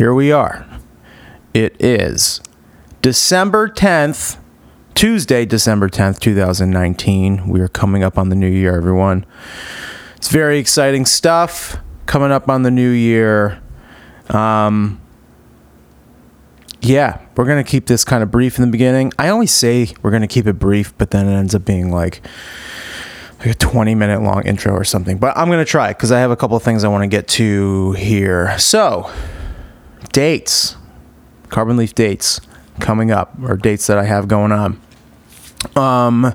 [0.00, 0.64] here we are.
[1.52, 2.40] It is
[3.02, 4.38] December 10th,
[4.94, 7.46] Tuesday, December 10th, 2019.
[7.46, 9.26] We are coming up on the new year, everyone.
[10.16, 11.76] It's very exciting stuff
[12.06, 13.60] coming up on the new year.
[14.30, 15.02] Um,
[16.80, 19.12] yeah, we're going to keep this kind of brief in the beginning.
[19.18, 21.90] I always say we're going to keep it brief, but then it ends up being
[21.90, 22.22] like
[23.40, 25.18] like a 20 minute long intro or something.
[25.18, 27.06] But I'm going to try because I have a couple of things I want to
[27.06, 28.58] get to here.
[28.58, 29.10] So,
[30.12, 30.76] dates,
[31.48, 32.40] carbon leaf dates
[32.80, 34.80] coming up, or dates that I have going on.
[35.76, 36.34] Um,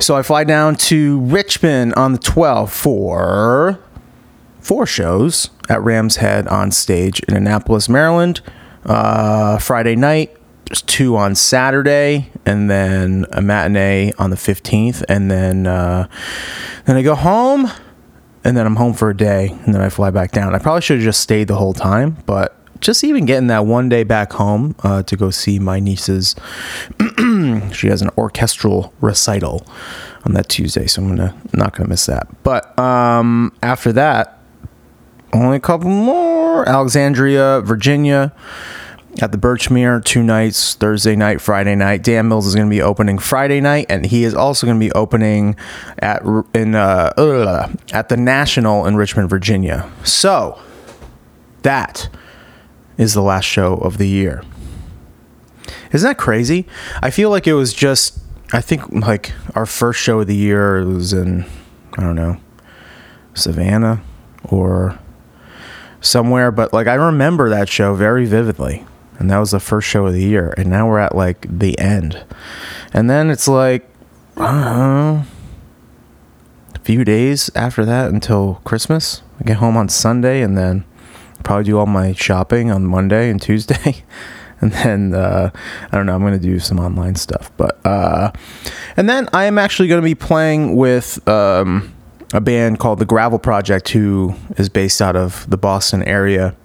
[0.00, 3.78] so I fly down to Richmond on the 12th for
[4.60, 8.40] four shows at Rams Head on stage in Annapolis, Maryland.
[8.84, 10.36] Uh, Friday night,
[10.66, 16.08] there's two on Saturday, and then a matinee on the 15th, and then uh,
[16.86, 17.70] then I go home,
[18.42, 20.54] and then I'm home for a day, and then I fly back down.
[20.54, 23.88] I probably should have just stayed the whole time, but just even getting that one
[23.88, 26.36] day back home uh, to go see my niece's.
[27.72, 29.66] she has an orchestral recital
[30.24, 32.28] on that Tuesday, so I'm gonna not gonna miss that.
[32.42, 34.38] But um, after that,
[35.32, 36.68] only a couple more.
[36.68, 38.32] Alexandria, Virginia,
[39.20, 42.02] at the Birchmere, two nights, Thursday night, Friday night.
[42.02, 44.84] Dan Mills is going to be opening Friday night, and he is also going to
[44.84, 45.56] be opening
[45.98, 46.22] at
[46.54, 49.90] in uh, uh, at the National in Richmond, Virginia.
[50.04, 50.58] So
[51.62, 52.08] that
[52.96, 54.42] is the last show of the year.
[55.92, 56.66] Isn't that crazy?
[57.02, 58.18] I feel like it was just.
[58.52, 61.44] I think like our first show of the year was in
[61.96, 62.38] I don't know
[63.34, 64.02] Savannah
[64.44, 64.98] or
[66.00, 68.86] somewhere, but like I remember that show very vividly.
[69.18, 70.52] And that was the first show of the year.
[70.56, 72.24] And now we're at like the end.
[72.92, 73.88] And then it's like,
[74.36, 75.24] know,
[76.74, 79.22] a few days after that until Christmas.
[79.40, 80.84] I get home on Sunday and then
[81.44, 84.02] probably do all my shopping on Monday and Tuesday.
[84.60, 85.50] and then uh,
[85.92, 86.14] I don't know.
[86.14, 88.32] I'm going to do some online stuff, but uh,
[88.96, 91.94] and then I am actually going to be playing with um,
[92.32, 96.56] a band called the Gravel Project, who is based out of the Boston area.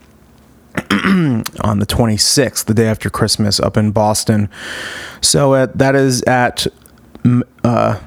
[0.92, 4.50] on the 26th, the day after Christmas, up in Boston.
[5.20, 6.68] So at, that is at
[7.64, 8.00] uh,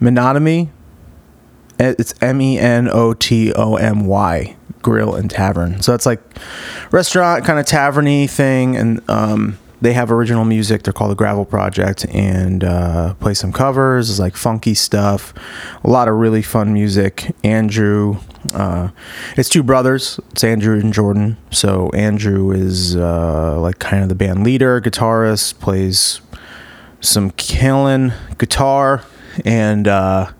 [0.00, 0.70] Menotomy.
[1.78, 4.56] It's M E N O T O M Y
[4.86, 5.82] Grill and Tavern.
[5.82, 6.20] So it's like
[6.92, 10.84] restaurant kind of taverny thing, and um, they have original music.
[10.84, 14.08] They're called the Gravel Project, and uh, play some covers.
[14.08, 15.34] It's like funky stuff.
[15.82, 17.34] A lot of really fun music.
[17.42, 18.18] Andrew,
[18.54, 18.90] uh,
[19.36, 20.20] it's two brothers.
[20.30, 21.36] It's Andrew and Jordan.
[21.50, 26.20] So Andrew is uh, like kind of the band leader, guitarist, plays
[27.00, 29.02] some killing guitar,
[29.44, 30.30] and uh,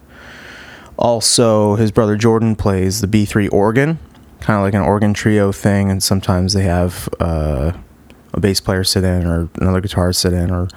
[0.96, 3.98] also his brother Jordan plays the B3 organ,
[4.46, 5.90] kind of like an organ trio thing.
[5.90, 7.72] And sometimes they have uh,
[8.32, 10.68] a bass player sit in or another guitarist sit in or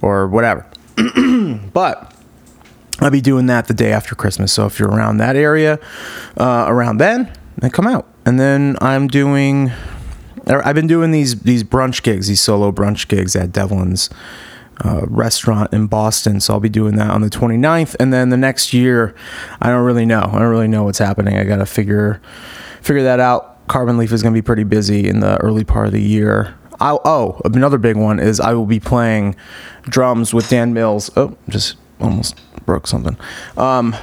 [0.00, 0.66] or whatever.
[1.72, 2.14] but
[3.00, 4.54] I'll be doing that the day after Christmas.
[4.54, 5.78] So if you're around that area,
[6.38, 8.08] uh, around then, then come out.
[8.24, 9.70] And then I'm doing.
[10.46, 14.08] I've been doing these these brunch gigs, these solo brunch gigs at Devlin's
[14.82, 16.40] uh, restaurant in Boston.
[16.40, 19.14] So I'll be doing that on the 29th, and then the next year,
[19.60, 20.30] I don't really know.
[20.32, 21.36] I don't really know what's happening.
[21.36, 22.20] I got to figure
[22.84, 23.66] figure that out.
[23.66, 26.54] Carbon Leaf is going to be pretty busy in the early part of the year.
[26.80, 29.36] I'll, oh, another big one is I will be playing
[29.82, 31.10] drums with Dan Mills.
[31.16, 33.16] Oh, just almost broke something.
[33.56, 33.96] Um,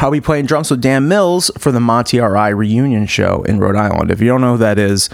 [0.00, 3.58] I'll be playing drums with Dan Mills for the Monty Are I reunion show in
[3.58, 4.10] Rhode Island.
[4.10, 5.10] If you don't know who that is,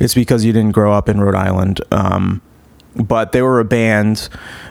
[0.00, 1.80] it's because you didn't grow up in Rhode Island.
[1.90, 2.40] Um,
[2.94, 4.28] but they were a band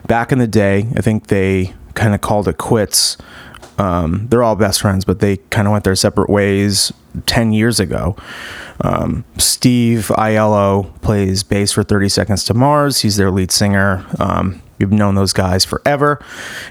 [0.08, 0.88] back in the day.
[0.96, 3.18] I think they kind of called it quits.
[3.82, 6.94] Um, they're all best friends, but they kind of went their separate ways
[7.26, 8.16] 10 years ago.
[8.82, 13.02] Um, Steve Aiello plays bass for 30 Seconds to Mars.
[13.02, 14.06] He's their lead singer.
[14.20, 16.24] Um, we've known those guys forever.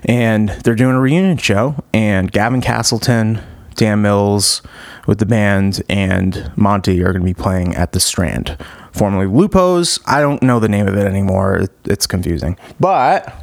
[0.05, 1.83] And they're doing a reunion show.
[1.93, 3.43] And Gavin Castleton,
[3.75, 4.63] Dan Mills
[5.09, 8.57] with the band, and Monty are going to be playing at the Strand,
[8.93, 9.99] formerly Lupo's.
[10.07, 11.67] I don't know the name of it anymore.
[11.87, 12.57] It's confusing.
[12.79, 13.35] But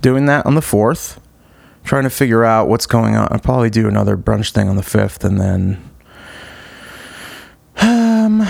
[0.00, 1.19] doing that on the 4th,
[1.84, 3.28] trying to figure out what's going on.
[3.30, 5.90] I'll probably do another brunch thing on the 5th and then
[7.80, 8.46] um,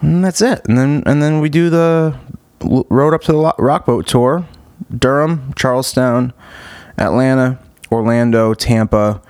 [0.00, 0.62] and that's it.
[0.66, 2.18] And then and then we do the
[2.60, 4.46] road up to the Rockboat tour,
[4.96, 6.32] Durham, Charleston,
[6.98, 7.58] Atlanta,
[7.90, 9.22] Orlando, Tampa,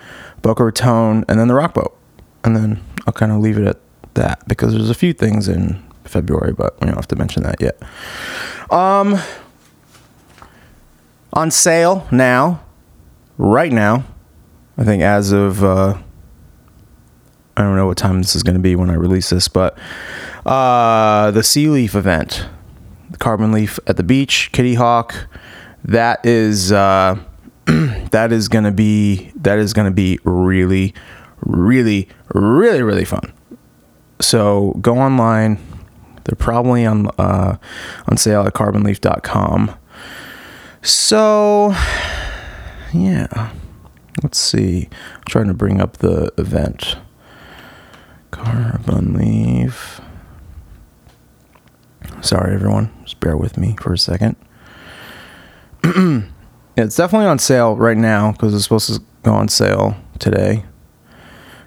[0.42, 1.92] Boca Raton, and then the Rockboat.
[2.44, 3.78] And then I'll kind of leave it at
[4.14, 7.60] that because there's a few things in February, but we don't have to mention that
[7.60, 7.80] yet.
[8.72, 9.18] Um,
[11.32, 12.62] on sale now,
[13.38, 14.04] right now,
[14.76, 15.98] I think as of uh,
[17.56, 19.78] I don't know what time this is going to be when I release this, but
[20.46, 22.46] uh, the Sea Leaf event,
[23.10, 25.28] the Carbon Leaf at the beach, Kitty Hawk,
[25.84, 27.18] that is uh,
[27.66, 30.94] that is going to be that is going to be really,
[31.40, 33.32] really, really, really fun.
[34.20, 35.58] So go online.
[36.24, 37.56] They're probably on uh,
[38.08, 39.74] on sale at carbonleaf.com.
[40.82, 41.74] So
[42.92, 43.52] yeah,
[44.22, 44.88] let's see.
[45.16, 46.96] I'm trying to bring up the event.
[48.30, 50.00] Carbon Leaf.
[52.22, 52.92] Sorry, everyone.
[53.02, 54.36] Just bear with me for a second.
[55.84, 60.64] it's definitely on sale right now because it's supposed to go on sale today.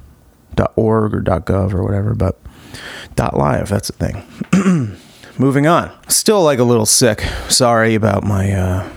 [0.76, 2.40] .org or .gov or whatever, but
[3.18, 4.24] .live, that's a thing.
[5.38, 5.92] Moving on.
[6.08, 7.22] Still like a little sick.
[7.48, 8.90] Sorry about my uh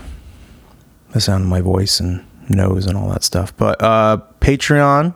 [1.11, 3.55] the sound of my voice and nose and all that stuff.
[3.57, 5.13] But uh Patreon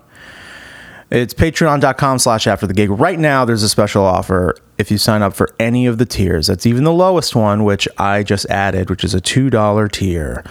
[1.11, 2.89] it's patreon.com slash after the gig.
[2.89, 6.47] Right now, there's a special offer if you sign up for any of the tiers.
[6.47, 10.43] That's even the lowest one, which I just added, which is a $2 tier.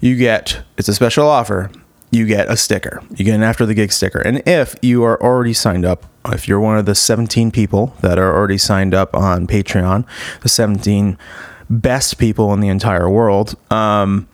[0.00, 1.70] You get, it's a special offer.
[2.10, 3.02] You get a sticker.
[3.14, 4.18] You get an after the gig sticker.
[4.18, 8.18] And if you are already signed up, if you're one of the 17 people that
[8.18, 10.04] are already signed up on Patreon,
[10.42, 11.16] the 17
[11.70, 14.28] best people in the entire world, um,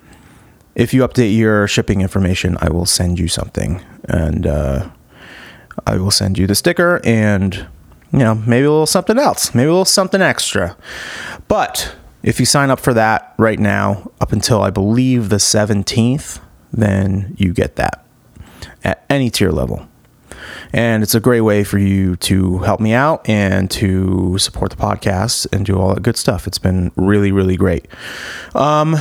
[0.74, 3.84] if you update your shipping information, I will send you something.
[4.08, 4.88] And, uh,
[5.86, 7.66] I will send you the sticker and,
[8.12, 10.76] you know, maybe a little something else, maybe a little something extra.
[11.48, 16.40] But if you sign up for that right now, up until I believe the 17th,
[16.72, 18.04] then you get that
[18.84, 19.88] at any tier level.
[20.72, 24.76] And it's a great way for you to help me out and to support the
[24.76, 26.46] podcast and do all that good stuff.
[26.46, 27.86] It's been really, really great.
[28.54, 28.94] Um,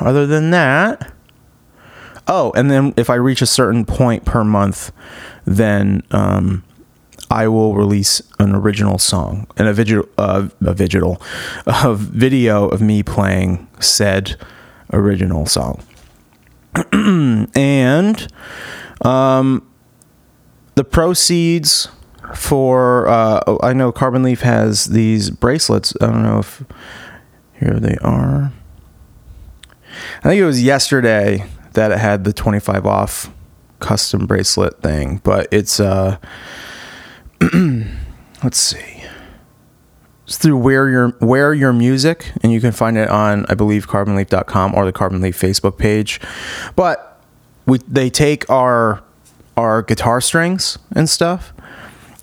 [0.00, 1.12] other than that,
[2.28, 4.92] oh, and then if I reach a certain point per month,
[5.46, 6.64] then um,
[7.30, 11.20] I will release an original song and a video, uh, a digital,
[11.66, 14.36] a video of me playing said
[14.92, 15.82] original song.
[16.92, 18.32] and
[19.02, 19.66] um,
[20.74, 21.88] the proceeds
[22.34, 25.94] for uh, I know Carbon Leaf has these bracelets.
[26.00, 26.62] I don't know if
[27.54, 28.52] here they are.
[30.18, 33.30] I think it was yesterday that it had the 25 off
[33.80, 36.18] custom bracelet thing, but it's uh
[38.42, 39.02] let's see.
[40.24, 43.86] It's through Wear Your Wear Your Music, and you can find it on I believe
[43.86, 46.20] carbonleaf.com or the Carbon Leaf Facebook page.
[46.74, 47.20] But
[47.66, 49.02] we they take our
[49.56, 51.52] our guitar strings and stuff,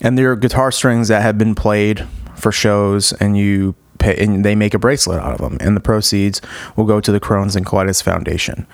[0.02, 4.56] and they're guitar strings that have been played for shows, and you pay, and they
[4.56, 6.42] make a bracelet out of them, and the proceeds
[6.76, 8.68] will go to the Crohn's and Colitis Foundation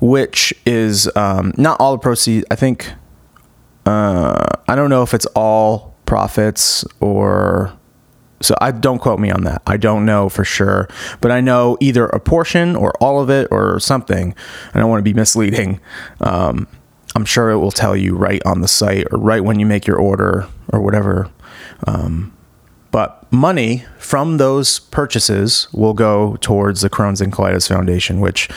[0.00, 2.44] which is um, not all the proceeds.
[2.50, 2.92] I think
[3.86, 7.76] uh, I don't know if it's all profits or
[8.42, 9.62] so I don't quote me on that.
[9.66, 10.88] I don't know for sure,
[11.20, 14.34] but I know either a portion or all of it or something.
[14.72, 15.80] I don't want to be misleading.
[16.20, 16.66] Um,
[17.14, 19.86] I'm sure it will tell you right on the site or right when you make
[19.86, 21.30] your order or whatever.
[21.86, 22.36] Um,
[22.90, 28.48] but money from those purchases will go towards the Crohn's and Colitis Foundation, which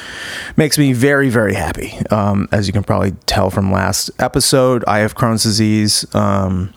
[0.58, 1.94] makes me very, very happy.
[2.10, 6.06] Um, as you can probably tell from last episode, I have Crohn's disease.
[6.16, 6.74] Um,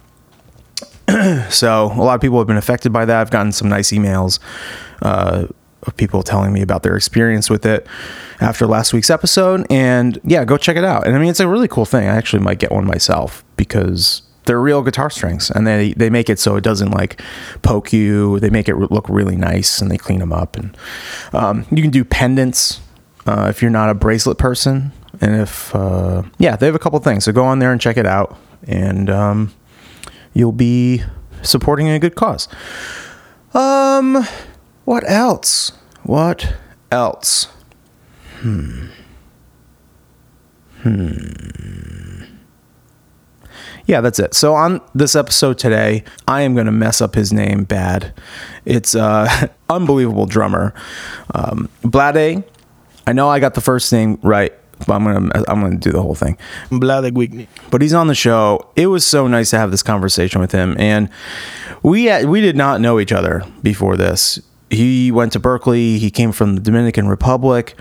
[1.48, 3.20] so a lot of people have been affected by that.
[3.20, 4.38] I've gotten some nice emails
[5.02, 5.46] uh,
[5.82, 7.86] of people telling me about their experience with it
[8.40, 9.66] after last week's episode.
[9.70, 11.06] And yeah, go check it out.
[11.06, 12.08] And I mean, it's a really cool thing.
[12.08, 16.30] I actually might get one myself because they're real guitar strings and they they make
[16.30, 17.20] it so it doesn't like
[17.62, 18.40] poke you.
[18.40, 20.76] They make it look really nice and they clean them up and
[21.32, 22.80] um, you can do pendants
[23.26, 26.98] uh, if you're not a bracelet person and if uh, yeah they have a couple
[27.00, 27.24] things.
[27.24, 29.54] So go on there and check it out and um,
[30.32, 31.02] you'll be
[31.42, 32.48] supporting a good cause.
[33.52, 34.26] Um
[34.84, 35.72] what else?
[36.04, 36.54] What
[36.92, 37.48] else?
[38.40, 38.86] Hmm.
[40.82, 42.15] hmm
[43.86, 44.34] Yeah, that's it.
[44.34, 48.12] So on this episode today, I am going to mess up his name bad.
[48.64, 50.74] It's uh unbelievable drummer.
[51.34, 52.44] Um Blade.
[53.06, 54.52] I know I got the first name right,
[54.86, 56.36] but I'm going to I'm going to do the whole thing.
[56.70, 57.48] Blade Whitney.
[57.70, 58.68] But he's on the show.
[58.74, 61.08] It was so nice to have this conversation with him and
[61.82, 64.40] we we did not know each other before this.
[64.68, 67.76] He went to Berklee, he came from the Dominican Republic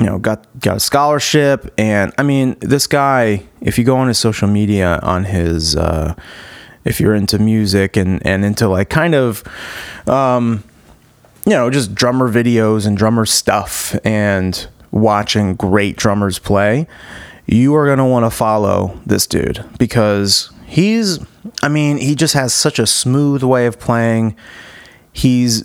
[0.00, 1.72] you know got got a scholarship.
[1.78, 6.14] And i mean this guy if you go on his social media on his uh
[6.84, 9.44] if you're into music and and into like kind of
[10.08, 10.64] um
[11.46, 16.86] you know just drummer videos and drummer stuff and watching great drummers play
[17.46, 21.18] you are going to want to follow this dude because he's
[21.62, 24.36] i mean he just has such a smooth way of playing.
[25.12, 25.64] He's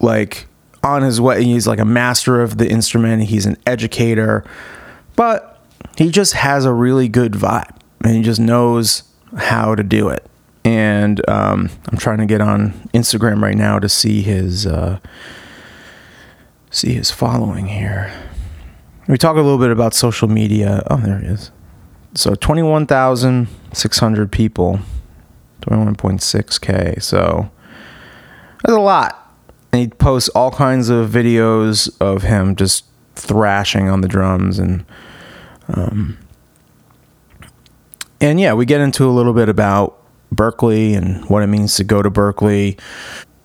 [0.00, 0.47] like
[0.82, 1.44] on his way.
[1.44, 3.24] He's like a master of the instrument.
[3.24, 4.44] He's an educator,
[5.16, 5.60] but
[5.96, 9.02] he just has a really good vibe and he just knows
[9.36, 10.24] how to do it.
[10.64, 14.98] And um, I'm trying to get on Instagram right now to see his uh,
[16.70, 18.12] see his following here.
[19.08, 20.82] We talk a little bit about social media.
[20.90, 21.50] Oh, there he is.
[22.14, 24.80] So 21,600 people,
[25.62, 27.02] 21.6k.
[27.02, 27.50] So
[28.62, 29.27] that's a lot
[29.72, 32.84] and he posts all kinds of videos of him just
[33.14, 34.84] thrashing on the drums and
[35.68, 36.18] um,
[38.20, 39.98] and yeah we get into a little bit about
[40.34, 42.78] berklee and what it means to go to berklee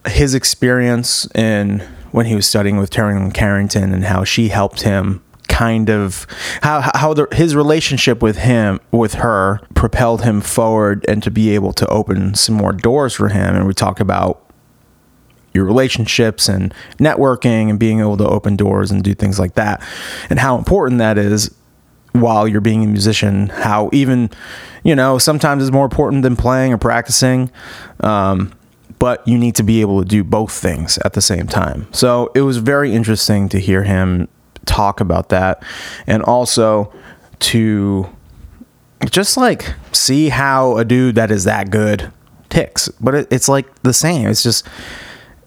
[0.07, 1.79] his experience in
[2.11, 6.25] when he was studying with Terri Carrington and how she helped him kind of
[6.61, 11.53] how how the, his relationship with him with her propelled him forward and to be
[11.53, 13.55] able to open some more doors for him.
[13.55, 14.51] And we talk about
[15.53, 19.81] your relationships and networking and being able to open doors and do things like that.
[20.29, 21.53] And how important that is
[22.13, 24.29] while you're being a musician how even
[24.83, 27.49] you know sometimes it's more important than playing or practicing
[28.01, 28.53] um,
[29.03, 31.87] but you need to be able to do both things at the same time.
[31.91, 34.29] So it was very interesting to hear him
[34.65, 35.61] talk about that
[36.07, 36.93] and also
[37.39, 38.07] to
[39.11, 42.13] just like see how a dude that is that good
[42.49, 42.87] ticks.
[43.01, 44.29] But it, it's like the same.
[44.29, 44.65] It's just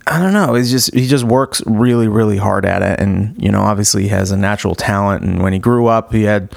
[0.06, 0.54] I don't know.
[0.54, 4.08] He's just he just works really really hard at it, and you know, obviously he
[4.08, 5.24] has a natural talent.
[5.24, 6.54] And when he grew up, he had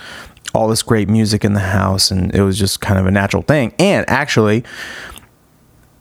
[0.53, 3.41] all this great music in the house, and it was just kind of a natural
[3.41, 3.74] thing.
[3.79, 4.63] And actually,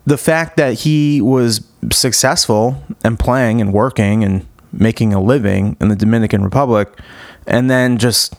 [0.05, 5.87] the fact that he was successful and playing and working and making a living in
[5.87, 6.99] the Dominican Republic,
[7.47, 8.35] and then just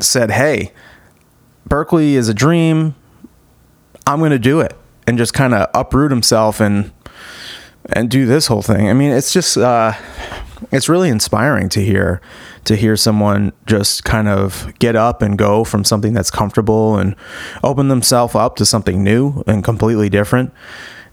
[0.00, 0.72] said, "Hey,
[1.68, 2.96] Berklee is a dream.
[4.04, 6.90] I'm going to do it," and just kind of uproot himself and
[7.90, 8.88] and do this whole thing.
[8.88, 9.92] I mean, it's just uh,
[10.70, 12.20] it's really inspiring to hear
[12.64, 17.16] to hear someone just kind of get up and go from something that's comfortable and
[17.64, 20.52] open themselves up to something new and completely different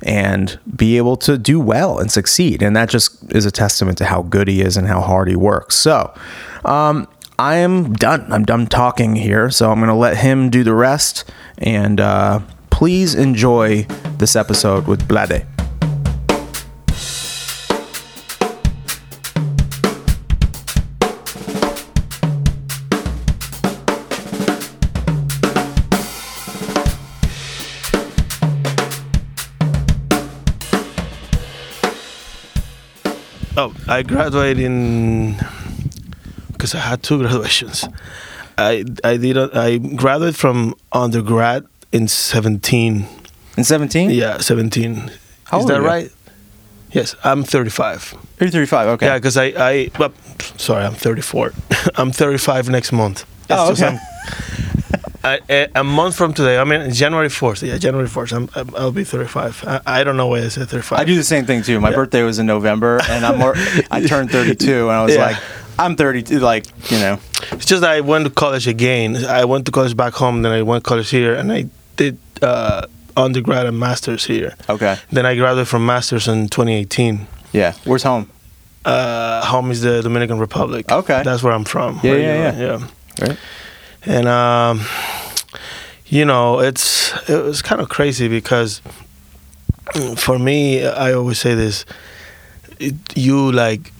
[0.04, 2.62] and be able to do well and succeed.
[2.62, 5.36] And that just is a testament to how good he is and how hard he
[5.36, 5.76] works.
[5.76, 6.14] So,
[6.66, 7.08] um,
[7.40, 8.32] I am done.
[8.32, 9.50] I'm done talking here.
[9.50, 11.24] So I'm going to let him do the rest.
[11.58, 13.84] And uh, please enjoy
[14.18, 15.46] this episode with Blade.
[33.60, 35.36] Oh, I graduated in
[36.54, 37.86] because I had two graduations.
[38.58, 43.06] I I did a, I graduated from undergrad in seventeen.
[43.58, 44.12] In 17?
[44.12, 45.12] Yeah, seventeen.
[45.44, 45.88] How Is old that are you?
[45.88, 46.12] right?
[46.94, 48.14] Yes, I'm thirty five.
[48.40, 48.88] You're 35.
[48.96, 49.06] Okay.
[49.08, 50.14] Yeah, because I I well,
[50.58, 51.52] sorry, I'm thirty four.
[51.96, 53.26] I'm thirty five next month.
[53.50, 53.98] It's Oh, okay.
[55.24, 57.62] I- a, a month from today, I mean January fourth.
[57.64, 58.32] Yeah, January fourth.
[58.32, 59.62] I'm, I'm I'll be thirty five.
[59.68, 61.00] I, I don't know why I said thirty five.
[61.00, 61.80] I do the same thing too.
[61.80, 61.96] My Yeah.
[61.96, 63.54] birthday was in November, and I'm more.
[63.92, 65.26] I turned 32, and I was Yeah.
[65.28, 65.38] like,
[65.78, 66.40] I'm 32.
[66.40, 67.20] Like, you know,
[67.52, 69.18] It's just that I went to college again.
[69.26, 71.66] I went to college back home, then I went to college here, and I
[71.98, 72.86] did uh,
[73.18, 74.56] undergrad and masters here.
[74.70, 77.28] okay, Then I graduated from masters in 2018.
[77.52, 77.74] yeah.
[77.84, 78.30] Where's home?
[78.86, 80.90] Uh, home is the Dominican Republic.
[80.90, 81.22] Okay.
[81.24, 82.00] that's where I'm from.
[82.04, 83.28] Yeah, Where yeah, are, yeah.
[83.28, 83.38] Right.
[84.10, 84.82] And um,
[86.08, 88.82] you know, it's it was kind of crazy because
[90.18, 91.86] for me, I always say this:
[92.80, 93.94] it, you like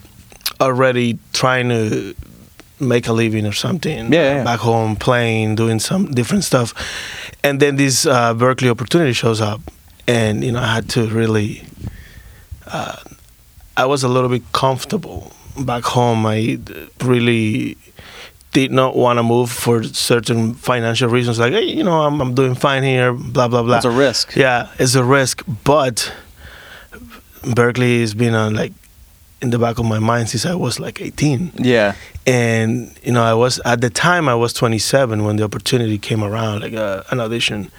[0.60, 2.16] already trying to
[2.80, 4.44] make a living or something Yeah, yeah, yeah.
[4.44, 6.74] back home, playing, doing some different stuff,
[7.44, 9.62] and then this uh, Berklee opportunity shows up,
[10.08, 11.64] and you know, I had to really.
[12.66, 12.96] Uh,
[13.78, 16.26] I was a little bit comfortable back home.
[16.26, 16.58] I
[17.04, 17.78] really
[18.52, 21.40] did not want to move for certain financial reasons.
[21.40, 23.14] Like, hey, you know, I'm, I'm doing fine here.
[23.14, 23.78] Blah blah blah.
[23.78, 24.36] It's a risk.
[24.36, 26.12] Yeah, it's a risk, but
[27.42, 28.74] Berklee has been on like
[29.42, 31.54] in the back of my mind since I was like 18.
[31.58, 31.96] Yeah.
[32.28, 36.24] And you know, I was at the time I was 27 when the opportunity came
[36.24, 37.72] around, like uh, an audition.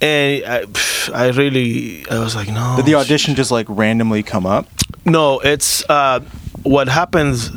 [0.00, 2.74] And I, pff, I really, I was like, no.
[2.76, 4.68] Did the audition just like randomly come up?
[5.06, 6.20] No, it's uh,
[6.62, 7.50] what happens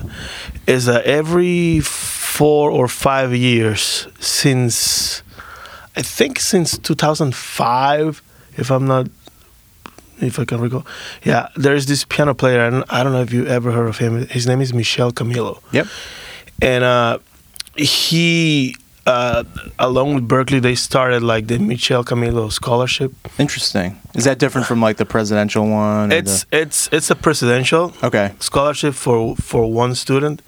[0.65, 1.81] is that every
[2.39, 5.23] four or five years since,
[5.97, 8.21] I think since 2005,
[8.55, 9.07] if I'm not,
[10.21, 10.85] if I can recall,
[11.25, 14.25] yeah, there's this piano player, and I don't know if you ever heard of him.
[14.27, 15.87] His name is Michel Camilo, Yep.
[16.61, 17.17] and uh,
[17.75, 18.75] he.
[19.07, 19.43] Uh,
[19.79, 23.11] along with Berklee, they started like the Michel Camilo Scholarship.
[23.39, 23.97] Interesting.
[24.13, 26.11] Is that different from like the presidential one?
[26.11, 28.33] It's it's it's a presidential okay.
[28.39, 30.41] scholarship for for one student.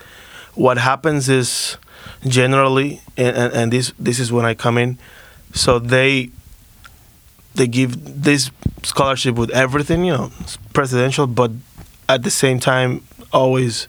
[0.55, 1.77] What happens is
[2.27, 4.97] generally, and, and, and this this is when I come in,
[5.53, 6.29] so they
[7.55, 8.51] they give this
[8.83, 10.31] scholarship with everything, you know,
[10.73, 11.51] presidential, but
[12.07, 13.01] at the same time,
[13.33, 13.87] always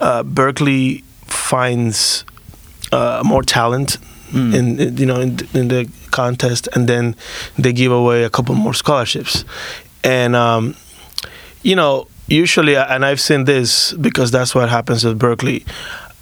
[0.00, 2.24] uh, Berklee finds
[2.92, 3.98] uh, more talent
[4.32, 4.54] Mm.
[4.54, 7.16] in, in you know in, in the contest, and then
[7.56, 9.42] they give away a couple more scholarships,
[10.04, 10.74] and um,
[11.62, 15.66] you know usually, and I've seen this because that's what happens at Berklee.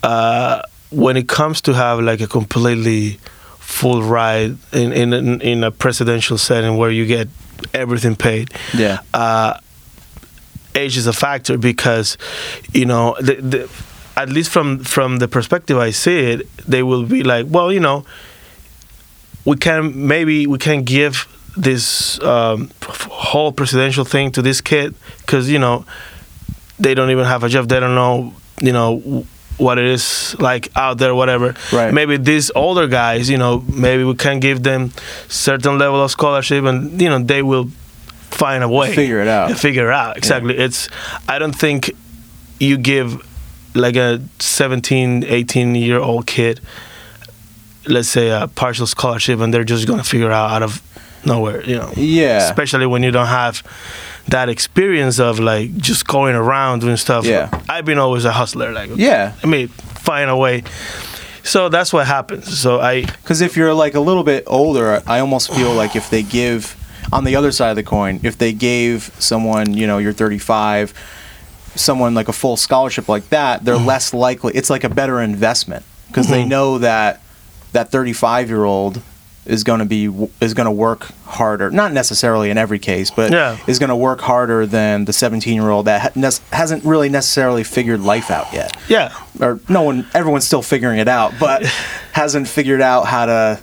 [0.03, 3.19] Uh, when it comes to have like a completely
[3.59, 7.29] full ride in in in, a presidential setting where you get
[7.75, 9.01] everything paid, Yeah.
[9.13, 9.59] uh,
[10.75, 12.17] age is a factor because
[12.73, 13.69] you know the, the,
[14.17, 17.81] at least from from the perspective I see it, they will be like, well, you
[17.81, 18.05] know,
[19.45, 25.51] we can maybe we can give this um, whole presidential thing to this kid because
[25.51, 25.85] you know
[26.79, 29.25] they don't even have a job, they don't know, you know.
[29.59, 31.55] What it is like out there, whatever.
[31.73, 31.91] Right.
[31.91, 34.93] Maybe these older guys, you know, maybe we can give them
[35.29, 37.71] certain level of scholarship, and you know, they will
[38.37, 39.59] find a way Figure it out.
[39.59, 40.89] Figure it out exactly it's
[41.29, 41.91] i don't think
[42.61, 43.27] you give
[43.75, 46.61] like a 17 18 year old kid
[47.89, 50.83] let's say a partial scholarship and they're just gonna figure out out of
[51.27, 52.39] nowhere you know Yeah.
[52.49, 53.63] especially when you don't have
[54.29, 57.49] that experience of like just going around doing stuff Yeah.
[57.69, 59.33] i've been always a hustler like Yeah.
[59.43, 60.63] i mean find a way
[61.43, 65.21] so that's what happens so i Because if you're like a little bit older, I
[65.21, 66.75] almost feel like if they give,
[67.13, 70.93] on the other side of the coin, if they gave someone, you know, you're 35,
[71.77, 73.87] someone like a full scholarship like that, they're Mm-hmm.
[73.95, 74.53] less likely.
[74.55, 76.49] It's like a better investment because they Mhm.
[76.49, 77.21] know that
[77.73, 79.01] that 35 year old
[79.47, 80.05] is going to be
[80.41, 81.71] is going to work harder.
[81.71, 83.57] Not necessarily in every case, but Yeah.
[83.67, 86.15] is going to work harder than the 17 year old that
[86.53, 91.09] hasn't really necessarily figured life out yet yeah or no one everyone's still figuring it
[91.09, 91.65] out but
[92.13, 93.61] hasn't figured out how to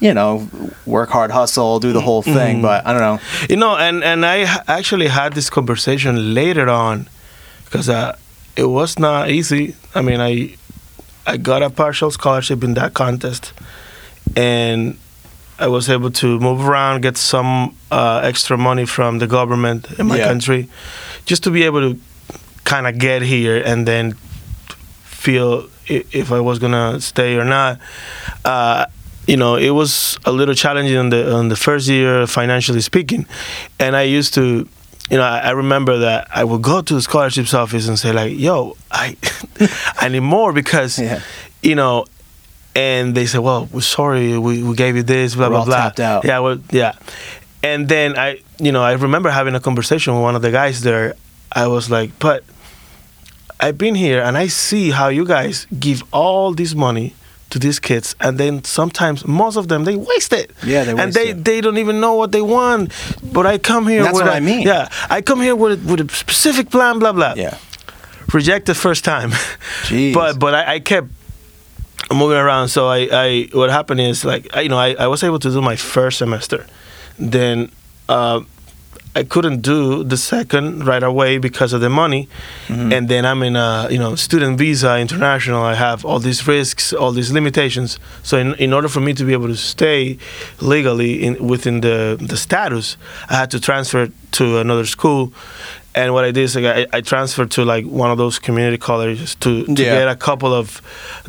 [0.00, 0.48] you know
[0.86, 4.24] work hard hustle do the whole thing but i don't know You know, and and
[4.24, 7.08] I actually had this conversation later on
[7.64, 8.16] because uh,
[8.56, 9.74] it was not easy.
[9.94, 10.56] I mean, I
[11.26, 13.52] I got a partial scholarship in that contest,
[14.36, 14.96] and
[15.58, 20.06] I was able to move around, get some uh, extra money from the government in
[20.06, 20.28] my Yeah.
[20.28, 20.68] country,
[21.26, 21.98] just to be able to
[22.64, 24.14] kind of get here and then
[25.04, 27.78] feel if I was gonna stay or not.
[28.44, 28.84] Uh,
[29.26, 33.26] you know, it was a little challenging on the on the first year financially speaking,
[33.78, 34.68] and I used to.
[35.10, 38.12] You know, I I remember that I would go to the scholarships office and say
[38.12, 39.16] like, "Yo, I,
[40.04, 41.20] I need more because, Yeah.
[41.62, 42.04] you know,"
[42.78, 45.66] and they said, "Well, we're sorry, we, we gave you this, blah We're blah all
[45.66, 46.22] blah." tapped out.
[46.24, 46.92] Yeah, well, yeah,
[47.62, 48.28] and then I,
[48.66, 51.14] you know, I remember having a conversation with one of the guys there.
[51.62, 52.44] I was like, "But
[53.60, 57.14] I've been here and I see how you guys give all this money
[57.50, 60.50] to these kids, and then sometimes most of them they waste it.
[60.62, 61.44] Yeah, they and waste they it.
[61.44, 62.92] they they don't even know what they want.
[63.32, 64.02] But I come here.
[64.02, 64.66] That's with what a- I mean.
[64.66, 66.98] Yeah, I come here with with a specific plan.
[66.98, 67.34] Blah blah.
[67.36, 67.56] yeah
[68.34, 69.30] Rejected first time.
[69.88, 70.12] Jeez.
[70.12, 71.08] But but I, I kept
[72.10, 72.68] moving around.
[72.68, 75.50] So I, I what happened is like I, you know I, I was able to
[75.50, 76.66] do my first semester,
[77.18, 77.70] then
[78.08, 78.40] uh,
[79.16, 82.28] I couldn't do the second right away because of the money,
[82.68, 82.92] Mm-hmm.
[82.92, 85.62] and then I'm in a you know student visa international.
[85.62, 87.98] I have all these risks, all these limitations.
[88.22, 90.18] So in, in order for me to be able to stay
[90.60, 92.96] legally in within the the status,
[93.30, 95.32] I had to transfer to another school.
[96.00, 98.78] And what I did is like I, I transferred to like one of those community
[98.78, 99.98] colleges to, to Yeah.
[99.98, 100.80] get a couple of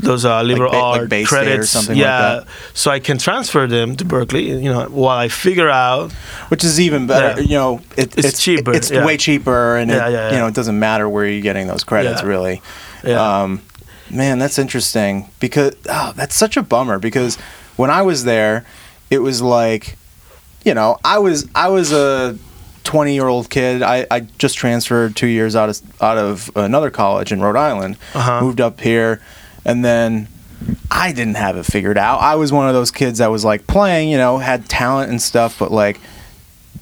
[0.07, 1.69] those uh, liberal ba- art or credits.
[1.71, 2.47] something like yeah, that.
[2.73, 4.61] so I can transfer them to Berklee.
[4.63, 6.11] You know, while I figure out.
[6.51, 7.47] which is even better Yeah.
[7.51, 9.05] you know it, It's it's, cheaper, it's yeah.
[9.05, 9.95] way cheaper and it,
[10.33, 12.61] you know it doesn't matter where you're getting those credits really
[13.03, 13.19] Yeah.
[13.43, 13.61] um
[14.11, 17.37] Man, that's interesting because oh, that's such a bummer because
[17.77, 18.65] when I was there,
[19.11, 19.95] it was like,
[20.65, 22.35] you know, I was I was a
[22.89, 23.83] 20 year old kid.
[23.83, 27.97] I, I just transferred two years out of out of another college in Rhode Island,
[28.15, 28.41] Uh-huh.
[28.41, 29.21] moved up here,
[29.63, 30.27] and then
[30.89, 32.17] I didn't have it figured out.
[32.19, 35.21] I was one of those kids that was like playing, you know, had talent and
[35.21, 35.99] stuff, but like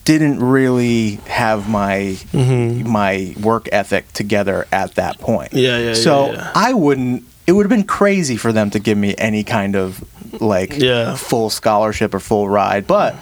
[0.05, 5.51] didn't really have my my work ethic together at that point.
[5.51, 5.57] Mm-hmm.
[5.57, 6.51] Yeah, yeah, So yeah, yeah.
[6.55, 7.23] I wouldn't.
[7.45, 10.01] It would have been crazy for them to give me any kind of
[10.41, 11.15] like Yeah.
[11.15, 13.13] full scholarship or full ride, but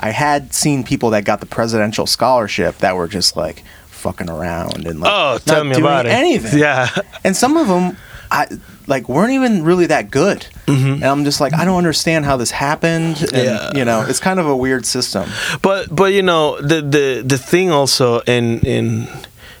[0.00, 4.86] I had seen people that got the presidential scholarship that were just like fucking around
[4.86, 6.12] and like Oh, tell not me doing about it.
[6.12, 6.58] anything.
[6.58, 6.88] Yeah.
[7.24, 7.96] and some of them
[8.30, 8.46] I
[8.88, 10.46] like weren't even really that good.
[10.66, 10.94] Mm-hmm.
[10.94, 13.22] And I'm just like I don't understand how this happened.
[13.32, 13.70] And, Yeah.
[13.74, 15.28] You know, it's kind of a weird system.
[15.60, 19.06] But but you know the the the thing also in in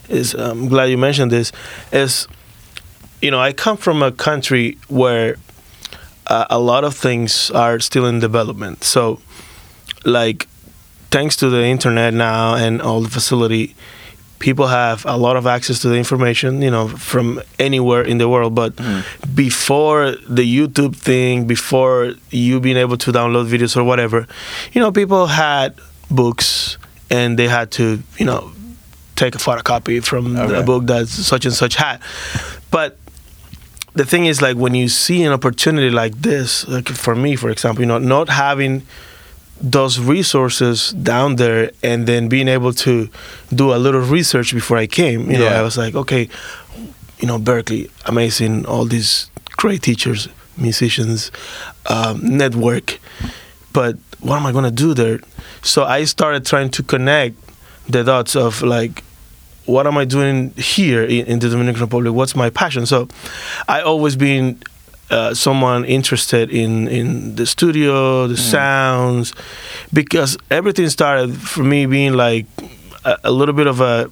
[0.08, 1.52] is I'm glad you mentioned this
[1.92, 2.26] is
[3.20, 5.36] you know I come from a country where
[6.26, 8.82] uh, a lot of things are still in development.
[8.84, 9.20] So
[10.04, 10.48] like
[11.10, 13.74] thanks to the internet now and all the facility
[14.38, 18.28] people have a lot of access to the information you know from anywhere in the
[18.28, 18.54] world.
[18.54, 19.00] But hmm.
[19.34, 24.26] before the youtube thing before you being able to download videos or whatever
[24.72, 25.74] you know people had
[26.10, 26.76] books
[27.08, 28.50] and they had to you know
[29.14, 30.56] take a photocopy from Okay.
[30.56, 32.00] the book that such and such had.
[32.70, 32.96] But
[33.94, 37.50] the thing is like when you see an opportunity like this like for me for
[37.50, 38.82] example you know not having
[39.62, 43.08] those resources down there and then being able to
[43.54, 46.28] do a little research before I came you know I was like okay
[47.20, 51.30] you know Berklee amazing all these great teachers musicians
[51.86, 52.98] um, network
[53.72, 55.20] but what am I gonna do there
[55.62, 57.36] so I started trying to connect
[57.88, 59.04] the dots of like
[59.64, 62.12] what am I doing here in, in the Dominican Republic?
[62.12, 62.84] What's my passion?
[62.84, 63.06] So,
[63.68, 64.60] I always been
[65.12, 69.32] uh, someone interested in in the studio, the sounds,
[69.92, 72.46] because everything started for me being like
[73.04, 74.10] a, a little bit of a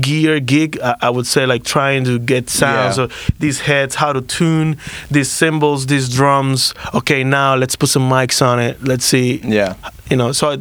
[0.00, 3.04] gear gig I, I would say like trying to get sounds Yeah.
[3.04, 4.76] of these heads how to tune
[5.10, 9.74] these cymbals these drums okay now let's put some mics on it let's see Yeah.
[10.10, 10.56] You know so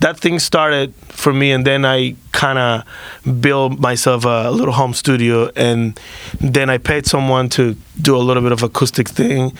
[0.00, 2.82] that thing started for me and then i kind of
[3.40, 5.98] built myself a little home studio and
[6.40, 9.52] then i paid someone to do a little bit of acoustic thing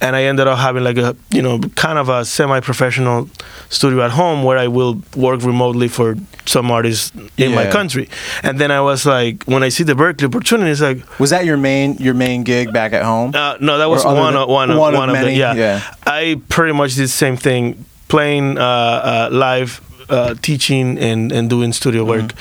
[0.00, 3.28] and i ended up having like a you know kind of a semi-professional
[3.70, 8.08] studio at home where i will work remotely for some artists in my country
[8.44, 11.44] and then i was like when i see the berklee opportunity it's like Was that
[11.44, 13.32] your main your main gig back at home?
[13.34, 15.32] uh, no, that was one than- of, one of, one of many?
[15.32, 15.54] the yeah.
[15.54, 15.94] Yeah.
[16.06, 21.48] I pretty much did the same thing, playing uh, uh, live, uh, teaching, and and
[21.50, 22.22] doing studio Mm-hmm.
[22.26, 22.32] work.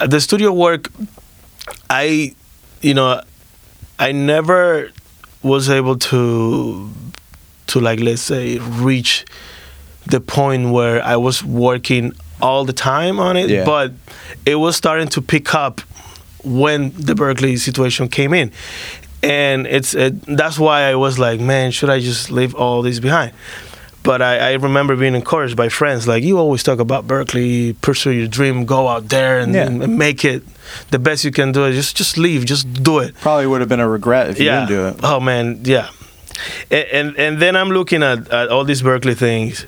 [0.00, 0.90] Uh, the studio work,
[1.88, 2.34] I,
[2.82, 3.22] you know,
[3.98, 4.90] I never
[5.42, 6.90] was able to
[7.68, 9.24] to like let's say reach
[10.06, 13.64] the point where I was working all the time on it, Yeah.
[13.64, 13.92] but
[14.44, 15.80] it was starting to pick up
[16.44, 18.52] when the Berklee situation came in,
[19.22, 23.00] and it's it, that's why I was like, man, should I just leave all this
[23.00, 23.32] behind?
[24.06, 28.12] But I, I remember being encouraged by friends like, you always talk about Berklee, pursue
[28.12, 29.66] your dream, go out there and, Yeah.
[29.66, 30.42] and make it
[30.92, 31.72] the best you can do it.
[31.72, 34.68] Just just leave, just do it Probably would have been a regret if you didn't
[34.68, 34.94] do it.
[35.02, 35.88] Oh man, yeah.
[36.70, 39.66] And, and and then I'm looking at, at all these Berklee things.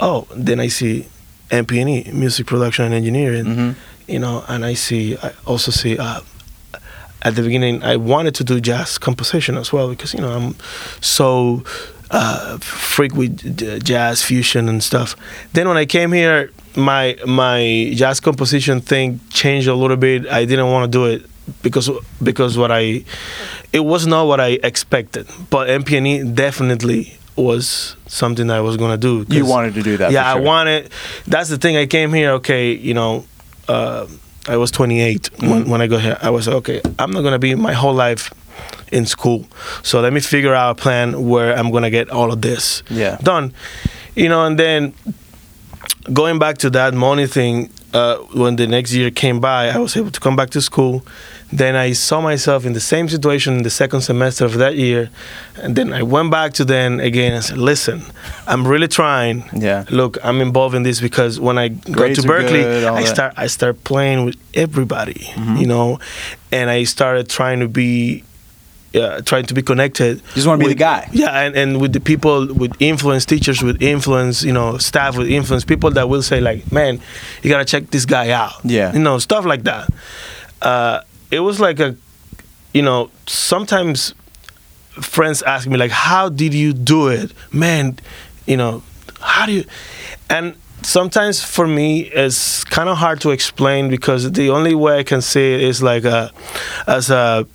[0.00, 1.06] Oh, then I see
[1.50, 3.44] MP&E, music production and engineering.
[3.46, 3.74] Mhm.
[4.06, 6.20] You know, and I see I also see uh,
[7.22, 10.54] at the beginning I wanted to do jazz composition as well because you know I'm
[11.00, 11.62] so
[12.10, 15.16] uh, freak with jazz fusion and stuff.
[15.52, 20.26] Then when I came here, my my jazz composition thing changed a little bit.
[20.28, 21.26] I didn't want to do it
[21.62, 21.90] because
[22.22, 23.04] because what I
[23.72, 25.26] it was not what I expected.
[25.50, 29.24] But MP&E definitely was something that I was gonna do.
[29.28, 30.10] You wanted to do that.
[30.12, 30.90] yeah, for I wanted.
[31.26, 31.76] That's the thing.
[31.76, 32.30] I came here.
[32.32, 33.24] Okay, you know,
[33.68, 34.06] uh,
[34.48, 35.70] I was 28 when, Mm-hmm.
[35.70, 36.16] when I got here.
[36.22, 36.80] I was okay.
[36.98, 38.30] I'm not gonna be my whole life
[38.92, 39.46] in school.
[39.82, 43.16] So let me figure out a plan where I'm gonna get all of this Yeah.
[43.22, 43.52] done.
[44.14, 44.92] You know, and then
[46.12, 47.70] going back to that money thing.
[47.94, 51.02] Uh, when the next year came by, I was able to come back to school.
[51.50, 55.08] Then I saw myself in the same situation in the second semester of that year,
[55.62, 58.02] and then I went back to them again and said, "Listen,
[58.46, 59.84] I'm really trying Yeah.
[59.88, 63.08] look i'm involved in this because when i got Grades to berklee good, i that.
[63.14, 65.56] start i start playing with everybody Mm-hmm.
[65.56, 65.98] you know
[66.52, 68.22] and i started trying to be
[68.96, 71.08] uh, trying to be connected You just wanna be the guy.
[71.12, 75.28] yeah and, and with the people with influence teachers with influence you know staff with
[75.28, 77.00] influence people that will say like man
[77.42, 78.92] you gotta check this guy out Yeah.
[78.92, 79.88] you know stuff like that
[80.62, 81.96] uh, it was like a
[82.72, 84.12] you know, sometimes
[85.00, 87.98] friends ask me like, "How did you do it, man?"
[88.46, 88.82] You know,
[89.20, 89.64] how do you?
[90.28, 95.04] And sometimes for me, it's kind of hard to explain because the only way I
[95.04, 96.30] can say it is like a,
[96.86, 97.46] as a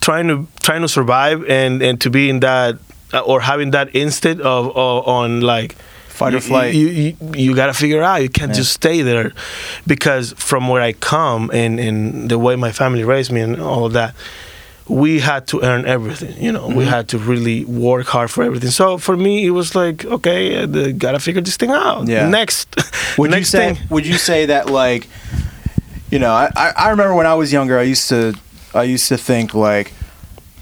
[0.00, 2.76] trying to trying to survive and and to be in that
[3.12, 5.76] uh, or having that instinct of, of on like
[6.08, 6.74] Fight or flight.
[6.74, 8.22] You you, you got to figure out.
[8.22, 8.56] You can't Yeah.
[8.56, 9.32] just stay there,
[9.86, 13.84] because from where I come and and the way my family raised me and all
[13.84, 14.14] of that,
[14.88, 16.34] we had to earn everything.
[16.42, 16.88] You know, we Mhm.
[16.88, 18.70] had to really work hard for everything.
[18.72, 22.08] So for me, it was like, okay, gotta figure this thing out.
[22.08, 22.28] Yeah.
[22.28, 22.66] Next,
[23.18, 23.74] Would next you say?
[23.74, 23.86] thing.
[23.90, 25.06] Would you say that like,
[26.10, 26.50] you know, I
[26.84, 28.34] I remember when I was younger, I used to
[28.74, 29.92] I used to think like,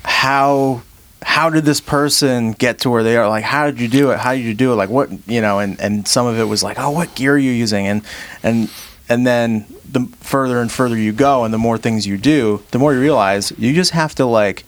[0.05, 0.83] how
[1.23, 3.29] how did this person get to where they are?
[3.29, 4.19] Like, how did you do it?
[4.19, 4.77] How did you do it?
[4.77, 5.59] Like, what you know?
[5.59, 7.87] And and some of it was like, oh, what gear are you using?
[7.87, 8.03] And
[8.42, 8.71] and
[9.09, 12.79] and then the further and further you go, and the more things you do, the
[12.79, 14.64] more you realize you just have to like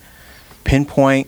[0.63, 1.27] pinpoint,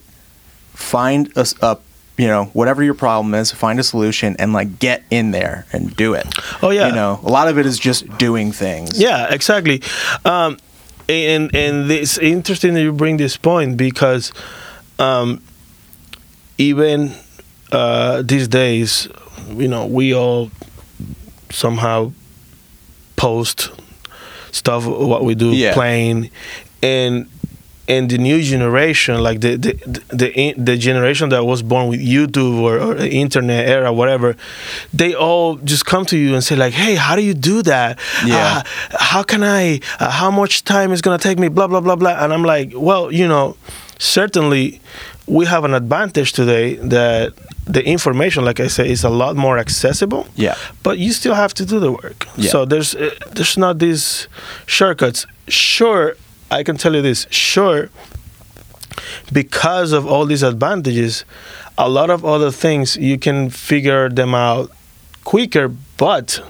[0.73, 1.77] find a, a
[2.17, 5.95] you know whatever your problem is, find a solution, and like get in there and
[5.95, 6.27] do it.
[6.61, 6.87] Oh, yeah.
[6.87, 8.99] you know, a lot of it is just doing things.
[8.99, 9.81] Yeah, exactly.
[10.25, 10.57] Um,
[11.11, 14.31] and and it's interesting that you bring this point because
[14.99, 15.41] um,
[16.57, 17.13] even
[17.71, 19.07] uh, these days,
[19.49, 20.51] you know, we all
[21.49, 22.11] somehow
[23.15, 23.69] post
[24.51, 25.73] stuff what we do Yeah.
[25.73, 26.29] playing
[26.83, 27.27] and
[27.87, 29.73] and the new generation like the the
[30.09, 34.35] the, the generation that was born with youtube or, or internet era whatever
[34.93, 37.97] they all just come to you and say like hey how do you do that
[38.25, 38.61] Yeah.
[38.61, 41.81] Uh, how can i uh, how much time is going to take me blah blah
[41.81, 43.55] blah blah and i'm like well you know
[43.99, 44.79] certainly
[45.27, 47.33] we have an advantage today that
[47.65, 50.55] the information like i say is a lot more accessible Yeah.
[50.83, 52.27] but you still have to do the work.
[52.37, 52.49] Yeah.
[52.51, 54.27] So there's uh, there's not these
[54.65, 55.25] shortcuts.
[55.47, 56.15] Sure,
[56.51, 57.25] I can tell you this.
[57.31, 57.89] Sure,
[59.31, 61.25] because of all these advantages,
[61.77, 64.69] a lot of other things you can figure them out
[65.23, 65.69] quicker.
[65.97, 66.41] But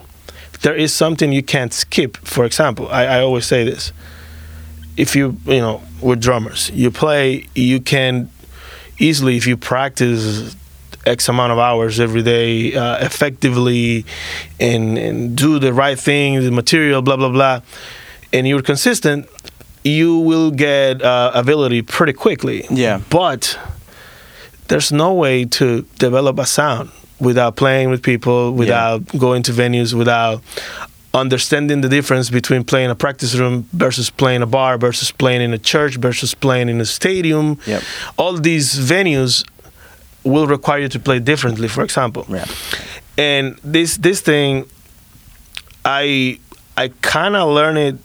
[0.62, 2.18] there is something you can't skip.
[2.18, 3.94] For example, I, I always say this:
[4.98, 8.30] if you you know we're drummers, you play, you can
[9.00, 10.56] easily if you practice
[11.06, 14.06] X amount of hours every day uh, effectively
[14.60, 17.62] and, and do the right thing, the material, blah, blah, blah,
[18.32, 19.28] and you're consistent,
[19.84, 22.66] you will get uh, ability pretty quickly.
[22.70, 23.02] Yeah.
[23.10, 23.58] But
[24.68, 29.94] there's no way to develop a sound without playing with people, without going to venues,
[29.94, 30.42] without
[31.14, 35.54] understanding the difference between playing a practice room versus playing a bar versus playing in
[35.54, 37.60] a church versus playing in a stadium.
[37.66, 37.84] Yep.
[38.18, 39.46] All these venues
[40.24, 42.26] will require you to play differently, for example.
[42.30, 42.46] Yeah.
[43.18, 44.66] And this this thing
[45.84, 46.40] I
[46.78, 47.96] I kind of learned it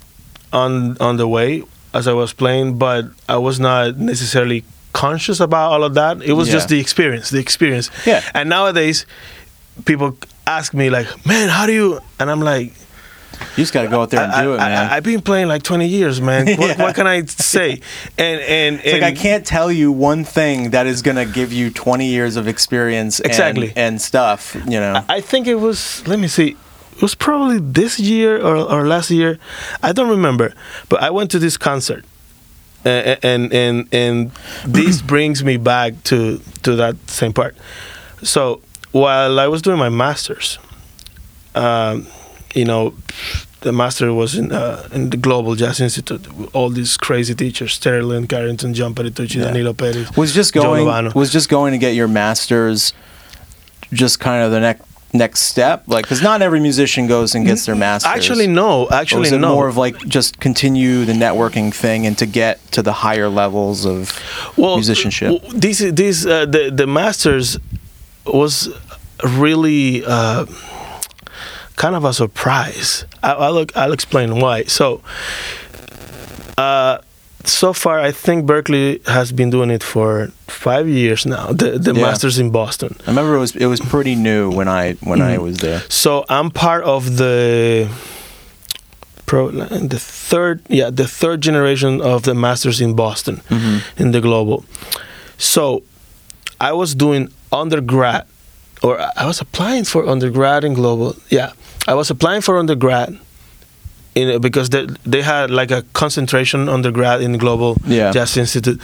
[0.52, 1.62] on on the way
[1.94, 6.22] as I was playing, but I was not necessarily conscious about all of that.
[6.22, 6.54] It was Yeah.
[6.54, 7.90] just the experience, the experience.
[8.06, 8.22] Yeah.
[8.34, 9.06] And nowadays,
[9.84, 12.72] people ask me like, "Man, how do you?" And I'm like,
[13.56, 14.72] You just got to go out there and I, do it, man.
[14.90, 16.46] I, have been playing like 20 years, man.
[16.58, 16.82] What, Yeah.
[16.82, 17.80] what can I say?
[18.16, 21.52] And and, It's like I can't tell you one thing that is going to give
[21.52, 23.72] you 20 years of experience Exactly.
[23.76, 25.04] and, stuff, you know.
[25.08, 26.02] I think it was.
[26.06, 26.56] Let me see.
[26.96, 29.38] It was probably this year or, or last year.
[29.82, 30.54] I don't remember.
[30.88, 32.04] But I went to this concert,
[32.84, 34.30] and and and, and
[34.66, 37.54] this brings me back to to that same part.
[38.22, 38.60] So
[38.92, 40.58] while I was doing my masters,
[41.54, 42.06] um,
[42.54, 42.94] you know,
[43.60, 46.26] the master was in uh, in the Global Jazz Institute.
[46.54, 49.44] All these crazy teachers: Terri Lyne Carrington, John Patitucci, Yeah.
[49.44, 50.16] Danilo Perez.
[50.16, 52.94] was just going was just going to get your masters
[53.92, 57.64] just kind of the next next step like because not every musician goes and gets
[57.64, 58.88] their masters Actually, no.
[58.90, 59.54] Actually, no.
[59.54, 63.86] more of like just continue the networking thing and to get to the higher levels
[63.86, 64.12] of
[64.58, 67.58] musicianship w- This this uh, the the masters
[68.26, 68.68] was
[69.24, 70.44] really uh,
[71.76, 73.04] kind of a surprise.
[73.22, 74.64] I, I'll I'll explain why.
[74.64, 75.00] So.
[76.58, 76.98] Uh,
[77.48, 81.46] so far, I think Berklee has been doing it for five years now.
[81.52, 82.02] The the Yeah.
[82.06, 82.96] masters in Boston.
[83.06, 85.42] i remember it was it was pretty new when i when i Mhm.
[85.42, 87.86] was there So I'm part of the
[89.26, 89.98] pro the
[90.30, 93.80] third yeah the third generation of the masters in Boston Mhm.
[94.02, 94.64] in the global.
[95.38, 95.82] So
[96.60, 98.22] I was doing undergrad
[98.82, 101.14] or I was applying for undergrad in global.
[101.30, 101.50] Yeah,
[101.88, 103.08] I was applying for undergrad
[104.16, 108.12] in because they they had like a concentration undergrad in global Yeah.
[108.14, 108.80] jazz institute.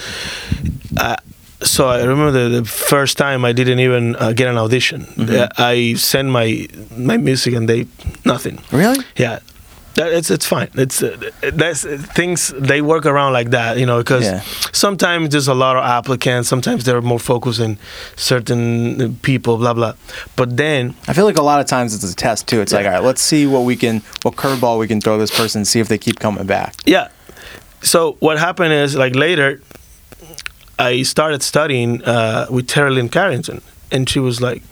[1.00, 1.16] Uh,
[1.62, 5.06] so I remember the, the first time I didn't even uh, get an audition.
[5.16, 5.28] Mhm.
[5.30, 7.86] Uh, I sent my my music and they
[8.24, 8.58] nothing.
[8.72, 9.38] really Yeah,
[9.96, 10.68] it's it's fine.
[10.74, 11.16] It's uh,
[11.52, 14.40] that's things they work around like that, you know, because Yeah.
[14.72, 16.48] sometimes there's a lot of applicants.
[16.48, 17.78] Sometimes they're more focused on
[18.16, 19.94] certain people, blah blah.
[20.36, 22.60] But then I feel like a lot of times it's a test too.
[22.60, 25.30] It's like, all right, let's see what we can, what curveball we can throw this
[25.36, 26.74] person, see if they keep coming back.
[26.86, 27.08] Yeah.
[27.82, 29.60] So what happened is like later,
[30.78, 34.62] I started studying uh, with Terri Lyne Carrington, and she was like,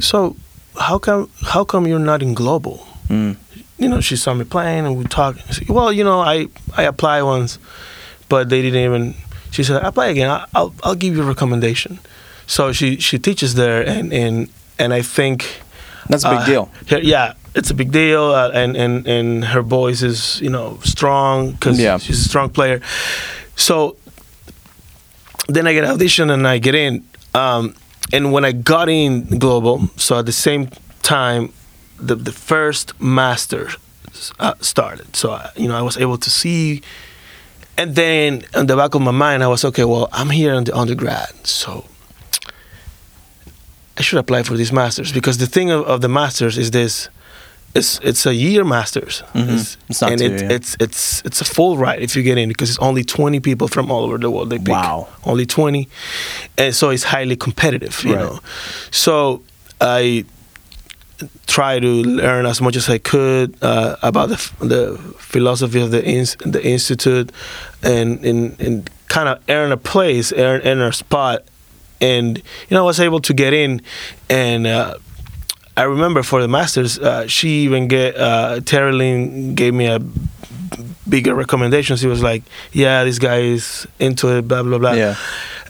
[0.00, 0.36] "So,
[0.78, 3.36] how come how come you're not in global?" Mm.
[3.78, 5.40] You know, she saw me playing, and we talked.
[5.54, 7.58] Said, well, you know, I I applied once,
[8.28, 9.14] but they didn't even.
[9.50, 10.30] She said, I "Apply again.
[10.30, 11.98] I- I'll I'll give you a recommendation."
[12.46, 15.44] So she she teaches there, and and and I think
[16.08, 16.70] That's a big uh, deal.
[16.88, 20.78] her- yeah, it's a big deal, uh, and and and her voice is you know
[20.82, 21.98] strong because Yeah.
[21.98, 22.80] she's a strong player.
[23.56, 23.96] So
[25.48, 27.74] then I get audition and I get in, um,
[28.12, 30.68] and when I got in global, so at the same
[31.02, 31.52] time,
[31.98, 33.68] the the first master
[34.40, 35.14] uh, started.
[35.16, 36.80] So I, you know I was able to see.
[37.78, 39.84] And then in the back of my mind, I was okay.
[39.84, 41.84] Well, I'm here in the undergrad, so
[43.98, 47.08] I should apply for these masters because the thing of, of the masters is this:
[47.74, 49.42] it's it's a year masters, Mhm.
[49.42, 50.52] It's- It's not and it, yeah.
[50.56, 53.68] it's it's it's a full ride if you get in because it's only 20 people
[53.68, 54.68] from all over the world they pick.
[54.68, 55.08] Wow.
[55.24, 55.88] only 20,
[56.58, 58.24] and so it's highly competitive, you Right.
[58.24, 58.40] know.
[58.90, 59.42] So
[59.80, 60.24] I
[61.46, 66.04] try to learn as much as I could uh, about the, the philosophy of the
[66.04, 67.32] ins- the institute,
[67.82, 71.42] and and, and kind of earn a place, earn, earn a spot,
[72.00, 73.80] and you know I was able to get in,
[74.28, 74.96] and uh,
[75.76, 80.00] I remember for the masters, uh, she even get uh, Terri Lyne gave me a
[81.08, 81.96] bigger recommendation.
[81.96, 85.14] She was like, "Yeah, this guy is into it," blah blah blah, Yeah.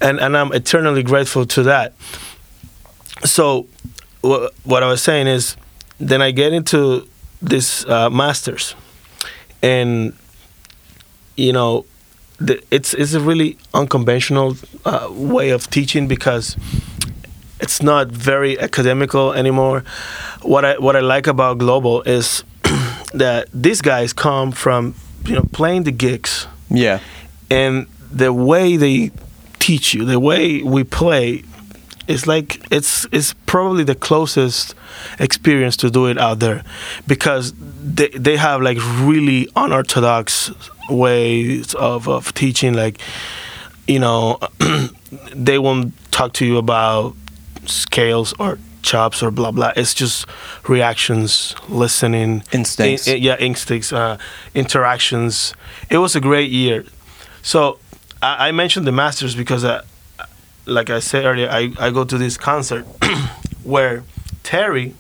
[0.01, 1.93] and and I'm eternally grateful to that.
[3.25, 3.67] So,
[4.27, 5.57] wha what I was saying is,
[5.99, 7.07] then I get into
[7.43, 8.75] this uh, masters,
[9.63, 10.13] and
[11.37, 11.85] you know,
[12.39, 16.57] the, it's it's a really unconventional uh, way of teaching because
[17.61, 19.83] it's not very academical anymore.
[20.43, 22.45] What I what I like about global is
[23.15, 26.99] that these guys come from you know playing the gigs Yeah.
[27.51, 27.87] and
[28.17, 29.11] the way they
[29.59, 31.43] teach you, the way we play,
[32.09, 34.75] is like it's it's probably the closest
[35.19, 36.63] experience to do it out there,
[37.07, 37.53] because
[37.95, 40.51] they they have like really unorthodox
[40.91, 42.75] ways of of teaching.
[42.75, 42.99] Like,
[43.87, 44.39] you know,
[45.35, 47.15] they won't talk to you about
[47.67, 49.73] scales or chops or blah blah.
[49.77, 50.27] It's just
[50.69, 53.09] reactions, listening, Instincts.
[53.09, 54.17] I- I- yeah, instincts, uh,
[54.55, 55.55] interactions.
[55.91, 56.85] It was a great year.
[57.43, 57.79] So
[58.23, 59.83] I, I mentioned the Masters because, uh,
[60.67, 62.85] like I said earlier, I, I go to this concert
[63.65, 64.05] where
[64.43, 64.95] Terri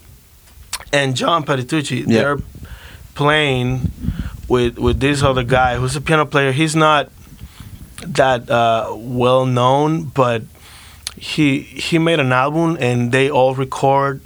[0.93, 2.23] and John Patitucci Yeah.
[2.23, 2.39] they're
[3.15, 3.91] playing
[4.49, 6.53] with with this other guy who's a piano player.
[6.53, 7.11] He's not
[8.07, 10.43] that uh, well known, but
[11.17, 14.21] he he made an album and they all record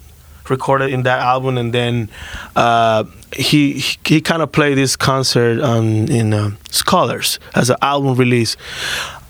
[0.48, 2.10] recorded in that album and then
[2.56, 7.76] uh, he he, he kind of played this concert um, in uh, Scullers as an
[7.80, 8.56] album release.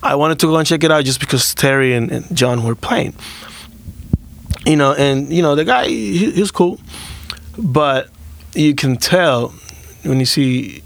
[0.02, 2.74] I wanted to go and check it out just because Terri and, and John were
[2.74, 3.14] playing.
[4.66, 6.78] You know, and you know the guy he, he was cool,
[7.58, 8.08] but
[8.54, 9.48] you can tell
[10.04, 10.82] when you see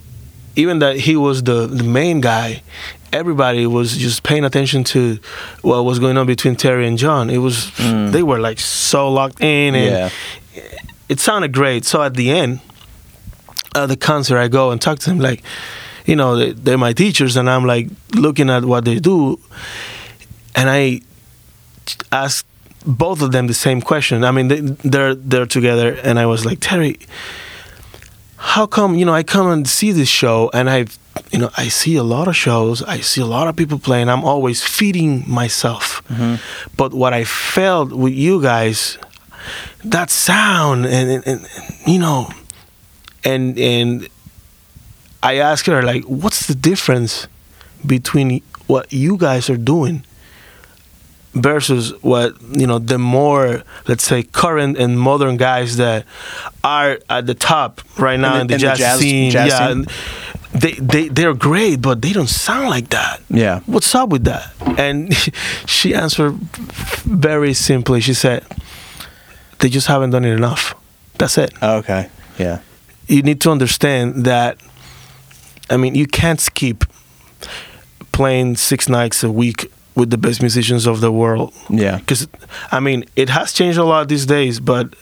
[0.56, 2.62] even that he was the the main guy
[3.12, 5.18] everybody was just paying attention to
[5.62, 7.30] what was going on between Terri and John.
[7.30, 8.10] It was Mm.
[8.12, 9.90] they were like so locked in, and
[10.54, 10.62] Yeah.
[11.08, 11.84] it sounded great.
[11.84, 12.58] So at the end
[13.74, 15.42] of the concert, I go and talk to him like,
[16.04, 19.38] you know, they- they're my teachers, and I'm like looking at what they do,
[20.54, 21.00] and I
[22.12, 22.46] asked
[22.86, 24.24] both of them the same question.
[24.24, 26.98] I mean, they, they're they're together, and I was like, Terri,
[28.36, 30.86] how come you know I come and see this show, and I,
[31.32, 34.08] you know, I see a lot of shows, I see a lot of people playing.
[34.08, 36.34] I'm always feeding myself, mm-hmm.
[36.76, 38.98] but what I felt with you guys,
[39.84, 41.46] that sound, and, and, and
[41.86, 42.28] you know,
[43.24, 44.08] and and
[45.24, 47.26] I asked her like, what's the difference
[47.84, 50.04] between what you guys are doing
[51.34, 56.04] versus what you know the more let's say current and modern guys that
[56.62, 59.48] are at the top right now the- in the, in the jazz, jazz- scene jazz
[59.48, 59.86] yeah scene?
[60.54, 63.60] they, they they're great but they don't sound like that Yeah.
[63.66, 64.46] what's up with that
[64.78, 65.12] and
[65.66, 66.34] she answered
[67.04, 68.44] very simply she said
[69.58, 70.74] they just haven't done it enough
[71.18, 72.08] that's it Okay.
[72.38, 72.60] Yeah.
[73.08, 74.58] you need to understand that
[75.70, 76.84] I mean you can't skip
[78.12, 81.98] playing six nights a week with the best musicians of the world Yeah.
[81.98, 82.28] because
[82.70, 84.94] I mean it has changed a lot these days but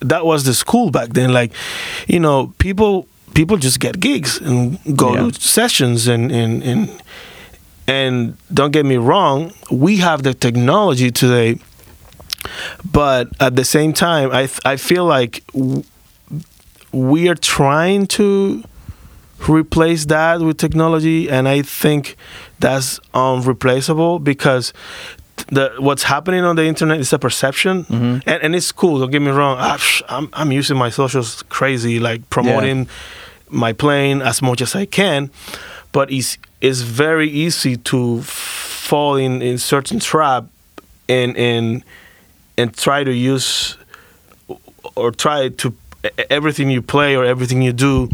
[0.00, 1.52] that was the school back then like
[2.08, 5.30] you know people people just get gigs and go Yeah.
[5.30, 7.02] to sessions and and and
[7.86, 11.58] and don't get me wrong, we have the technology today,
[12.92, 15.82] but at the same time, I I feel like w-
[16.92, 18.62] we are trying to
[19.48, 22.16] replace that with technology, and I think
[22.58, 24.72] that's unreplaceable because
[25.48, 28.28] the what's happening on the internet is a perception, mm-hmm.
[28.28, 28.98] and, and it's cool.
[29.00, 29.56] Don't get me wrong.
[29.58, 29.78] Ah,
[30.08, 32.88] I, I'm I'm using my socials crazy, like promoting
[33.48, 35.30] my plane as much as I can,
[35.92, 40.44] but it's it's very easy to fall in in certain trap
[41.08, 41.84] and and
[42.58, 43.76] and try to use
[44.94, 45.74] or try to
[46.30, 48.08] everything you play or everything you do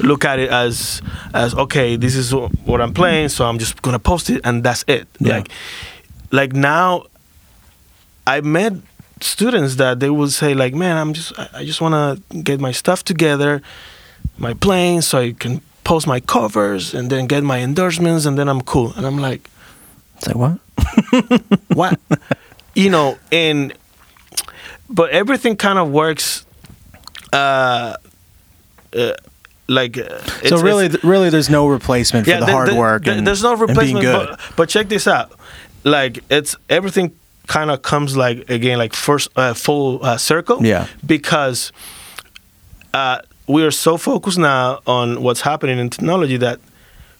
[0.00, 1.00] look at it as
[1.32, 4.84] as okay this is what i'm playing so i'm just gonna post it and that's
[4.86, 5.36] it Yeah.
[5.38, 5.48] like
[6.30, 7.04] like now
[8.26, 8.74] i met
[9.20, 11.94] students that they would say like man i'm just i just want
[12.30, 13.62] to get my stuff together
[14.36, 18.48] my playing so i can post my covers and then get my endorsements and then
[18.48, 19.48] i'm cool and i'm like
[20.26, 20.58] like what?
[21.74, 21.98] what
[22.74, 23.72] you know and
[24.90, 26.44] but everything kind of works
[27.32, 27.96] uh,
[28.96, 29.12] uh
[29.68, 33.04] like uh, so really, really, there's no replacement for the, the- hard the- work.
[33.04, 34.28] the- and, there's no replacement good.
[34.30, 35.32] but, but check this out
[35.84, 37.16] like it's everything
[37.46, 40.86] kind of comes like again like first uh, full uh, circle Yeah.
[41.04, 41.72] because
[42.94, 46.60] uh, we are so focused now on what's happening in technology that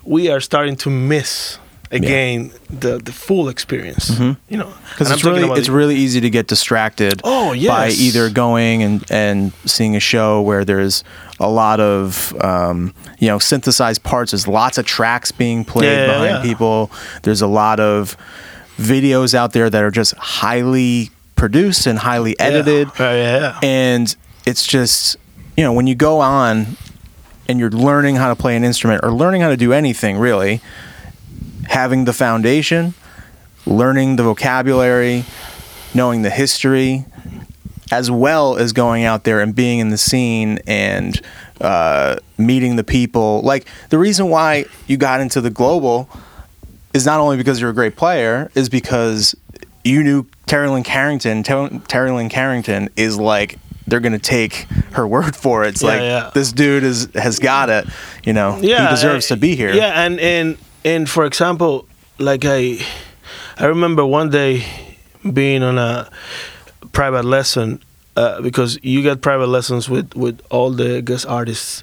[0.04, 1.58] we are starting to miss
[1.92, 4.18] again the the full experience
[4.48, 4.72] you know.
[4.90, 9.04] Because it's really it's the- really easy to get distracted Oh, by either going and
[9.10, 11.04] and seeing a show where there's
[11.38, 14.32] a lot of um, you know synthesized parts.
[14.32, 16.42] There's lots of tracks being played Yeah, yeah, behind yeah.
[16.42, 16.90] people.
[17.22, 18.16] There's a lot of
[18.78, 22.88] videos out there that are just highly produced and highly edited.
[22.98, 23.60] Yeah, yeah, yeah.
[23.62, 24.16] and
[24.46, 25.16] it's just
[25.56, 26.76] you know when you go on
[27.48, 30.60] and you're learning how to play an instrument or learning how to do anything really
[31.68, 32.94] having the foundation
[33.66, 35.24] learning the vocabulary
[35.94, 37.04] knowing the history
[37.90, 41.20] as well as going out there and being in the scene and
[41.60, 46.08] uh, meeting the people like the reason why you got into the global
[46.94, 49.34] is not only because you're a great player, is because
[49.84, 51.42] you knew Terri Lyne Carrington.
[51.42, 54.54] Ter- Terri Lyne Carrington is like they're gonna take
[54.92, 55.68] her word for it.
[55.68, 56.30] It's Yeah, like yeah.
[56.34, 57.86] this dude is has got it.
[58.24, 59.72] You know, he deserves uh, to be here.
[59.72, 61.86] Yeah, and and and for example,
[62.18, 62.84] like I,
[63.58, 64.64] I remember one day
[65.32, 66.10] being on a
[66.92, 67.80] private lesson
[68.16, 71.82] uh, because you get private lessons with with all the guest artists.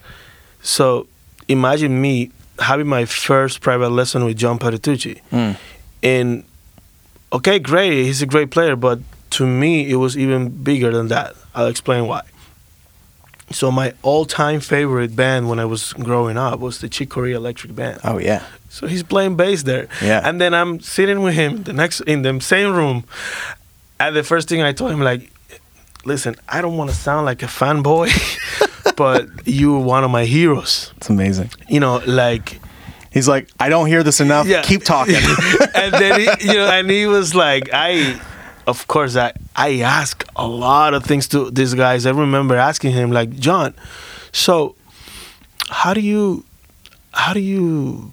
[0.62, 1.08] So
[1.48, 5.56] imagine me having my first private lesson with John Patitucci, Mm.
[6.04, 6.44] and
[7.32, 9.00] okay, great, he's a great player, but
[9.32, 11.36] to me it was even bigger than that.
[11.56, 12.22] I'll explain why.
[13.52, 17.76] So my all-time favorite band when I was growing up was the Chick Corea Electric
[17.76, 18.00] Band.
[18.04, 18.44] Oh yeah.
[18.70, 19.88] So he's playing bass there.
[20.02, 20.22] Yeah.
[20.24, 23.06] And then I'm sitting with him the next in the same room.
[24.00, 25.32] And the first thing I told him like,
[26.06, 28.10] listen, I don't want to sound like a fanboy,
[28.96, 30.94] but you're one of my heroes.
[30.98, 31.50] It's amazing.
[31.68, 32.60] You know, like
[33.12, 34.48] He's like, I don't hear this enough.
[34.48, 34.62] Yeah.
[34.62, 35.16] Keep talking.
[35.76, 38.20] and then he, you know, and he was like, I,
[38.70, 42.06] of course, I I ask a lot of things to these guys.
[42.06, 43.74] I remember asking him like, John,
[44.32, 44.76] so
[45.70, 46.46] how do you,
[47.14, 48.12] how do you?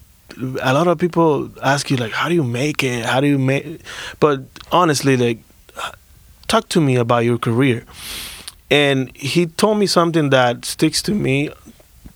[0.63, 3.05] A lot of people ask you like, how do you make it?
[3.05, 3.81] How do you make?
[4.21, 4.41] But
[4.73, 5.39] honestly, like,
[6.49, 7.85] talk to me about your career.
[8.71, 11.51] And he told me something that sticks to me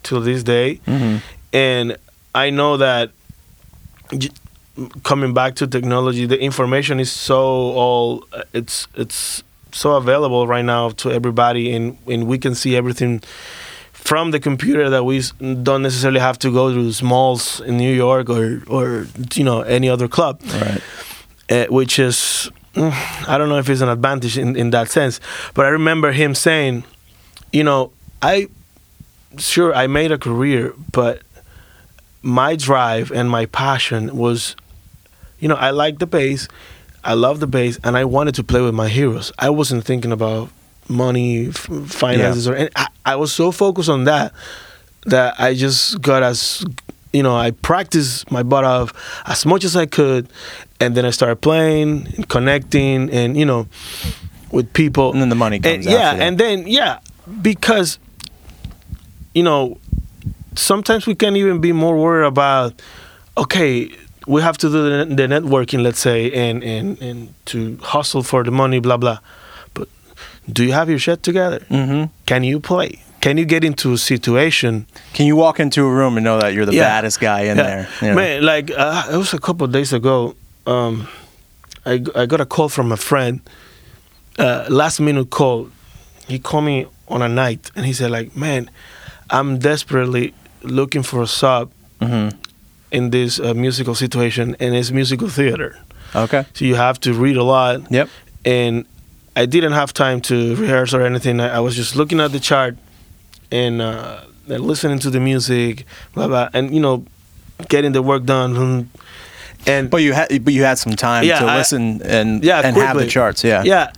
[0.02, 0.80] till this day.
[0.86, 1.22] Mhm.
[1.52, 1.96] And
[2.34, 3.10] I know that
[5.02, 10.90] coming back to technology, the information is so all it's it's so available right now
[10.90, 13.22] to everybody, and and we can see everything
[13.92, 15.22] from the computer that we
[15.62, 19.88] don't necessarily have to go to Smalls in New York or or you know any
[19.88, 20.80] other club right.
[21.50, 22.92] uh, which is mm,
[23.28, 25.20] I don't know if it's an advantage in, in that sense,
[25.54, 26.84] but I remember him saying,
[27.52, 28.48] you know, I
[29.38, 31.22] sure I made a career, but
[32.22, 34.56] my drive and my passion was,
[35.40, 36.48] you know, I like the bass,
[37.02, 39.32] I love the bass, and I wanted to play with my heroes.
[39.38, 40.50] I wasn't thinking about
[40.88, 44.32] money, f- finances, or any, I, I was so focused on that
[45.06, 46.64] that I just got as
[47.12, 48.92] you know I practiced my butt off
[49.26, 50.28] as much as I could,
[50.78, 53.66] and then I started playing, and connecting, and you know
[54.52, 55.12] with people.
[55.12, 56.98] And then the money comes And, yeah, and then yeah,
[57.40, 57.98] because
[59.34, 59.78] you know
[60.56, 62.80] sometimes we can even be more worried about
[63.38, 63.90] okay
[64.26, 68.44] we have to do the, the networking let's say and, and and to hustle for
[68.44, 69.18] the money blah blah
[69.74, 69.88] but
[70.52, 72.04] do you have your shit together Mm-hmm.
[72.26, 76.16] can you play can you get into a situation Can you walk into a room
[76.16, 76.88] and know that you're the Yeah.
[76.88, 77.62] baddest guy in Yeah.
[77.66, 77.88] there?
[78.02, 78.14] you know?
[78.14, 80.34] Man, like uh, it was a couple of days ago.
[80.66, 81.06] Um,
[81.84, 83.40] I I got a call from a friend.
[84.38, 85.68] Uh, last minute call.
[86.28, 88.70] He called me on a night and he said like, "Man,
[89.28, 91.68] I'm desperately looking for a sub
[92.00, 92.32] Mhm.
[92.90, 95.76] In this uh, musical situation, and it's musical theater.
[96.14, 96.44] Okay.
[96.54, 97.90] So you have to read a lot.
[97.90, 98.08] Yep.
[98.44, 98.84] And
[99.36, 101.40] I didn't have time to rehearse or anything.
[101.40, 102.76] I, I was just looking at the chart
[103.52, 105.84] and, uh, and listening to the music,
[106.14, 107.04] blah blah, and you know,
[107.68, 108.88] getting the work done.
[109.66, 112.60] And But you had but you had some time Yeah, to I- listen and yeah,
[112.64, 113.44] and have the charts.
[113.44, 113.62] Yeah.
[113.64, 113.92] yeah,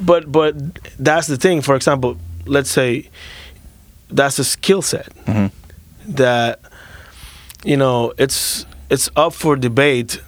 [0.00, 0.54] but but
[0.98, 1.62] that's the thing.
[1.62, 2.16] For example,
[2.46, 3.08] let's say
[4.10, 5.50] that's a skill set Mhm.
[6.08, 6.60] that
[7.64, 10.20] you know it's it's up for debate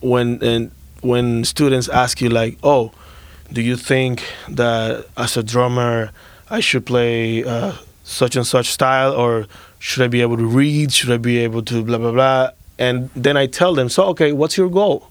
[0.00, 0.70] when and
[1.02, 2.92] when students ask you like, oh,
[3.52, 6.10] do you think that as a drummer
[6.50, 7.72] I should play uh,
[8.04, 9.46] such and such style or
[9.78, 10.92] should I be able to read?
[10.92, 12.50] Should I be able to blah blah blah?
[12.78, 15.10] And then I tell them, so okay, what's your goal?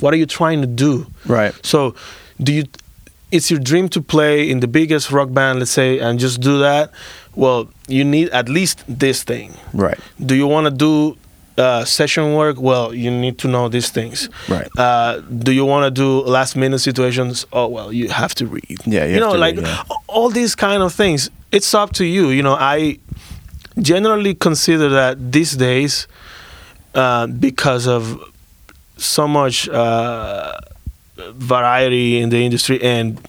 [0.00, 1.06] What are you trying to do?
[1.26, 1.54] Right.
[1.64, 1.94] So,
[2.40, 2.64] do you?
[3.32, 6.58] It's your dream to play in the biggest rock band, let's say, and just do
[6.60, 6.90] that.
[7.34, 9.54] Well, you need at least this thing.
[9.72, 9.98] Right.
[10.24, 11.16] Do you want to do
[11.56, 12.60] uh, session work?
[12.60, 14.28] Well, you need to know these things.
[14.48, 14.68] Right.
[14.76, 17.46] Uh, do you want to do last minute situations?
[17.52, 18.78] Oh well, you have to read.
[18.84, 19.82] Yeah, you You, know, like read, yeah.
[20.08, 21.30] all these kind of things.
[21.50, 22.28] It's up to you.
[22.30, 22.98] You know, I
[23.80, 26.06] generally consider that these days,
[26.94, 28.20] uh, because of
[28.98, 30.58] so much uh,
[31.16, 33.20] variety in the industry and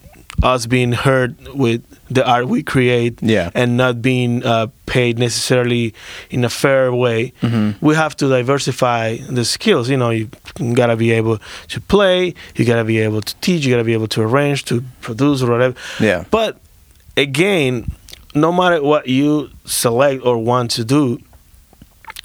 [0.41, 3.49] us being heard with the art we create Yeah.
[3.55, 5.93] and not being uh, paid necessarily
[6.29, 7.86] in a fair way, Mm-hmm.
[7.86, 9.89] we have to diversify the skills.
[9.89, 10.29] You know, you
[10.73, 14.07] gotta be able to play, you gotta be able to teach, you gotta be able
[14.07, 15.75] to arrange, to produce, or whatever.
[15.99, 16.25] Yeah.
[16.29, 16.59] But
[17.15, 17.91] again,
[18.36, 21.19] no matter what you select or want to do,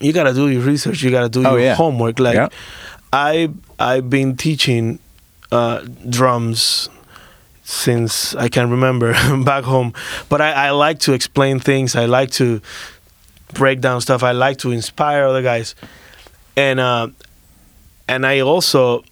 [0.01, 1.03] you gotta do your research.
[1.03, 1.75] You gotta do Oh, your yeah.
[1.75, 2.19] homework.
[2.19, 2.49] Like Yeah.
[3.13, 4.99] I, I've been teaching
[5.51, 6.89] uh, drums
[7.63, 9.13] since I can remember
[9.45, 9.93] back home.
[10.29, 11.95] But I, I like to explain things.
[11.97, 12.61] I like to
[13.55, 14.23] break down stuff.
[14.23, 15.75] I like to inspire other guys,
[16.57, 17.09] and uh,
[18.09, 19.05] and I also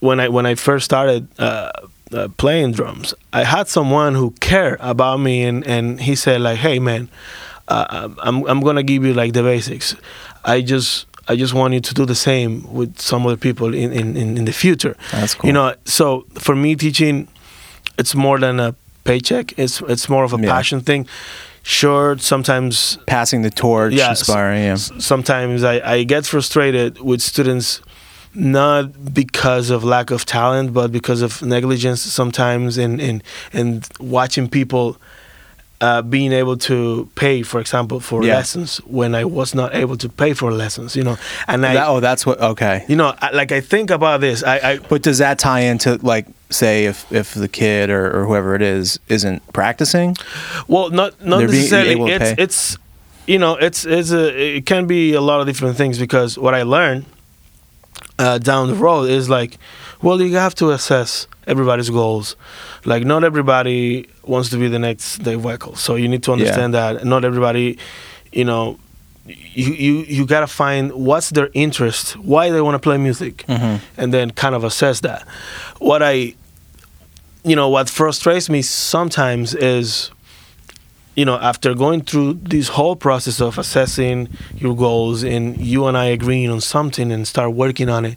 [0.00, 1.70] when I when I first started uh,
[2.12, 6.58] uh, playing drums, I had someone who cared about me, and, and he said like,
[6.58, 7.08] "Hey man,
[7.68, 9.94] uh, I'm I'm gonna give you like the basics.
[10.44, 13.92] I just I just want you to do the same with some other people in
[13.92, 14.96] in, in, the future.
[15.12, 15.48] That's cool.
[15.48, 17.28] You know, so for me teaching,
[17.98, 19.52] it's more than a paycheck.
[19.58, 20.50] It's it's more of a Yeah.
[20.54, 21.06] passion thing.
[21.64, 24.64] Sure, sometimes Passing the torch, Yeah, inspiring.
[24.64, 24.76] Yeah.
[24.98, 27.80] sometimes I, I get frustrated with students
[28.34, 34.48] not because of lack of talent but because of negligence sometimes and and, and watching
[34.48, 34.96] people
[35.82, 38.36] uh, being able to pay for example for Yeah.
[38.36, 41.16] lessons when I was not able to pay for lessons you know
[41.48, 42.38] and I That- oh, that's what.
[42.40, 42.84] Okay.
[42.88, 45.98] you know I, like I think about this I, I But does that tie into
[46.02, 50.16] like, say, if if the kid or, or whoever it is isn't practicing?
[50.68, 51.90] Well, not not They're necessarily.
[51.92, 52.42] able to It's pay.
[52.44, 52.78] it's
[53.26, 56.54] you know it's it's a it can be a lot of different things because what
[56.54, 57.04] I learned
[58.18, 59.58] uh, down the road is like,
[60.02, 62.36] well, you have to assess everybody's goals.
[62.84, 66.74] Like, not everybody wants to be the next Dave Weckl, so you need to understand
[66.74, 67.04] that.
[67.04, 67.78] Not everybody,
[68.32, 68.78] you know.
[69.24, 73.78] You, you you gotta find what's their interest, why they want to play music, Mhm.
[73.96, 75.22] and then kind of assess that.
[75.78, 76.34] What I
[77.44, 80.10] you know what frustrates me sometimes is
[81.14, 85.96] you know after going through this whole process of assessing your goals and you and
[85.96, 88.16] I agreeing on something and start working on it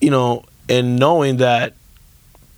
[0.00, 1.74] you know and knowing that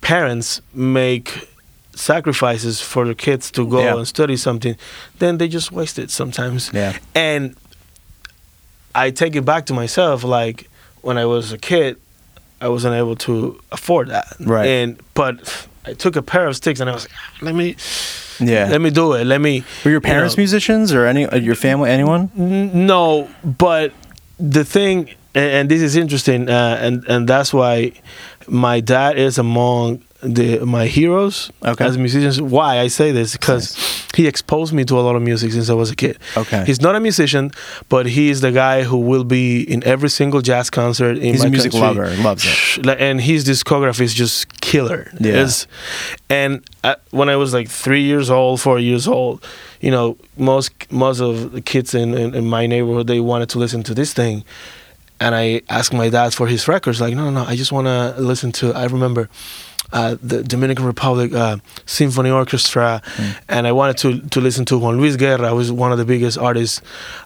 [0.01, 1.47] parents make
[1.93, 3.97] sacrifices for their kids to go Yeah.
[3.97, 4.75] and study something
[5.19, 6.93] then they just waste it sometimes Yeah.
[7.13, 7.55] and
[8.95, 10.69] I take it back to myself like
[11.01, 11.97] when I was a kid
[12.61, 14.65] I wasn't able to afford that Right.
[14.67, 17.75] and but I took a pair of sticks and I was like "Ah, let me
[18.39, 18.69] Yeah.
[18.71, 21.35] let me do it let me Were your you parents know, musicians or any uh,
[21.37, 21.89] your family?
[21.91, 22.31] Anyone?
[22.37, 23.91] N- No, but
[24.39, 27.91] the thing, and, and this is interesting, uh, and and that's why
[28.47, 31.85] my dad is among the my heroes Okay.
[31.85, 32.41] as musicians.
[32.41, 33.75] Why I say this because
[34.15, 36.17] he exposed me to a lot of music since I was a kid.
[36.35, 36.65] Okay.
[36.65, 37.51] he's not a musician,
[37.87, 41.39] but he is the guy who will be in every single jazz concert in He's
[41.41, 41.87] my a music country.
[42.01, 42.43] lover, loves
[42.77, 42.87] it.
[42.99, 45.09] And his discography is just killer.
[45.21, 45.31] Yeah.
[45.43, 45.67] It's-
[46.29, 49.41] and I, when I was like three years old, four years old,
[49.79, 53.59] you know, most most of the kids in, in, in my neighborhood they wanted to
[53.59, 54.43] listen to this thing,
[55.19, 56.99] and I asked my dad for his records.
[57.01, 58.73] Like, no, no, no, I just want to listen to.
[58.73, 59.29] I remember
[59.91, 63.31] uh, the Dominican Republic uh, Symphony Orchestra, Hmm.
[63.47, 66.37] and I wanted to to listen to Juan Luis Guerra, who's one of the biggest
[66.37, 66.81] artists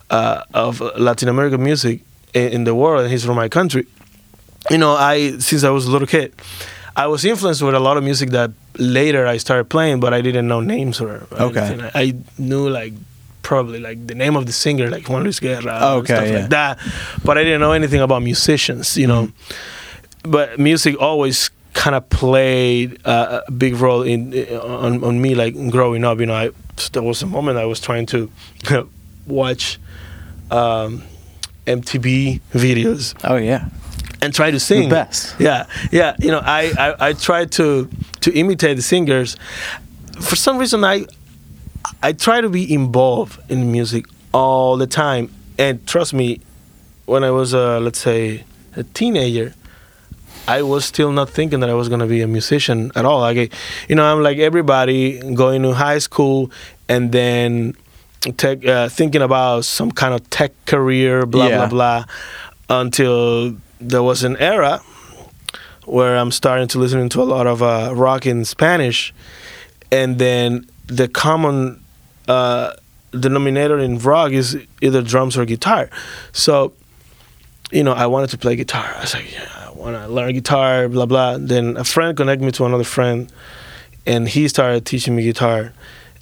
[0.09, 2.01] uh, of Latin American music
[2.33, 3.85] in, in the world, and he's from my country.
[4.71, 6.31] You know, I since I was a little kid,
[6.95, 10.21] I was influenced with a lot of music that later I started playing, but I
[10.21, 11.59] didn't know names or, or Okay.
[11.59, 11.91] anything.
[11.93, 12.93] I knew like
[13.43, 16.39] probably like the name of the singer, like Juan Luis Guerra, Okay, stuff yeah.
[16.39, 16.79] like that.
[17.23, 19.29] But I didn't know anything about musicians, you know.
[20.23, 25.53] But music always kind of played uh, a big role in on, on me, like
[25.69, 26.19] growing up.
[26.19, 26.51] You know, I
[26.93, 28.29] there was a moment I was trying to
[29.27, 29.77] watch
[30.51, 31.03] um,
[31.67, 33.69] MTV videos Oh yeah.
[34.21, 34.83] and try to sing.
[34.89, 35.35] The best.
[35.39, 36.15] Yeah, yeah.
[36.19, 37.89] You know, I, I, I tried to
[38.21, 39.35] to imitate the singers.
[40.21, 41.05] For some reason, I
[42.04, 45.32] I try to be involved in music all the time.
[45.58, 46.41] And trust me,
[47.06, 48.43] when I was uh, let's say
[48.76, 49.54] a teenager,
[50.47, 53.22] I was still not thinking that I was gonna be a musician at all.
[53.22, 53.54] Like,
[53.88, 56.51] you know, I'm like everybody going to high school
[56.89, 57.76] and then
[58.36, 61.58] tech, uh, thinking about some kind of tech career, blah Yeah.
[61.58, 62.06] blah blah,
[62.70, 64.82] until there was an era
[65.86, 69.14] where I'm starting to listen to a lot of uh, rock in Spanish,
[69.91, 71.82] and then the common
[72.28, 72.74] uh,
[73.11, 75.89] denominator in rock is either drums or guitar.
[76.32, 76.74] So,
[77.71, 78.93] you know, I wanted to play guitar.
[78.97, 81.38] I was like, yeah, I want to learn guitar, blah blah.
[81.38, 83.32] Then a friend connected me to another friend,
[84.05, 85.74] and he started teaching me guitar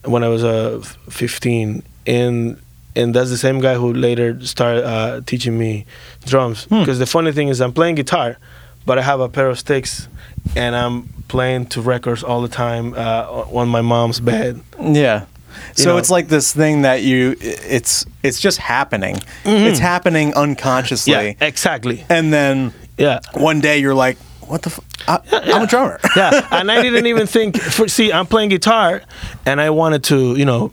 [0.06, 2.62] when I was uh, 15, and
[2.96, 5.86] and that's the same guy who later started uh, teaching me
[6.26, 6.66] drums.
[6.66, 6.80] Hmm.
[6.80, 8.38] Because the funny thing is, I'm playing guitar,
[8.86, 10.08] but I have a pair of sticks,
[10.56, 14.60] and I'm playing to records all the time uh, on my mom's bed.
[14.80, 15.26] Yeah.
[15.74, 19.20] So know- it's like this thing that you it's it's just happening.
[19.46, 21.14] It's happening unconsciously.
[21.14, 21.42] Mm-hmm.
[21.44, 22.06] Yeah, exactly.
[22.10, 23.20] And then Yeah.
[23.34, 25.20] one day you're like, what the f- I,
[25.54, 26.00] I'm a drummer.
[26.16, 27.58] yeah, and I didn't even think.
[27.60, 29.02] For, see, I'm playing guitar,
[29.46, 30.72] and I wanted to, you know,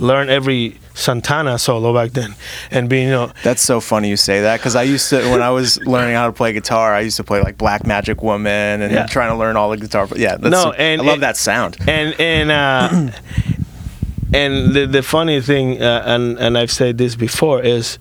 [0.00, 2.34] learn every Santana solo back then,
[2.70, 5.40] and being, you know, That's so funny you say that because I used to when
[5.42, 8.82] I was learning how to play guitar, I used to play like Black Magic Woman
[8.82, 9.06] and Yeah.
[9.06, 10.08] trying to learn all the guitar.
[10.16, 11.76] Yeah, that's, No, and- I love that sound.
[11.86, 13.10] and and uh,
[14.32, 17.98] and the the funny thing, uh, and and I've said this before is,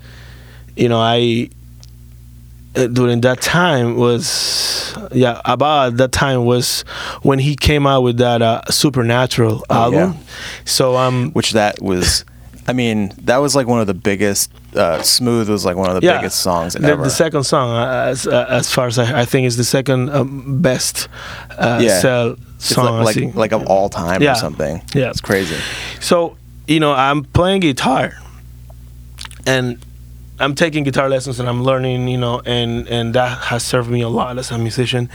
[0.75, 1.49] you know, I
[2.75, 6.82] uh, during that time was yeah about that time was
[7.21, 9.99] when he came out with that uh, supernatural Oh, album.
[9.99, 10.13] yeah.
[10.65, 12.23] So um Which that was,
[12.67, 14.51] I mean, that was like one of the biggest.
[14.73, 17.03] Uh, Smooth was like one of the yeah, biggest songs the, ever.
[17.03, 20.09] the second song, uh, as uh, as far as I, I think, is the second
[20.09, 21.09] um, best
[21.57, 21.99] uh, Yeah.
[21.99, 22.88] sell song.
[22.99, 24.32] I like like, like of all time Yeah.
[24.34, 24.82] or something.
[24.93, 25.09] Yeah.
[25.09, 25.55] it's crazy.
[25.99, 26.36] So,
[26.68, 28.14] you know, I'm playing guitar
[29.45, 29.78] and
[30.39, 34.01] I'm taking guitar lessons and I'm learning, you know, and and that has served me
[34.01, 35.09] a lot as a musician.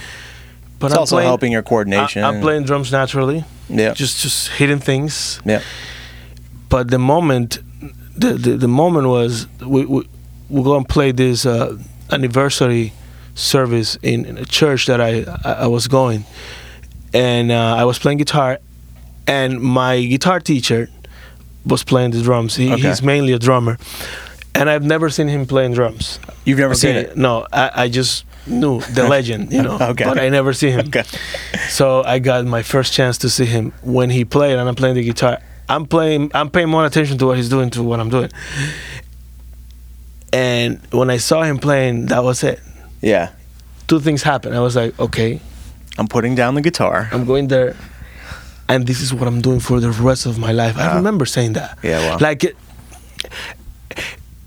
[0.78, 2.22] But It's I'm also playing, helping your coordination.
[2.22, 5.40] I, am playing drums naturally, Yeah, just just hitting things.
[5.44, 5.60] yeah.
[6.68, 7.58] But the moment,
[8.16, 10.06] the the, the moment was we we
[10.50, 11.76] we're gonna play this uh,
[12.10, 12.92] anniversary
[13.34, 16.24] service in, in a church that I I, I was going,
[17.16, 18.58] and uh, I was playing guitar,
[19.26, 20.88] and my guitar teacher
[21.64, 22.54] was playing the drums.
[22.56, 22.82] He, Okay.
[22.88, 23.78] He's mainly a drummer,
[24.54, 26.18] and I've never seen him playing drums.
[26.44, 27.16] You've never seen it.
[27.16, 30.04] No, I, I just knew the legend, you know, Okay.
[30.04, 30.86] but I never see him.
[30.88, 31.02] Okay.
[31.68, 34.94] So I got my first chance to see him when he played, and I'm playing
[34.96, 35.38] the guitar.
[35.68, 36.30] I'm playing.
[36.34, 38.30] I'm paying more attention to what he's doing to what I'm doing.
[40.32, 42.60] And when I saw him playing, that was it.
[43.00, 43.30] Yeah,
[43.88, 44.54] Two things happened.
[44.56, 45.40] I was like, okay,
[45.98, 47.08] I'm putting down the guitar.
[47.12, 47.76] I'm going there,
[48.68, 50.76] and this is what I'm doing for the rest of my life.
[50.78, 51.78] I remember saying that.
[51.82, 52.18] Yeah, wow.
[52.20, 52.56] Like it,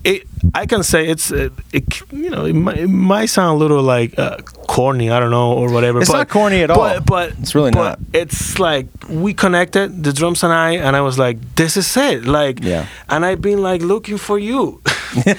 [0.04, 3.58] it I can say it's uh, it, you know it might, it might sound a
[3.58, 4.38] little like uh,
[4.68, 5.10] corny.
[5.10, 6.00] I don't know or whatever.
[6.00, 6.78] It's but, not corny at all.
[6.78, 7.98] But, but It's really but not.
[8.12, 12.24] It's like we connected the drums and I, and I was like, this is it.
[12.24, 12.86] Like, Yeah.
[13.08, 14.80] And I've been like looking for you.
[15.26, 15.36] and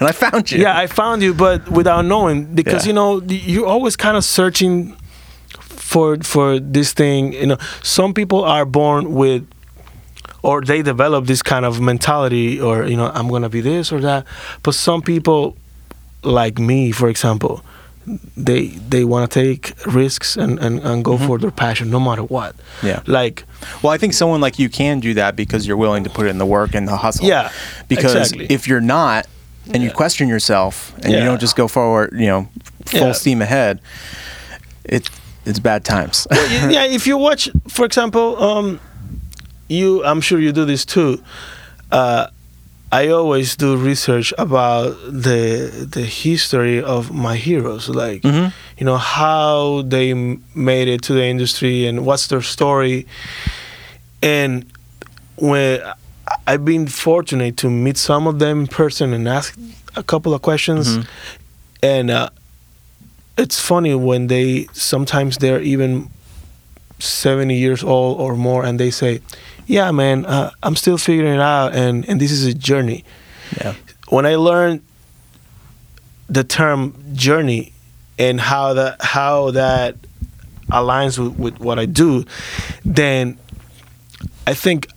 [0.00, 0.60] I found you.
[0.60, 2.90] yeah, I found you, but without knowing because Yeah.
[2.90, 4.94] you know you're always kind of searching
[5.78, 7.32] for for this thing.
[7.32, 9.46] You know, some people are born with
[10.42, 14.00] or they develop this kind of mentality or you know i'm gonna be this or
[14.00, 14.24] that
[14.62, 15.56] but some people
[16.22, 17.60] like me for example
[18.36, 22.22] they they want to take risks and and, and go for their passion no matter
[22.22, 22.86] what Mm-hmm.
[22.86, 23.00] Yeah.
[23.06, 23.44] like
[23.82, 26.38] Well, I think someone like you can do that because you're willing to put in
[26.38, 27.26] the work and the hustle.
[27.26, 27.50] Yeah,
[27.88, 28.46] Because exactly.
[28.54, 29.26] if you're not,
[29.74, 32.48] and you question yourself, and you don't just go forward, you know,
[32.86, 33.12] full Yeah.
[33.12, 33.80] steam ahead,
[34.84, 35.10] it
[35.48, 36.26] it's bad times.
[36.30, 38.78] Well, yeah if you watch for example um
[39.68, 41.22] you i'm sure you do this too
[41.92, 42.26] uh
[42.90, 48.50] I always do research about the the history of my heroes, like Mhm.
[48.78, 50.14] you know how they
[50.54, 53.04] made it to the industry and what's their story.
[54.22, 54.64] And
[55.36, 55.80] when
[56.46, 59.54] I've been fortunate to meet some of them in person and ask
[59.94, 61.06] a couple of questions, Mhm.
[61.82, 62.28] and uh,
[63.38, 66.10] it's funny when they sometimes they're even
[66.98, 69.20] 70 years old or more and they say
[69.66, 73.04] yeah man uh, i'm still figuring it out and, and this is a journey
[73.56, 73.74] Yeah.
[74.08, 74.82] when i learned
[76.28, 77.72] the term journey
[78.18, 79.94] and how that how that
[80.70, 82.24] aligns with, with what i do
[82.84, 83.38] then
[84.46, 84.88] i think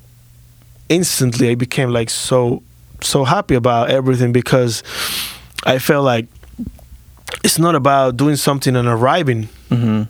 [0.89, 2.62] instantly i became like so
[3.02, 4.84] so happy about everything because
[5.66, 6.26] i felt like
[7.44, 10.04] it's not about doing something and arriving Mm-hmm.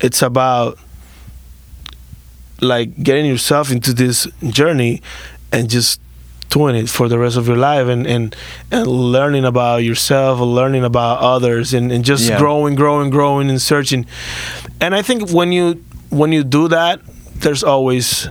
[0.00, 0.78] it's about
[2.60, 5.02] like getting yourself into this journey
[5.50, 6.00] and just
[6.48, 8.36] doing it for the rest of your life and and,
[8.70, 12.38] and learning about yourself learning about others and, and just Yeah.
[12.38, 14.06] growing growing growing and searching
[14.80, 17.00] and i think when you when you do that
[17.40, 18.28] there's always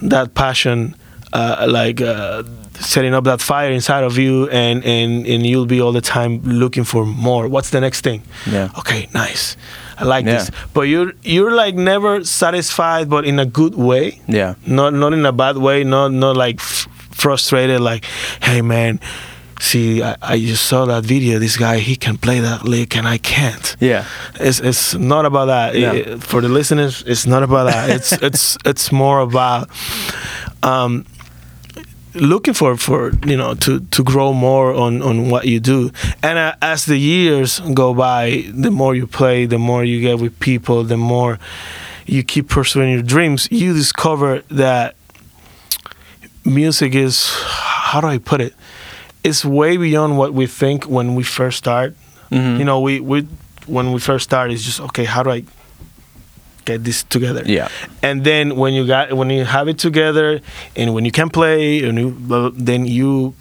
[0.00, 0.94] that passion
[1.32, 2.44] uh, like uh,
[2.80, 6.40] setting up that fire inside of you and, and and you'll be all the time
[6.44, 8.68] looking for more what's the next thing Yeah.
[8.78, 9.56] okay nice
[9.98, 10.38] i like Yeah.
[10.38, 14.54] this but you're you're like never satisfied but in a good way Yeah.
[14.66, 18.04] not not in a bad way not not like f- frustrated like
[18.42, 19.00] hey man
[19.58, 23.08] see I, I just saw that video this guy he can play that lick and
[23.08, 24.04] i can't Yeah.
[24.38, 25.94] it's it's not about that No.
[25.94, 29.70] It- for the listeners it's not about that it's it's it's more about
[30.62, 31.04] um
[32.20, 35.90] looking for for you know to to grow more on on what you do.
[36.22, 40.18] And uh, as the years go by the more you play the more you get
[40.18, 41.38] with people the more
[42.06, 44.94] you keep pursuing your dreams you discover that
[46.44, 48.54] music is how do i put it?
[49.24, 51.94] It's way beyond what we think when we first start.
[52.30, 52.58] Mhm.
[52.58, 53.26] you know we we
[53.66, 55.42] when we first start it's just okay how do i
[56.66, 57.68] get this together Yeah.
[58.02, 60.40] and then when you got when you have it together
[60.76, 63.34] and when you can play and you, then you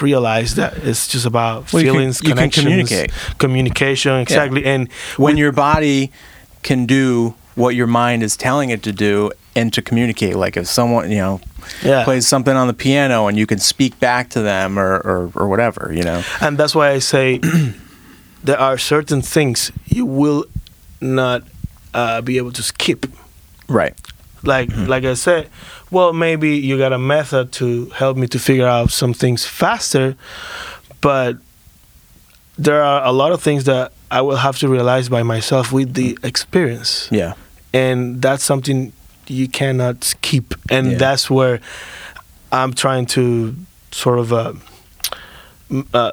[0.00, 3.10] realize that it's just about Well, you can- feelings you can connections communicate.
[3.38, 6.10] communication exactly and When your body
[6.62, 10.66] can do what your mind is telling it to do and to communicate, like if
[10.66, 11.40] someone, you know,
[11.82, 15.30] yeah plays something on the piano and you can speak back to them or, or,
[15.34, 16.22] or whatever, you know.
[16.40, 17.38] and that's why i say
[18.48, 20.44] there are certain things you will
[21.00, 21.42] not
[21.94, 23.06] uh, be able to skip
[23.68, 23.94] Right.
[24.42, 25.48] like like I said,
[25.90, 30.16] well maybe you got a method to help me to figure out some things faster,
[31.00, 31.36] but
[32.58, 35.94] there are a lot of things that I will have to realize by myself with
[35.94, 37.32] the experience, Yeah.
[37.72, 38.92] and that's something
[39.26, 40.98] you cannot skip, and Yeah.
[40.98, 41.60] that's where
[42.50, 43.54] I'm trying to
[43.92, 44.52] sort of uh,
[45.94, 46.12] uh,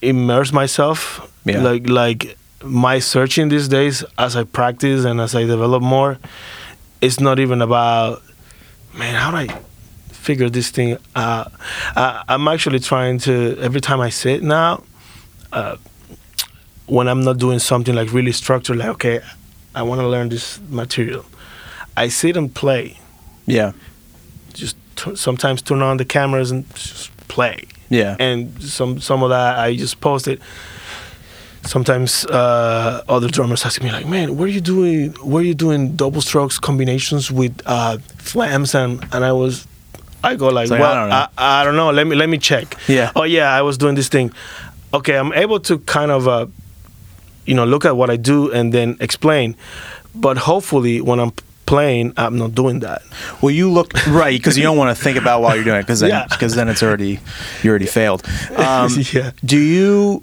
[0.00, 1.62] immerse myself, Yeah.
[1.62, 6.18] like like my searching these days as I practice and as I develop more,
[7.00, 8.22] it's not even about
[8.94, 9.60] man how do I
[10.12, 11.52] figure this thing out.
[11.94, 14.82] Uh, I'm actually trying to every time I sit now.
[15.52, 15.76] Uh,
[16.86, 19.20] when I'm not doing something like really structured, like okay,
[19.74, 21.24] I want to learn this material,
[21.96, 22.98] I sit and play.
[23.46, 23.72] Yeah.
[24.52, 28.16] Just t- sometimes turn on the cameras and just play Yeah.
[28.20, 30.40] and some some of that I just post it.
[31.66, 35.12] Sometimes uh, other drummers ask me like, "Man, where are you doing?
[35.22, 39.66] Where are you doing double strokes combinations with uh, flams?" And and I was,
[40.22, 41.90] I go like, like, "Well, I don't know." I, I don't know.
[41.90, 43.10] Let me let me check." Yeah.
[43.16, 44.30] Oh yeah, I was doing this thing.
[44.92, 46.46] Okay, I'm able to kind of, uh,
[47.46, 49.56] you know, look at what I do and then explain.
[50.14, 51.32] But hopefully, when I'm
[51.66, 53.02] playing, I'm not doing that.
[53.40, 55.82] Well, you look right because you don't want to think about while you're doing it
[55.82, 56.26] because then, Yeah.
[56.28, 57.18] 'cause then it's already
[57.62, 58.22] you already failed.
[58.56, 59.30] Um, Yeah.
[59.44, 60.22] Do you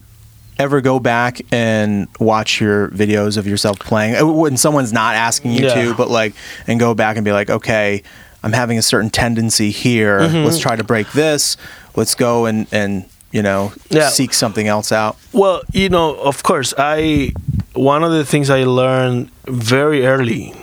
[0.62, 5.51] ever go back and watch your videos of yourself playing Uh, when someone's not asking
[5.53, 5.76] you Yeah.
[5.86, 6.34] to, but like
[6.68, 8.03] and go back and be like, okay,
[8.43, 10.20] I'm having a certain tendency here.
[10.22, 10.45] Mm-hmm.
[10.45, 11.57] Let's try to break this.
[11.95, 14.09] Let's go and and you know Yeah.
[14.09, 15.16] seek something else out.
[15.34, 17.32] Well, you know, of course, I
[17.74, 20.53] one of the things I learned very early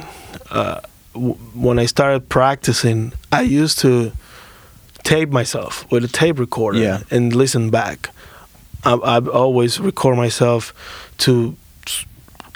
[0.51, 0.81] uh,
[1.15, 4.13] w- when I started practicing, I used to
[5.05, 6.99] tape myself with a tape recorder Yeah.
[7.11, 8.11] and listen back.
[8.95, 10.73] I, always record myself
[11.19, 11.57] to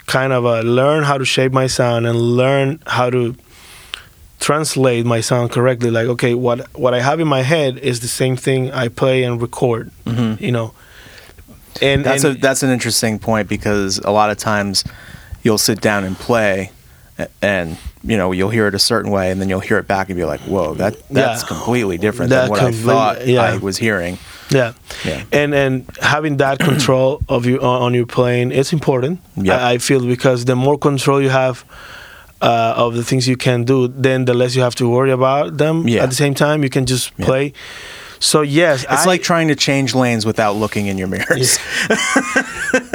[0.05, 3.35] kind of uh, learn how to shape my sound and learn how to
[4.39, 5.89] translate my sound correctly.
[5.91, 9.23] Like, okay, what what I have in my head is the same thing I play
[9.23, 9.91] and record.
[10.05, 10.73] You know,
[11.81, 14.83] and That's and, a that's an interesting point because a lot of times
[15.43, 16.71] you'll sit down and play
[17.41, 20.09] and you know you'll hear it a certain way and then you'll hear it back
[20.09, 21.47] and be like whoa that that's Yeah.
[21.47, 23.41] completely different That than what I thought yeah.
[23.43, 24.17] I was hearing
[24.53, 24.73] Yeah.
[25.05, 25.23] Yeah.
[25.31, 29.19] And and having that control of you on, your plane, is important.
[29.35, 29.57] Yeah.
[29.67, 31.63] I, I feel because the more control you have
[32.41, 35.57] uh, of the things you can do, then the less you have to worry about
[35.57, 35.87] them.
[35.87, 36.03] Yeah.
[36.03, 37.25] At the same time, you can just Yeah.
[37.25, 37.53] play.
[38.19, 41.57] So yes, It's I- like trying to change lanes without looking in your mirrors.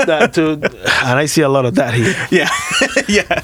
[0.07, 0.61] that too,
[1.05, 2.15] and I see a lot of that here.
[2.31, 2.49] Yeah.
[3.09, 3.41] yeah.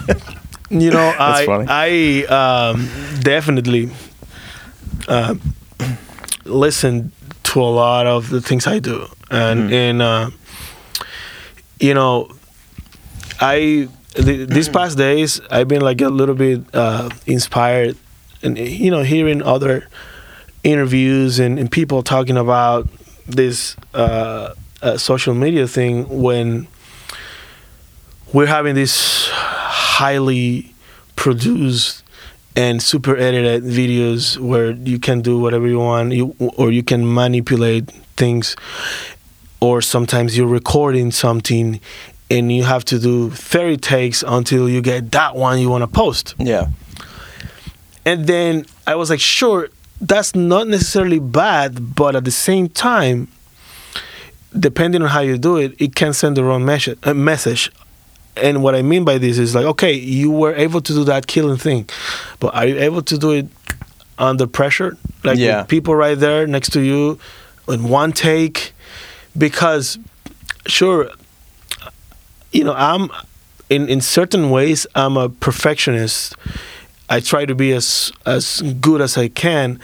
[0.71, 1.67] You know, That's I funny.
[1.69, 2.25] I
[2.71, 2.89] um,
[3.21, 3.91] definitely
[5.09, 5.35] uh,
[6.45, 7.13] listen
[7.55, 9.73] to a lot of the things I do, and Mhm.
[9.73, 10.31] and uh,
[11.81, 12.29] you know,
[13.41, 17.97] I th- these past days I've been like a little bit uh, inspired,
[18.43, 19.87] and you know, hearing other
[20.65, 22.89] interviews and, and people talking about
[23.27, 24.51] this uh,
[24.83, 26.67] uh, social media thing when
[28.33, 30.75] we're having this highly
[31.17, 32.03] produced
[32.57, 37.13] and super edited videos where you can do whatever you want you, or you can
[37.13, 38.57] manipulate things
[39.61, 41.81] or sometimes you're recording something
[42.31, 45.89] and you have to do 30 takes until you get that one you want to
[45.89, 46.67] post Yeah.
[48.05, 49.69] and then I was like, sure,
[50.01, 53.29] that's not necessarily bad, but at the same time,
[54.59, 56.99] depending on how you do it, it can send the wrong message.
[57.03, 57.15] Uh,
[58.37, 61.27] And what I mean by this is like, okay, you were able to do that
[61.27, 61.89] killing thing,
[62.41, 63.47] but are you able to do it
[64.19, 64.97] under pressure?
[65.23, 65.61] Like Yeah.
[65.61, 67.19] with people right there next to you
[67.69, 68.73] in one take?
[69.37, 69.99] Because,
[70.67, 71.11] sure,
[72.53, 73.11] you know, I'm
[73.71, 76.35] in in certain ways I'm a perfectionist.
[77.09, 79.79] I try to be as as good as I can,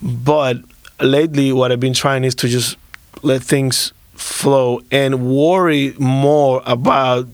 [0.00, 0.56] but
[1.00, 2.76] lately what I've been trying is to just
[3.22, 7.26] let things flow and worry more about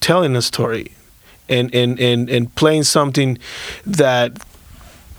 [0.00, 0.92] telling a story
[1.48, 3.38] and and and, and playing something
[3.86, 4.32] that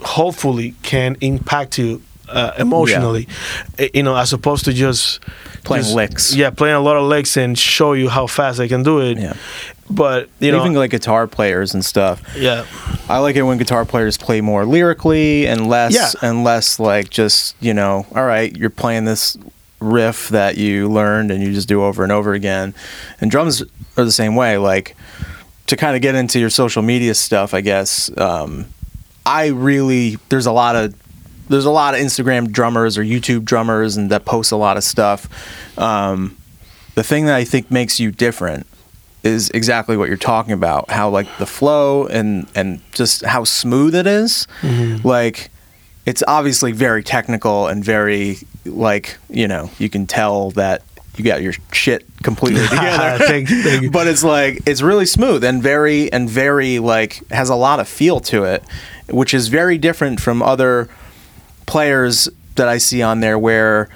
[0.02, 3.28] hopefully can impact you uh, emotionally
[3.80, 5.20] Uh, you know as opposed to just
[5.64, 6.36] Playing just- licks.
[6.36, 9.18] yeah playing a lot of licks and show you how fast I can do it
[9.18, 9.34] Yeah.
[9.90, 12.22] but you know Even like guitar players and stuff.
[12.38, 12.66] yeah
[13.10, 16.12] I like it when guitar players play more lyrically and less Yeah.
[16.22, 19.36] and less like just, you know, all right, you're playing this
[19.80, 22.74] riff that you learned and you just do over and over again.
[23.22, 24.58] And drums are the same way.
[24.58, 24.96] Like
[25.68, 28.66] to kind of get into your social media stuff, I guess, um,
[29.26, 30.96] I really there's a lot of
[31.50, 34.84] there's a lot of Instagram drummers or YouTube drummers and that post a lot of
[34.84, 35.28] stuff.
[35.78, 36.38] Um,
[36.96, 38.66] the thing that I think makes you different
[39.24, 40.90] is exactly what you're talking about.
[40.90, 44.48] How like the flow and and just how smooth it is.
[45.04, 45.52] Like
[46.06, 48.38] it's obviously very technical and very
[48.70, 50.84] like you know you can tell that
[51.18, 53.24] you got your shit completely together.
[53.26, 53.92] Thank thank.
[53.92, 57.88] But it's like it's really smooth and very and very like has a lot of
[57.88, 58.64] feel to it,
[59.10, 60.90] which is very different from other
[61.66, 63.90] players that I see on there where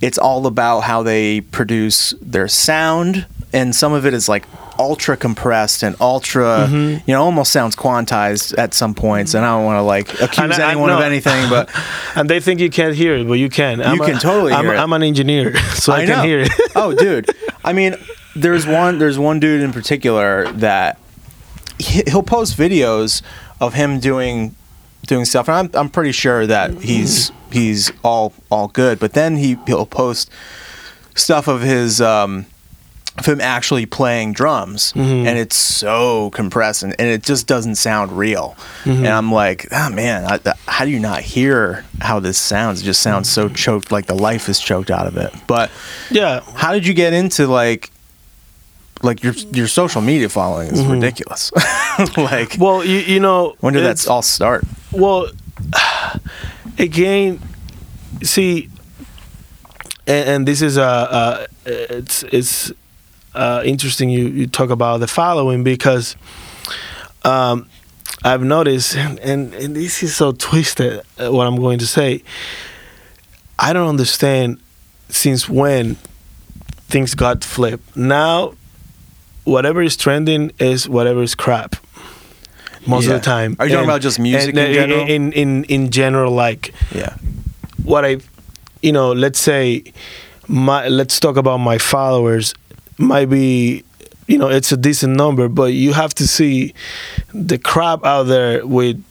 [0.00, 4.46] it's all about how they produce their sound and some of it is like
[4.80, 7.08] ultra compressed and ultra Mm-hmm.
[7.08, 10.58] you know almost sounds quantized at some points and I don't want to like accuse
[10.58, 11.04] I- anyone of no.
[11.04, 11.68] anything but
[12.16, 13.80] and they think you can't hear it, but you can.
[13.82, 14.76] I'm can a- totally I'm, it.
[14.76, 16.50] I'm an engineer, so I, can hear it.
[16.74, 17.28] oh, dude.
[17.64, 17.94] I mean,
[18.34, 18.98] there's one.
[18.98, 20.98] There's one dude in particular that
[21.78, 23.22] he- he'll post videos
[23.60, 24.54] of him doing
[25.06, 28.98] doing stuff, and I'm I'm pretty sure that he's he's all all good.
[28.98, 30.30] But then he he'll post
[31.14, 32.00] stuff of his.
[32.00, 32.46] Um,
[33.18, 35.26] of him actually playing drums Mm-hmm.
[35.26, 38.56] and it's so compressed and, and it just doesn't sound real.
[38.84, 38.90] Mm-hmm.
[39.04, 42.80] and i'm like oh man I, th- how do you not hear how this sounds?
[42.80, 45.32] It just sounds so choked like the life is choked out of it.
[45.46, 45.70] But
[46.10, 47.90] yeah, how did you get into like
[49.02, 51.50] like your your social media following is ridiculous.
[52.16, 52.62] Like Mm-hmm.
[52.62, 54.64] well, you, you know, when did that all start?
[54.92, 55.28] Well,
[56.78, 57.40] again,
[58.22, 58.70] see,
[60.06, 62.72] and, and this is uh, uh it's it's
[63.34, 64.10] uh, interesting.
[64.10, 66.16] You you talk about the following because
[67.24, 67.66] um,
[68.24, 71.00] I've noticed, and, and and this is so twisted.
[71.18, 72.22] uh, What I'm going to say,
[73.58, 74.58] I don't understand
[75.08, 75.96] since when
[76.88, 77.96] things got flipped.
[77.96, 78.54] Now,
[79.44, 81.76] whatever is trending is whatever is crap.
[82.86, 83.14] Most Yeah.
[83.16, 83.56] of the time.
[83.58, 85.06] Are you talking about just music and, in general?
[85.06, 87.14] In, in in general, like yeah
[87.84, 88.18] what I,
[88.82, 89.82] you know, let's say,
[90.46, 92.54] my let's talk about my followers.
[93.00, 93.82] Might be,
[94.28, 96.74] you know, it's a decent number, but you have to see
[97.32, 99.02] the crap out there with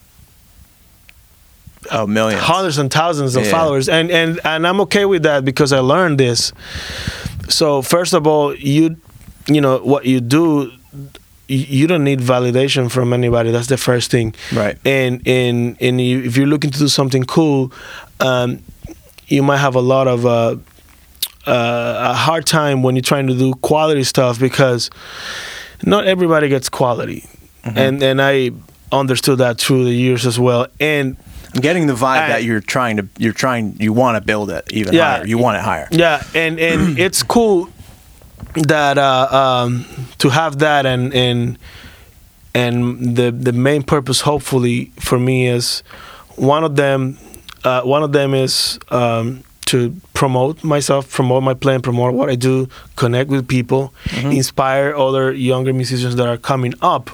[1.92, 3.52] oh millions hundreds and thousands of Yeah.
[3.52, 6.54] followers, and and and I'm okay with that because I learned this.
[7.50, 8.98] So first of all, you,
[9.48, 10.72] you know, what you do.
[11.48, 13.50] you- You don't need validation from anybody.
[13.52, 14.78] That's the first thing Right.
[14.86, 17.72] and and and you, if you're looking to do something cool,
[18.20, 18.60] um,
[19.28, 20.58] you might have a lot of uh,
[21.48, 24.90] uh, a hard time when you're trying to do quality stuff because
[25.84, 27.26] not everybody gets quality,
[27.64, 27.78] Mm-hmm.
[27.78, 28.52] and and I
[28.92, 30.68] understood that through the years as well.
[30.80, 31.18] And
[31.54, 34.50] I'm getting the vibe I- that you're trying to you're trying you want to build
[34.50, 35.18] it even Yeah.
[35.18, 35.28] higher.
[35.28, 35.88] You want it higher.
[35.92, 37.68] yeah, and and it's cool
[38.56, 39.28] that uh,
[39.66, 39.86] um,
[40.20, 41.58] to have that and and
[42.56, 45.84] and the the main purpose hopefully for me is
[46.36, 47.18] one of them
[47.64, 49.78] uh, one of them is um, to
[50.13, 53.93] promote myself promote my playing promote what i do connect with people
[54.39, 57.05] inspire other younger musicians that are coming up.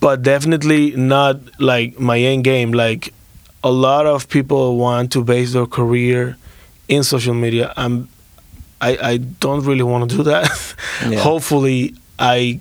[0.00, 2.72] But definitely not like my end game.
[2.72, 3.12] Like
[3.62, 6.36] a lot of people want to base their career
[6.88, 7.72] in social media.
[7.76, 8.08] I'm
[8.80, 10.46] i, I don't really want to do that.
[11.10, 11.20] Yeah.
[11.20, 12.60] hopefully i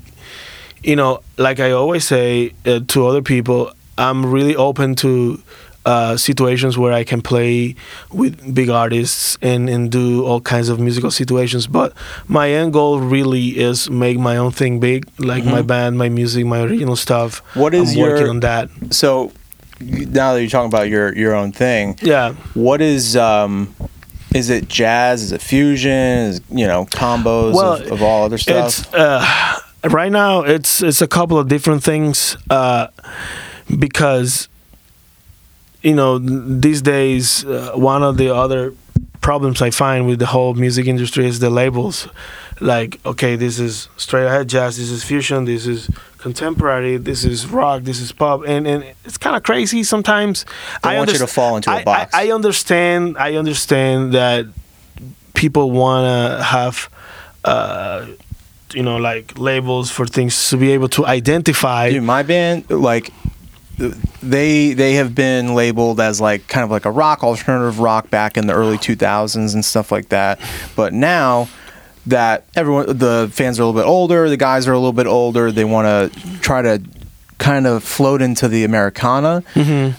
[0.83, 5.41] you know, like I always say uh, to other people, I'm really open to
[5.85, 7.75] uh, situations where I can play
[8.11, 11.67] with big artists and, and do all kinds of musical situations.
[11.67, 11.93] But
[12.27, 16.45] my end goal really is make my own thing big, like my band, my music,
[16.45, 17.41] my original stuff.
[17.43, 17.59] Mm-hmm.
[17.59, 18.69] What is I'm working your- on that?
[18.91, 19.31] So
[19.81, 22.33] now that you're talking about your your own thing, Yeah.
[22.53, 23.75] what is um
[24.33, 25.21] is it jazz?
[25.21, 25.91] Is it fusion?
[25.91, 28.79] Is you know combos Well, of, of all other stuff?
[28.79, 29.59] It's uh,
[29.91, 30.41] right now.
[30.41, 32.87] It's it's a couple of different things uh,
[33.77, 34.47] because
[35.83, 38.73] you know these days uh, one of the other
[39.21, 42.07] problems I find with the whole music industry is the labels.
[42.59, 47.45] Like, okay, this is straight ahead jazz, this is fusion, this is contemporary, this is
[47.47, 50.45] rock, this is pop, and and it's kind of crazy sometimes.
[50.83, 52.13] They want you to fall into a I- I- box.
[52.13, 53.17] I understand.
[53.17, 54.45] I understand that
[55.33, 56.89] people want to have
[57.43, 58.05] uh,
[58.73, 63.11] you know like labels for things to be able to identify Dude, my band like
[64.21, 68.37] they they have been labeled as like kind of like a rock alternative rock back
[68.37, 70.39] in the early 2000s and stuff like that
[70.75, 71.47] but now
[72.05, 75.07] that everyone the fans are a little bit older the guys are a little bit
[75.07, 76.81] older they want to try to
[77.39, 79.43] kind of float into the americana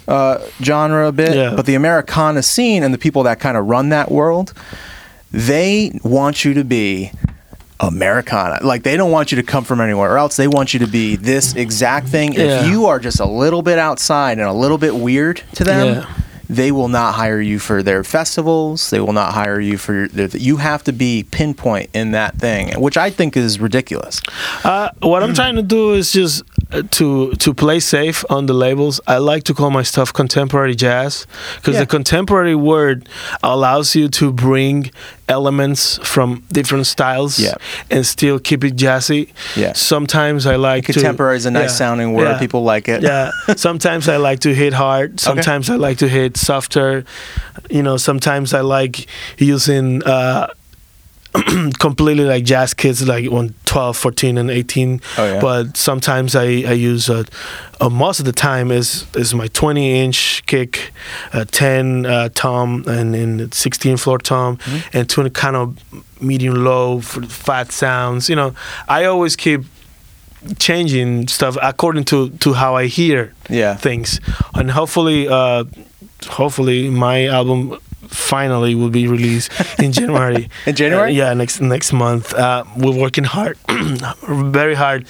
[0.09, 1.39] uh, genre a bit Mm-hmm.
[1.39, 1.57] Yeah.
[1.57, 4.53] but the americana scene and the people that kind of run that world
[5.33, 7.11] they want you to be
[7.81, 8.64] Americana.
[8.64, 10.37] Like they don't want you to come from anywhere else.
[10.37, 12.33] They want you to be this exact thing.
[12.35, 12.61] Yeah.
[12.64, 15.87] If you are just a little bit outside and a little bit weird to them,
[15.87, 16.07] Yeah.
[16.49, 18.91] they will not hire you for their festivals.
[18.91, 20.09] They will not hire you for your.
[20.09, 24.20] their- You have to be pinpoint in that thing, which I think is ridiculous.
[24.62, 28.55] Uh, what I'm trying to do is just uh, to to play safe on the
[28.55, 29.01] labels.
[29.07, 31.81] I like to call my stuff contemporary jazz because Yeah.
[31.81, 33.09] the contemporary word
[33.43, 34.91] allows you to bring
[35.29, 37.55] elements from different styles Yeah.
[37.91, 39.29] and still keep it jazzy.
[39.57, 39.72] Yeah.
[39.75, 42.25] Sometimes I like to- Contemporary is a nice yeah, sounding word.
[42.25, 42.39] yeah.
[42.39, 43.03] People like it.
[43.03, 43.31] Yeah.
[43.57, 45.20] Sometimes I like to hit hard.
[45.20, 47.05] Sometimes I like to hit softer.
[47.70, 49.07] You know, sometimes I like
[49.39, 50.49] using uh,
[51.78, 55.01] completely like jazz kids, like when 12, 14, and 18.
[55.18, 55.41] Oh, yeah.
[55.41, 57.24] But sometimes I, I use, uh,
[57.80, 60.93] uh, most of the time is is my 20 inch kick,
[61.32, 64.97] uh, 10 uh, tom, and, and 16 floor tom, Mm-hmm.
[64.99, 65.76] and to kind of
[66.22, 68.28] medium low for fat sounds.
[68.28, 68.55] You know,
[68.89, 69.62] I always keep
[70.59, 73.74] changing stuff according to to how I hear Yeah.
[73.76, 74.20] things,
[74.55, 75.64] and hopefully, uh,
[76.28, 77.78] hopefully my album
[78.09, 80.49] finally will be released in January.
[80.67, 81.11] In January?
[81.11, 82.33] Uh, yeah, next next month.
[82.35, 83.57] Uh, we're working hard,
[84.29, 85.07] very hard,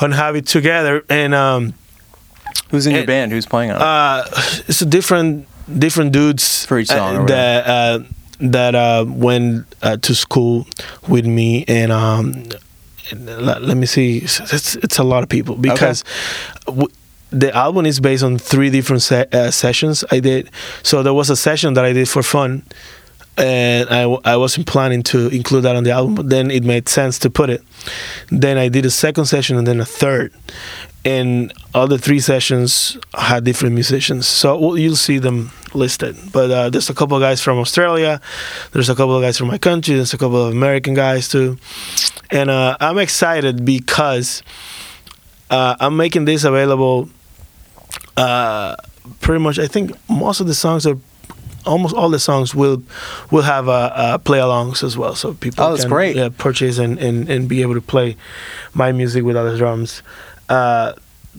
[0.00, 1.74] on have it together, and um,
[2.70, 3.32] Who's in your band?
[3.32, 3.82] Who's playing on it?
[3.82, 4.24] uh,
[4.68, 5.46] it's a different
[5.78, 7.98] different dudes For each song uh, that uh,
[8.40, 10.66] that uh, went uh, to school
[11.08, 12.44] with me and um,
[13.12, 16.04] let, let me see it's, it's a lot of people because
[16.66, 16.88] w-
[17.30, 20.50] the album is based on three different se- uh, sessions I did.
[20.82, 22.62] So there was a session that I did for fun
[23.38, 26.64] and I, w- I wasn't planning to include that on the album but then it
[26.64, 27.62] made sense to put it.
[28.30, 30.32] Then I did a second session and then a third
[31.04, 34.26] and all the three sessions had different musicians.
[34.26, 38.20] So well, you'll see them listed but uh, there's a couple of guys from australia
[38.72, 41.56] there's a couple of guys from my country there's a couple of american guys too.
[42.32, 44.42] And uh, i'm excited because
[45.48, 47.08] uh, i'm making this available
[48.16, 48.74] uh,
[49.20, 50.96] pretty much i think most of the songs are
[51.66, 52.82] almost all the songs will
[53.30, 56.16] will have uh, uh, play alongs as well so people Oh, can great.
[56.16, 58.16] yeah, purchase and, and, and be able to play
[58.74, 60.02] my music without the drums
[60.48, 60.94] uh,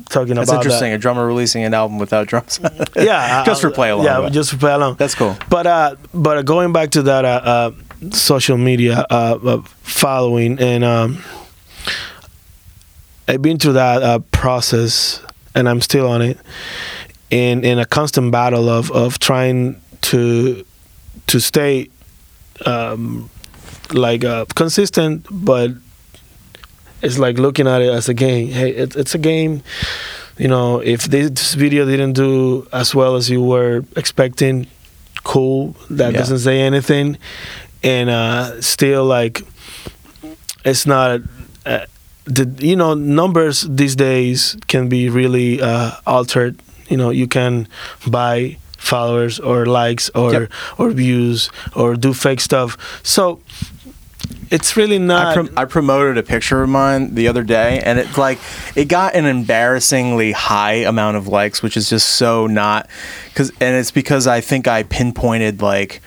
[0.09, 0.93] talking That's about interesting.
[0.93, 2.59] A drummer releasing an album without drums.
[2.95, 5.35] yeah Just uh, for play along, yeah but- just for play along That's cool.
[5.49, 7.71] but uh, but going back to that uh, uh,
[8.11, 11.23] social media uh, uh, following, and um,
[13.27, 15.21] I've been through that uh, process,
[15.55, 16.37] and I'm still on it,
[17.29, 20.63] in in a constant battle of of trying to
[21.27, 21.87] to stay
[22.65, 23.29] um,
[23.93, 25.71] like uh, consistent, but
[27.01, 28.47] it's like looking at it as a game.
[28.49, 29.61] Hey, it, it's a game.
[30.37, 34.67] You know, if this video didn't do as well as you were expecting,
[35.23, 35.75] cool.
[35.89, 36.19] That Yeah.
[36.19, 37.17] doesn't say anything,
[37.83, 39.43] and uh, still like
[40.65, 41.21] it's not.
[41.65, 41.85] Uh,
[42.35, 46.55] the you know numbers these days can be really uh, altered.
[46.89, 47.67] You know, you can
[48.07, 50.51] buy followers or likes or Yep.
[50.77, 52.77] or views or do fake stuff.
[53.03, 53.39] So
[54.49, 55.33] it's really I, not.
[55.35, 58.39] prom- I promoted a picture of mine the other day, and it like
[58.75, 62.89] it got an embarrassingly high amount of likes, which is just so not
[63.29, 66.01] because, and it's because I think I pinpointed like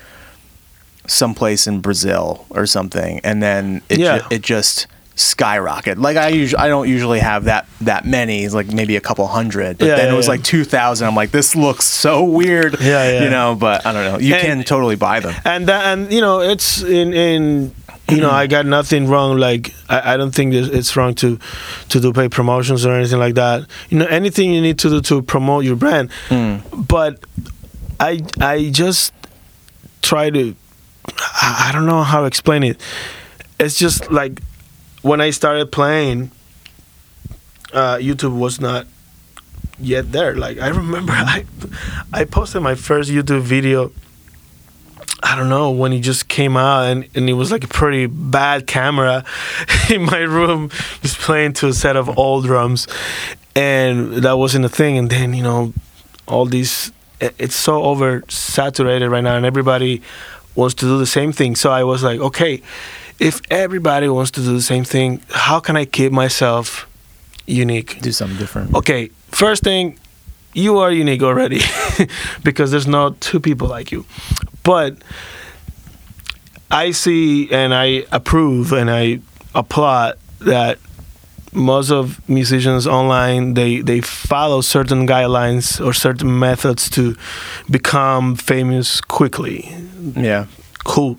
[1.06, 4.26] someplace in Brazil or something, and then it ju- Yeah.
[4.30, 4.86] it just
[5.16, 5.98] skyrocketed.
[5.98, 9.26] Like I usually I don't usually have that that many, it's like maybe a couple
[9.26, 10.32] hundred, but Yeah, then yeah, it was yeah.
[10.32, 11.06] like two thousand.
[11.06, 13.24] I'm like, this looks so weird, Yeah, yeah.
[13.24, 13.54] you know.
[13.54, 14.18] But I don't know.
[14.18, 15.34] You And- can totally buy them.
[15.44, 17.74] and that, and you know it's in in
[18.08, 21.38] you know I got nothing wrong like I, I don't think it's wrong to
[21.88, 25.00] to do paid promotions or anything like that you know anything you need to do
[25.00, 26.60] to promote your brand mm.
[26.86, 27.24] but
[27.98, 29.14] I I just
[30.02, 30.54] try to
[31.18, 32.78] I I don't know how to explain it
[33.58, 34.42] it's just like
[35.04, 36.30] when I started playing
[37.74, 38.86] uh, YouTube was not
[39.78, 40.34] yet there.
[40.34, 41.44] Like I remember I
[42.12, 43.92] I posted my first YouTube video
[45.22, 48.06] I don't know when it just came out and, and it was like a pretty
[48.06, 49.24] bad camera
[49.90, 50.70] in my room
[51.02, 52.88] just playing to a set of old drums.
[53.54, 55.74] And that wasn't a thing and then you know
[56.26, 60.00] all these it's so oversaturated right now and everybody
[60.54, 61.56] wants to do the same thing.
[61.56, 62.62] So I was like okay
[63.18, 66.86] if everybody wants to do the same thing how can I keep myself
[67.46, 68.74] unique Do something different.
[68.74, 69.98] okay first thing
[70.54, 71.60] you are unique already
[72.44, 74.04] because there's not two people like you
[74.62, 74.96] but
[76.70, 79.18] i see and i approve and i
[79.54, 80.78] applaud that
[81.52, 87.14] most of musicians online they they follow certain guidelines or certain methods to
[87.70, 89.68] become famous quickly
[90.16, 90.46] Yeah.
[90.84, 91.18] cool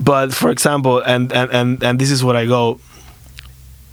[0.00, 2.78] but for example and and and, and this is what i go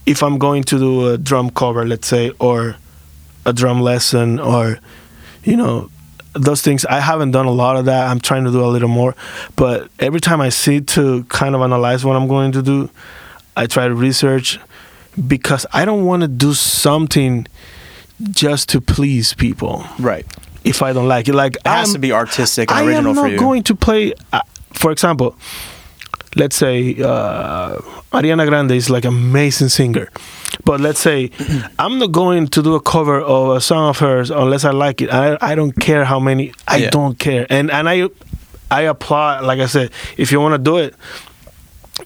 [0.05, 2.75] if i'm going to do a drum cover let's say or
[3.45, 4.79] a drum lesson or
[5.43, 5.89] you know
[6.33, 8.89] those things i haven't done a lot of that i'm trying to do a little
[8.89, 9.15] more
[9.55, 12.89] but every time i sit to kind of analyze what i'm going to do
[13.57, 14.59] i try to research
[15.27, 17.45] because i don't want to do something
[18.31, 20.25] just to please people Right.
[20.63, 23.09] if i don't like it like It has I'm- to be artistic and I original
[23.09, 23.37] am not for you.
[23.39, 24.13] going to play.
[24.31, 24.41] Uh,
[24.73, 25.35] for example,
[26.35, 27.77] let's say uh,
[28.11, 30.09] Ariana Grande is like amazing singer,
[30.65, 31.31] but let's say
[31.79, 35.01] I'm not going to do a cover of a song of hers unless I like
[35.01, 35.09] it.
[35.11, 36.51] I I don't care how many.
[36.67, 36.89] I Yeah.
[36.91, 38.09] don't care, and and I
[38.71, 39.43] I applaud.
[39.45, 40.93] Like I said, if you want to do it,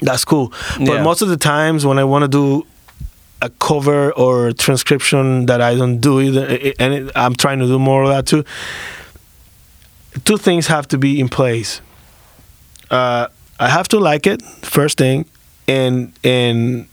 [0.01, 0.51] that's cool.
[0.80, 1.03] But Yeah.
[1.03, 2.65] most of the times when I want to do
[3.41, 6.45] a cover or transcription that I don't do either,
[6.80, 8.43] and it, I'm trying to do more of that too.
[10.26, 11.82] Two things have to be in place.
[12.89, 13.28] Uh,
[13.60, 15.26] I have to like it first thing,
[15.68, 16.88] and and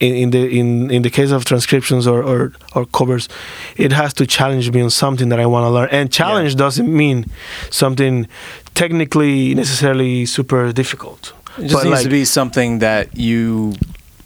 [0.00, 3.28] in, in the in, in the case of transcriptions or, or, or covers,
[3.76, 5.88] it has to challenge me on something that I want to learn.
[5.90, 7.26] And challenge doesn't mean
[7.70, 8.26] something
[8.74, 11.32] technically necessarily super difficult.
[11.58, 13.74] It just But, needs like- to be something that you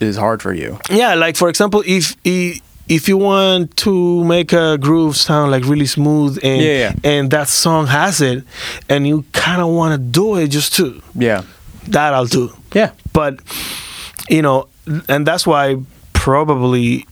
[0.00, 0.78] is hard for you.
[0.90, 2.60] yeah like for example if i-
[2.96, 6.92] if you want to make a groove sound like really smooth and Yeah, yeah.
[7.12, 8.44] and that song has it
[8.88, 11.42] and you kind of want to do it just to Yeah.
[11.88, 12.90] that I'll do Yeah.
[13.12, 13.32] but
[14.28, 14.68] you know
[15.08, 15.76] and that's why
[16.12, 17.06] probably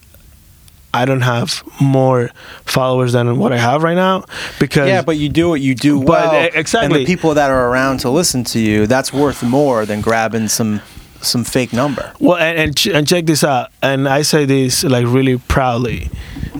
[0.93, 2.31] I don't have more
[2.67, 4.25] followers than what I have right now
[4.59, 6.49] because Yeah, but you do what you do well.
[6.53, 6.85] exactly.
[6.87, 10.49] And the people that are around to listen to you, that's worth more than grabbing
[10.49, 10.81] some
[11.23, 12.13] some fake number.
[12.21, 16.11] Well, and and, ch- and check this out, and I say this like really proudly,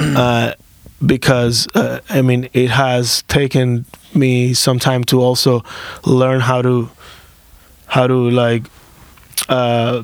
[0.01, 0.55] uh,
[1.05, 3.85] because uh, I mean it has taken
[4.15, 5.63] me some time to also
[6.05, 6.91] learn how to
[7.87, 8.65] how to like
[9.49, 10.03] uh,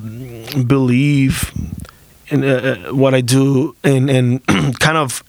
[0.65, 1.51] believe
[2.27, 2.47] in uh,
[2.89, 4.45] uh, what I do and and
[4.79, 5.23] kind of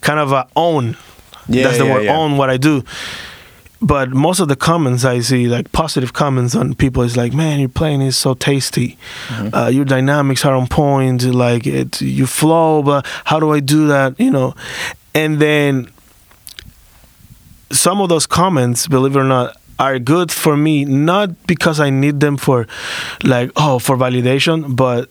[0.00, 0.96] kind of uh, own.
[1.50, 2.04] Yeah, That's the yeah, word.
[2.04, 2.16] yeah.
[2.16, 2.82] Own what I do
[3.80, 7.60] but most of the comments I see, like positive comments on people, is like, "Man,
[7.60, 8.98] your playing is so tasty.
[9.28, 9.54] Mm-hmm.
[9.54, 11.22] Uh, your dynamics are on point.
[11.22, 12.82] Like it, you flow.
[12.82, 14.18] But how do I do that?
[14.18, 14.54] You know?"
[15.14, 15.90] And then
[17.70, 21.90] some of those comments, believe it or not, are good for me, not because I
[21.90, 22.66] need them for,
[23.22, 25.08] like, oh, for validation, but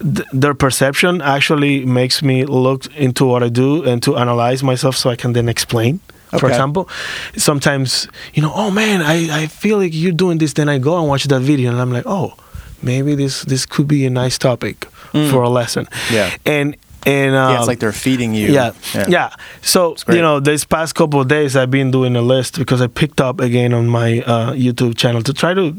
[0.00, 4.96] th- their perception actually makes me look into what I do and to analyze myself
[4.96, 6.00] so I can then explain
[6.38, 6.88] For example,
[7.36, 10.52] sometimes you know, oh man, I, I feel like you're doing this.
[10.54, 12.34] Then I go and watch that video, and I'm like, oh,
[12.82, 14.86] maybe this this could be a nice topic
[15.30, 15.86] for a lesson.
[15.86, 16.12] Mm.
[16.12, 16.36] Yeah.
[16.44, 18.48] and and um, yeah, it's like they're feeding you.
[18.52, 18.72] yeah,
[19.08, 19.30] yeah.
[19.62, 22.86] So you know, this past couple of days, I've been doing a list because I
[22.86, 25.76] picked up again on my uh, YouTube channel to try to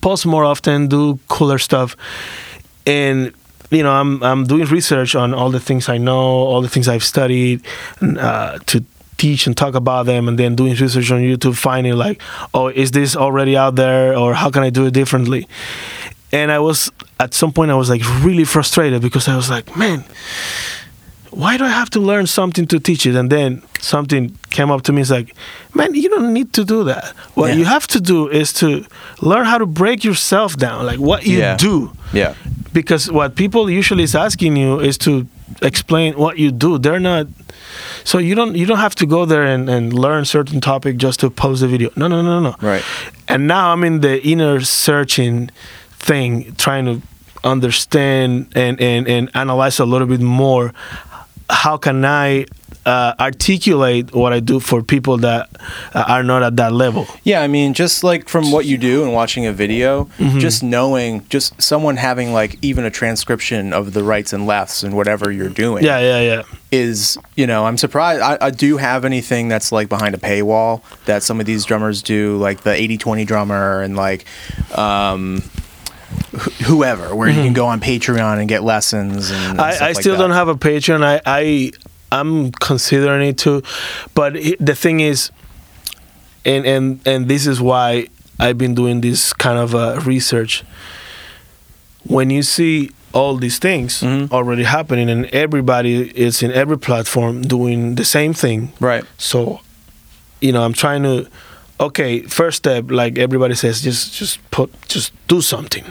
[0.00, 1.96] post more often, do cooler stuff,
[2.86, 3.32] and
[3.70, 6.88] you know, I'm I'm doing research on all the things I know, all the things
[6.88, 7.62] I've studied,
[8.00, 8.84] uh, to
[9.18, 12.22] teach and talk about them, and then doing research on YouTube, finding like,
[12.54, 15.46] oh, is this already out there, or how can I do it differently?
[16.32, 16.90] And I was
[17.20, 20.04] at some point I was like really frustrated because I was like, man,
[21.30, 23.14] why do I have to learn something to teach it?
[23.14, 25.02] And then something came up to me.
[25.02, 25.34] It's like,
[25.74, 27.08] man, you don't need to do that.
[27.34, 27.56] What Yeah.
[27.58, 28.84] you have to do is to
[29.20, 31.56] learn how to break yourself down, like what you Yeah.
[31.56, 31.92] do.
[32.12, 32.34] Yeah.
[32.72, 35.26] Because what people usually is asking you is to
[35.62, 36.78] explain what you do.
[36.78, 37.26] They're not.
[38.04, 41.20] So you don't you don't have to go there and, and learn certain topic just
[41.20, 41.90] to post a video.
[41.96, 42.54] No, no, no, no.
[42.60, 42.84] Right.
[43.28, 45.50] And now I'm in the inner searching
[45.90, 47.02] thing, trying to
[47.44, 50.72] understand and, and, and analyze a little bit more.
[51.50, 52.46] How can I
[52.88, 55.48] uh, articulate what I do for people that
[55.94, 57.06] uh, are not at that level?
[57.22, 60.38] Yeah, I mean, just like from what you do and watching a video, Mm-hmm.
[60.38, 64.94] just knowing, just someone having like even a transcription of the rights and lefts and
[64.94, 66.42] whatever you're doing Yeah, yeah, yeah.
[66.72, 68.22] is, you know, I'm surprised.
[68.22, 72.02] I, I do have anything that's like behind a paywall that some of these drummers
[72.02, 74.24] do, like the 80 20 drummer and like,
[74.76, 75.42] um,
[76.34, 79.30] wh- whoever, where you can go on Patreon and get lessons.
[79.30, 79.60] And, Mm-hmm.
[79.60, 80.22] I, I like still that.
[80.22, 81.04] don't have a Patreon.
[81.04, 81.72] I, I
[82.10, 83.62] I'm considering it too,
[84.14, 85.30] but the thing is,
[86.44, 88.08] and and and this is why
[88.38, 90.64] I've been doing this kind of uh, research.
[92.04, 94.30] When you see all these things Mhm.
[94.32, 99.04] already happening, and everybody is in every platform doing the same thing, Right.
[99.18, 99.60] so
[100.40, 101.26] you know i'm trying to
[101.80, 105.84] okay first step like everybody says just just put just do something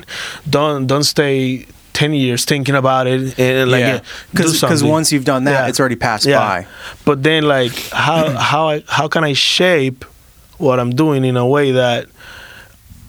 [0.49, 1.65] don't don't stay
[1.97, 3.93] 10 years thinking about it and like yeah.
[3.95, 4.01] yeah,
[4.31, 5.67] Because once you've done that, Yeah.
[5.69, 6.39] it's already passed Yeah.
[6.39, 6.67] by.
[7.05, 10.05] but then like how how I, how can i shape
[10.59, 12.05] what i'm doing in a way that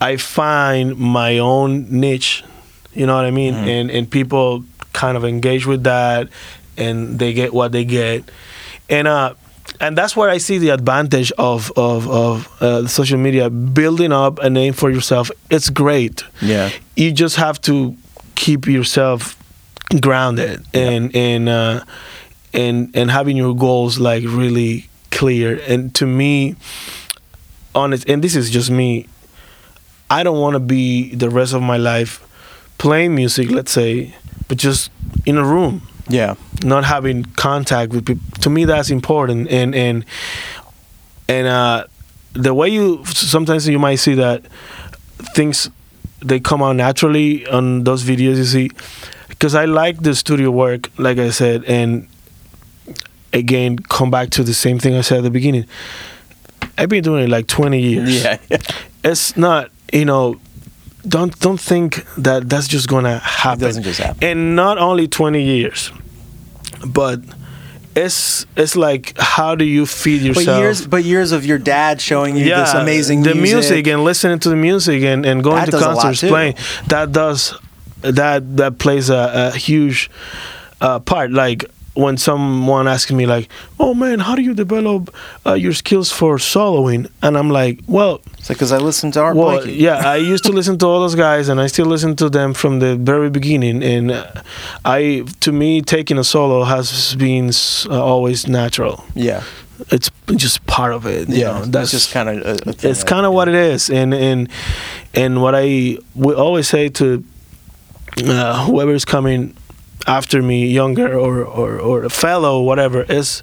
[0.01, 2.44] i find my own niche
[2.94, 3.69] you know what i mean Mm-hmm.
[3.77, 6.28] and and people kind of engage with that
[6.77, 8.20] and they get what they get
[8.89, 9.35] and uh
[9.81, 14.39] and that's where I see the advantage of of of uh, social media building up
[14.40, 15.31] a name for yourself.
[15.51, 16.24] It's great.
[16.40, 16.70] Yeah.
[16.97, 17.94] You just have to
[18.39, 19.35] keep yourself
[20.01, 21.85] grounded and and uh,
[22.55, 25.60] and and having your goals like really clear.
[25.69, 26.55] And to me,
[27.74, 29.06] honest, and this is just me.
[30.10, 32.24] I don't want to be the rest of my life
[32.78, 34.15] playing music, let's say,
[34.48, 34.90] but just
[35.27, 36.35] in a room Yeah.
[36.65, 40.05] not having contact with people to me that's important and and
[41.28, 41.85] and uh
[42.35, 44.43] the way you sometimes you might see that
[45.35, 45.69] things
[46.20, 48.70] they come out naturally on those videos you see
[49.28, 52.08] because i like the studio work like i said and
[53.32, 55.64] again come back to the same thing i said at the beginning
[56.76, 58.38] i've been doing it like 20 years Yeah.
[58.50, 58.56] yeah.
[59.04, 60.40] it's not you know
[61.06, 64.22] don't don't think that that's just gonna happen doesn't just happen.
[64.24, 65.92] and not only 20 years
[66.86, 67.20] but
[68.04, 70.46] it's it's like how do you feed yourself?
[70.46, 73.54] But years, but years of your dad showing you yeah, this amazing the music.
[73.54, 76.30] music and listening to the music and, and going That to does a lot, concerts
[76.30, 76.54] playing
[76.86, 77.54] that does
[78.00, 80.10] that that plays a, a huge
[80.80, 81.30] uh, part.
[81.32, 81.64] Like
[82.02, 83.48] when someone asks me like
[83.80, 85.02] oh man how do you develop
[85.46, 89.20] uh, your skills for soloing and i'm like well It's like because I listened to
[89.20, 89.82] Art well, Blakey.
[89.86, 92.54] yeah, I used to listen to all those guys, and I still listen to them
[92.54, 93.82] from the very beginning.
[93.82, 94.24] And uh,
[94.84, 97.50] I, to me, taking a solo has been
[97.90, 98.94] uh, always natural.
[99.14, 99.42] Yeah.
[99.90, 101.28] It's just part of it.
[101.28, 102.36] you know, that's just kind of.
[102.46, 104.48] A, a thing it's kind of what it is, and and
[105.14, 107.22] and what I we always say to
[108.24, 109.54] uh, is coming
[110.09, 113.43] after me, younger or or or a fellow, whatever, is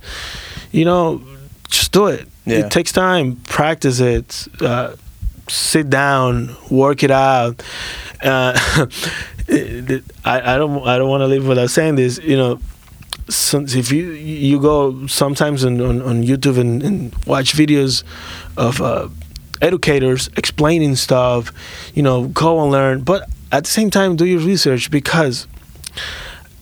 [0.72, 1.22] you know,
[1.70, 2.28] just do it.
[2.46, 2.66] Yeah.
[2.66, 3.38] It takes time.
[3.48, 4.48] Practice it.
[4.60, 4.96] Uh,
[5.48, 7.64] sit down, work it out.
[8.22, 8.54] Uh,
[9.48, 12.18] I, I don't I don't want to leave without saying this.
[12.18, 12.60] You know,
[13.30, 18.04] since if you you go sometimes on, on, on YouTube and, and watch videos
[18.58, 19.08] of uh,
[19.62, 21.52] educators explaining stuff,
[21.94, 23.02] you know, go and learn.
[23.04, 25.48] But at the same time, do your research because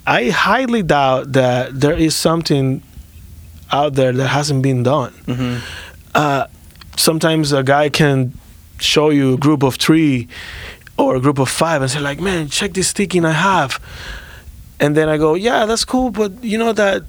[0.06, 2.82] I highly doubt that there is something
[3.72, 5.14] out there that hasn't been done.
[5.28, 5.60] Mhm.
[6.14, 6.46] Uh,
[6.98, 8.34] sometimes a guy can
[8.80, 10.28] show you a group of three
[10.98, 13.80] or a group of five and say like, "Man, check this sticking I have,"
[14.80, 17.04] and then I go, "Yeah, that's cool, but you know that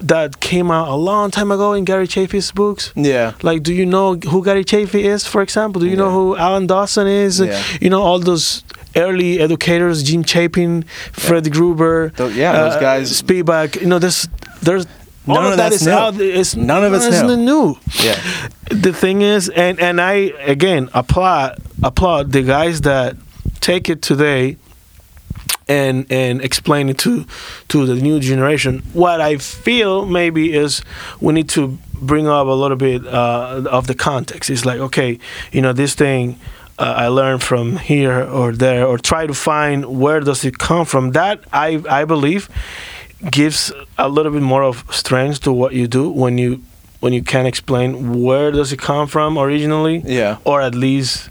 [0.00, 2.92] that came out a long time ago in Gary Chaffee's books.
[2.96, 3.32] Yeah.
[3.42, 5.80] Like, do you know who Gary Chafee is, for example?
[5.80, 7.38] Do you know who Alan Dawson is?
[7.40, 7.62] Yeah.
[7.80, 8.64] You know, all those
[8.96, 12.10] early educators, Jim Chapin, Fred Gruber.
[12.16, 13.80] Tho- yeah, those guys- Speedback.
[13.80, 14.28] You know, there's,
[14.62, 14.86] there's,
[15.26, 15.90] None all of of that's new.
[15.92, 16.20] out.
[16.20, 17.36] It's, None of it's it's new.
[17.36, 17.78] new.
[18.02, 18.20] Yeah.
[18.70, 23.16] The thing is, and, and I, again, applaud, applaud the guys that
[23.60, 24.56] take it today
[25.68, 27.24] and and explain it to
[27.68, 28.82] to the new generation.
[28.92, 30.82] What I feel maybe is
[31.20, 34.50] we need to bring up a little bit uh, of the context.
[34.50, 35.18] It's like okay,
[35.52, 36.38] you know, this thing
[36.78, 40.84] uh, I learned from here or there, or try to find where does it come
[40.86, 41.12] from.
[41.12, 42.48] That I I believe
[43.30, 46.60] gives a little bit more of strength to what you do when you
[47.00, 50.36] when you can explain where does it come from originally Yeah.
[50.44, 51.30] or at least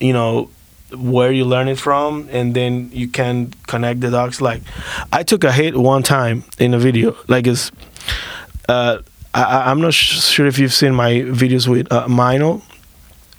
[0.00, 0.48] you know
[0.96, 4.62] where you learn it from and then you can connect the dots like
[5.12, 7.70] i took a hit one time in a video like it's
[8.68, 8.98] uh
[9.34, 12.62] I, I'm not sure if you've seen my videos with uh, Meinl.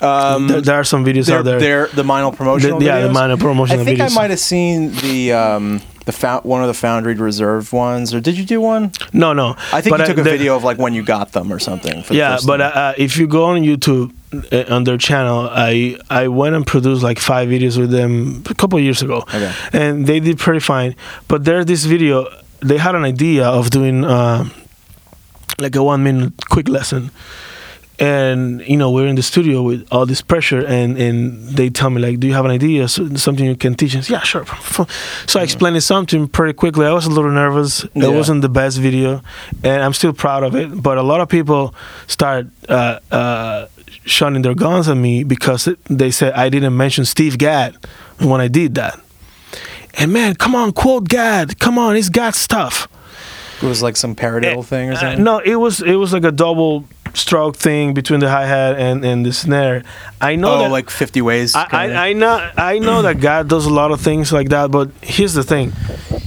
[0.02, 1.60] Um, there, there are some videos they're, out there.
[1.60, 3.14] they're the Meinl promotional The- yeah, the videos?
[3.36, 4.12] Meinl promotional I think videos.
[4.12, 8.38] I might have seen the um, the one of the Foundry Reserve ones, or did
[8.38, 8.92] you do one?
[9.14, 9.56] no, no.
[9.74, 11.60] I think But, you took a the- video of like when you got them or
[11.60, 12.02] something.
[12.04, 14.14] For the yeah but uh, uh, if you go on youtube
[14.54, 18.54] uh, on their channel i i went and produced like five videos with them a
[18.54, 19.52] couple of years ago Okay.
[19.74, 20.96] and they did pretty fine
[21.28, 22.28] but there's this video
[22.62, 24.48] they had an idea of doing uh,
[25.60, 27.10] like a one minute quick lesson
[28.00, 31.90] and you know we're in the studio with all this pressure and and they tell
[31.90, 32.88] me like do you have an idea?
[32.88, 34.10] Something you can teach us?
[34.10, 34.46] Yeah sure.
[35.28, 36.86] So i explained something pretty quickly.
[36.86, 37.86] I was a little nervous.
[37.94, 38.06] Yeah.
[38.06, 39.22] it wasn't the best video
[39.64, 40.82] and i'm still proud of it.
[40.82, 41.76] But a lot of people
[42.08, 43.68] start uh, uh,
[44.06, 47.76] shunning their guns at me because they said i didn't mention steve gadd
[48.20, 49.00] when i did that.
[49.96, 51.60] And man come on quote gadd.
[51.60, 52.88] Come on it's got stuff
[53.62, 55.24] it was like some paradiddle thing or uh, something.
[55.24, 59.04] no, it was it was like a double stroke thing between the hi hat and,
[59.04, 59.84] and the snare.
[60.22, 61.56] I know oh, that like fifty ways.
[61.56, 61.68] I.
[61.72, 64.92] I, I know I know that Gadd does a lot of things like that, but
[65.02, 65.74] here's the thing: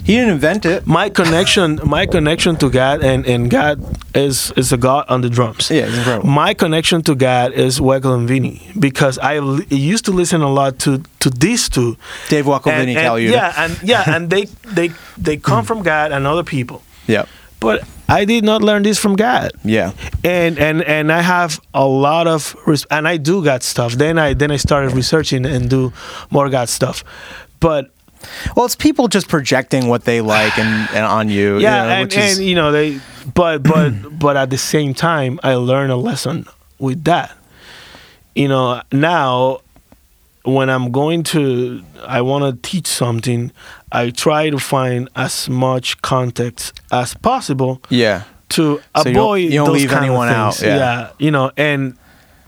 [0.04, 0.86] he didn't invent it.
[0.86, 3.78] my connection my connection to Gadd and, and Gadd
[4.14, 5.70] is is a God on the drums.
[5.70, 6.28] Yeah, it's incredible.
[6.28, 10.50] My connection to Gadd is Weckl and Vinny because I li- used to listen a
[10.52, 11.96] lot to to these two.
[12.28, 13.30] Dave Weckl, And- Vinny and- Colaiuta.
[13.30, 17.24] Yeah, and yeah, and they they they come from Gadd and other people, yeah,
[17.60, 19.52] but I did not learn this from Gadd.
[19.64, 19.92] yeah.
[20.24, 23.94] and and and I have a lot of res- and I do Gadd stuff.
[23.94, 25.92] Then I then I started researching and do
[26.30, 27.04] more Gadd stuff,
[27.60, 27.90] but
[28.54, 31.58] Well, it's people just projecting what they like and, and on you.
[31.58, 33.00] yeah, you know, and, which is, and you know they,
[33.34, 36.46] but but but at the same time, I learned a lesson
[36.78, 37.32] with that.
[38.34, 39.60] You know now.
[40.44, 43.52] When I'm going to, I want to teach something.
[43.92, 49.38] I try to find as much context as possible yeah, to So you don't- avoid
[49.52, 50.68] you don't those leave anyone out, things.
[50.78, 51.10] yeah.
[51.18, 51.94] you know, and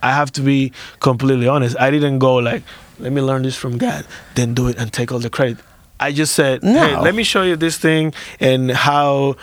[0.02, 1.76] I have to be completely honest.
[1.78, 2.62] I didn't go like,
[2.98, 4.04] let me learn this from Gadd,
[4.34, 5.58] then do it and take all the credit.
[6.00, 9.36] I just said, hey, let me show you this thing and how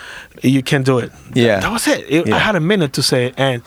[0.44, 1.12] you can do it.
[1.34, 1.60] Yeah.
[1.60, 2.06] that was it.
[2.10, 2.36] It- Yeah.
[2.36, 3.62] I had a minute to say it, and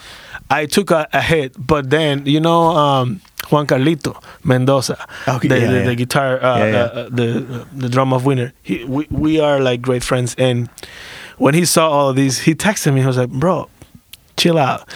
[0.50, 1.54] I took a, a hit.
[1.58, 3.20] But then, you know, um,
[3.50, 4.96] Juan Carlito Mendoza,
[5.28, 5.84] Okay, the, yeah, the, yeah.
[5.84, 8.52] the guitar, uh, Yeah, uh, the the drum of winner.
[8.62, 10.68] He, we we are like great friends, and
[11.38, 13.00] when he saw all of these, he texted me.
[13.00, 13.68] He was like, "Bro,
[14.36, 14.88] chill out.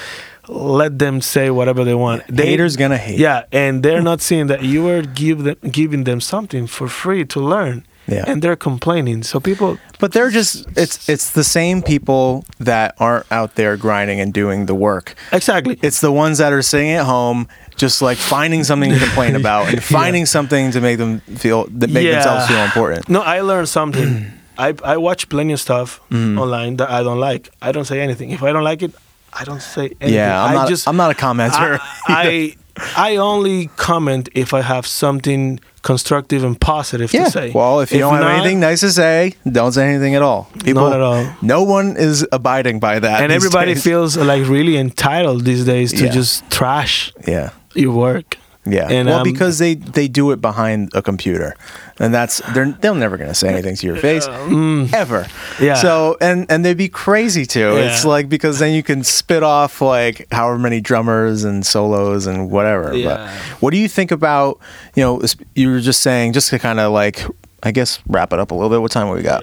[0.48, 2.22] Let them say whatever they want.
[2.28, 3.18] They, haters gonna hate.
[3.18, 7.24] Yeah, and they're not seeing that you are give them, giving them something for free
[7.26, 7.84] to learn.
[8.10, 8.24] Yeah.
[8.26, 9.22] and they're complaining.
[9.22, 14.18] So people, But they're just it's it's the same people that aren't out there grinding
[14.18, 15.14] and doing the work.
[15.30, 15.76] exactly.
[15.82, 17.48] It's the ones that are sitting at home
[17.78, 21.90] just like finding something to complain about and finding something to make them feel that
[21.90, 23.08] make themselves feel important.
[23.08, 24.26] No, I learned something.
[24.58, 26.38] I I watch plenty of stuff Mm-hmm.
[26.38, 27.48] online that I don't like.
[27.62, 28.30] I don't say anything.
[28.30, 28.92] If I don't like it,
[29.40, 30.14] I don't say anything.
[30.14, 31.78] Yeah, I'm I not just I'm not a commenter.
[32.08, 32.56] I, I
[33.12, 37.24] I only comment if I have something constructive and positive yeah.
[37.24, 37.50] to say.
[37.54, 40.48] Well, if you don't have not- anything nice to say, don't say anything at all.
[40.64, 41.24] People, Not at all.
[41.42, 43.22] No one is abiding by that.
[43.22, 43.84] and everybody days.
[43.84, 46.12] feels like really entitled these days to Yeah.
[46.12, 47.50] just trash Yeah.
[47.78, 48.36] Your work.
[48.66, 48.88] Yeah.
[48.90, 51.56] And, well, um, because they they do it behind a computer,
[51.98, 55.24] and that's they're they're never gonna say anything to your face ever.
[55.24, 55.60] mm.
[55.60, 55.74] Yeah.
[55.74, 57.76] So and and they'd be crazy too.
[57.76, 62.50] It's like because then you can spit off like however many drummers and solos and
[62.50, 62.94] whatever.
[62.94, 63.06] Yeah.
[63.16, 64.58] But what do you think about
[64.94, 65.22] you know
[65.54, 67.24] you were just saying just to kind of like
[67.62, 68.82] I guess wrap it up a little bit.
[68.82, 69.42] What time we got?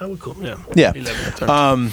[0.00, 0.36] That would cool.
[0.40, 0.56] Yeah.
[0.74, 0.92] Yeah.
[0.94, 1.48] 11, 13.
[1.50, 1.90] Um,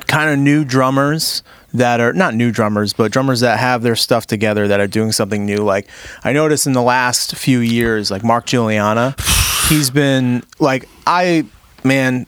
[0.00, 1.42] kind of new drummers
[1.72, 5.10] that are not new drummers, but drummers that have their stuff together that are doing
[5.12, 5.58] something new.
[5.58, 5.88] Like
[6.22, 9.14] I noticed in the last few years, like Mark Guiliana,
[9.68, 11.44] he's been like I
[11.82, 12.26] man.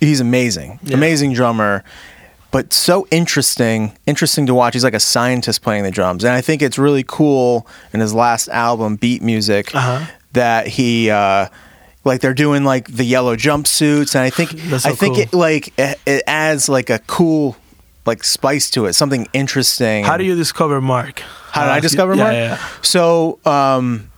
[0.00, 0.96] he's amazing, Yeah.
[0.96, 1.84] amazing drummer,
[2.50, 4.74] but so interesting, interesting to watch.
[4.74, 8.12] He's like a scientist playing the drums, and I think it's really cool in his
[8.14, 10.06] last album, Beat Music, Uh-huh.
[10.32, 11.10] that he.
[11.10, 11.46] Uh,
[12.04, 14.50] like they're doing like the yellow jumpsuits, and I think
[14.80, 15.22] so I think cool.
[15.22, 17.56] it like it, it adds like a cool
[18.06, 20.04] like spice to it, something interesting.
[20.04, 21.20] How do you discover Mark?
[21.52, 22.32] How did I discover yeah, Mark?
[22.34, 22.68] Yeah, yeah.
[22.82, 24.10] So, um,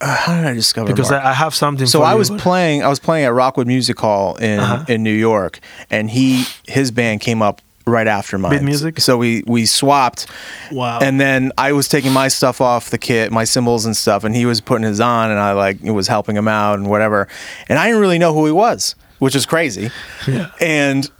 [0.00, 1.24] uh, how did I discover Because Mark?
[1.24, 1.86] I, I have something.
[1.86, 2.82] so I you, was playing.
[2.82, 4.84] I was playing at Rockwood Music Hall in Uh-huh.
[4.88, 5.58] in New York,
[5.90, 8.64] and he his band came up right after mine.
[8.64, 9.00] Music?
[9.00, 10.26] So we we swapped.
[10.72, 10.98] Wow.
[11.00, 14.34] And then I was taking my stuff off the kit, my cymbals and stuff, and
[14.34, 17.28] he was putting his on, and I like was helping him out and whatever.
[17.68, 19.90] And I didn't really know who he was, which is crazy.
[20.26, 20.50] Yeah.
[20.60, 21.10] And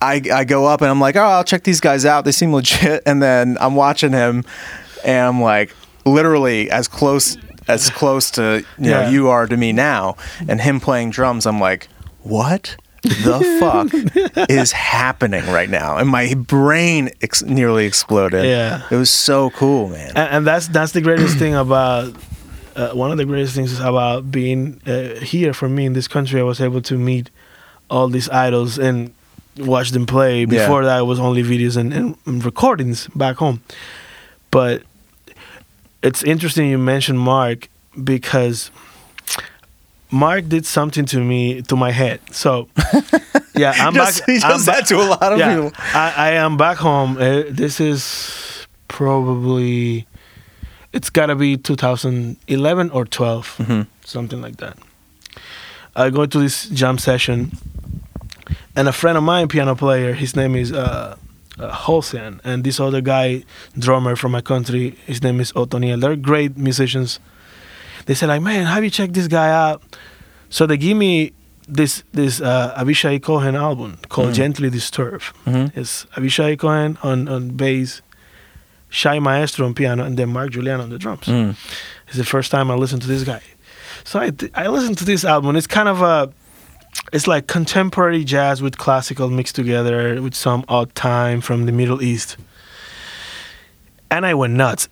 [0.00, 2.24] I I go up and I'm like, oh, I'll check these guys out.
[2.24, 3.02] They seem legit.
[3.06, 4.44] And then I'm watching him,
[5.04, 5.74] and I'm like,
[6.06, 7.36] literally as close
[7.68, 10.16] as close to you know you are to me now,
[10.48, 11.46] and him playing drums.
[11.46, 11.88] I'm like,
[12.22, 12.76] what
[13.08, 15.96] the fuck is happening right now?
[15.96, 18.44] And my brain ex- nearly exploded.
[18.44, 18.82] Yeah.
[18.90, 20.08] it was so cool, man.
[20.16, 22.14] and, and that's that's the greatest thing about
[22.76, 26.06] uh, one of the greatest things is about being uh, here for me in this
[26.08, 26.40] country.
[26.40, 27.30] I was able to meet
[27.90, 29.12] all these idols and
[29.58, 30.44] watch them play.
[30.44, 33.62] Before that, it was only videos and, and recordings back home.
[34.50, 34.82] But
[36.02, 37.68] it's interesting you mentioned Mark
[38.04, 38.70] because
[40.10, 42.20] Mark did something to me to my head.
[42.32, 42.68] So
[43.54, 44.28] yeah, I'm Just- back.
[44.28, 45.72] he does I'm that to a lot of yeah, people.
[45.94, 47.16] I, I am back home.
[47.18, 50.06] Uh, this is probably
[50.92, 53.86] it's gotta be 2011 or 12, Mhm.
[54.04, 54.76] something like that.
[55.94, 57.50] I go to this jam session,
[58.76, 61.16] and a friend of mine, piano player, his name is uh,
[61.58, 63.42] uh, Holsen, and this other guy,
[63.78, 66.00] drummer from my country, his name is Otoniel.
[66.00, 67.20] They're great musicians.
[68.08, 69.82] They said like, man, have you checked this guy out?
[70.48, 71.32] So they give me
[71.68, 74.34] this this uh, Avishai Cohen album called Mm.
[74.34, 75.24] Gently Disturbed.
[75.44, 75.76] Mhm.
[75.76, 78.00] It's Avishai Cohen on, on bass,
[78.88, 81.26] Shai Maestro on piano, and then Mark Julian on the drums.
[81.26, 81.54] Mm.
[82.06, 83.42] It's the first time I listened to this guy.
[84.04, 85.54] So I, I listened to this album.
[85.56, 86.32] It's kind of a,
[87.12, 92.00] it's like contemporary jazz with classical mixed together with some odd time from the Middle
[92.02, 92.38] East.
[94.10, 94.88] And I went nuts.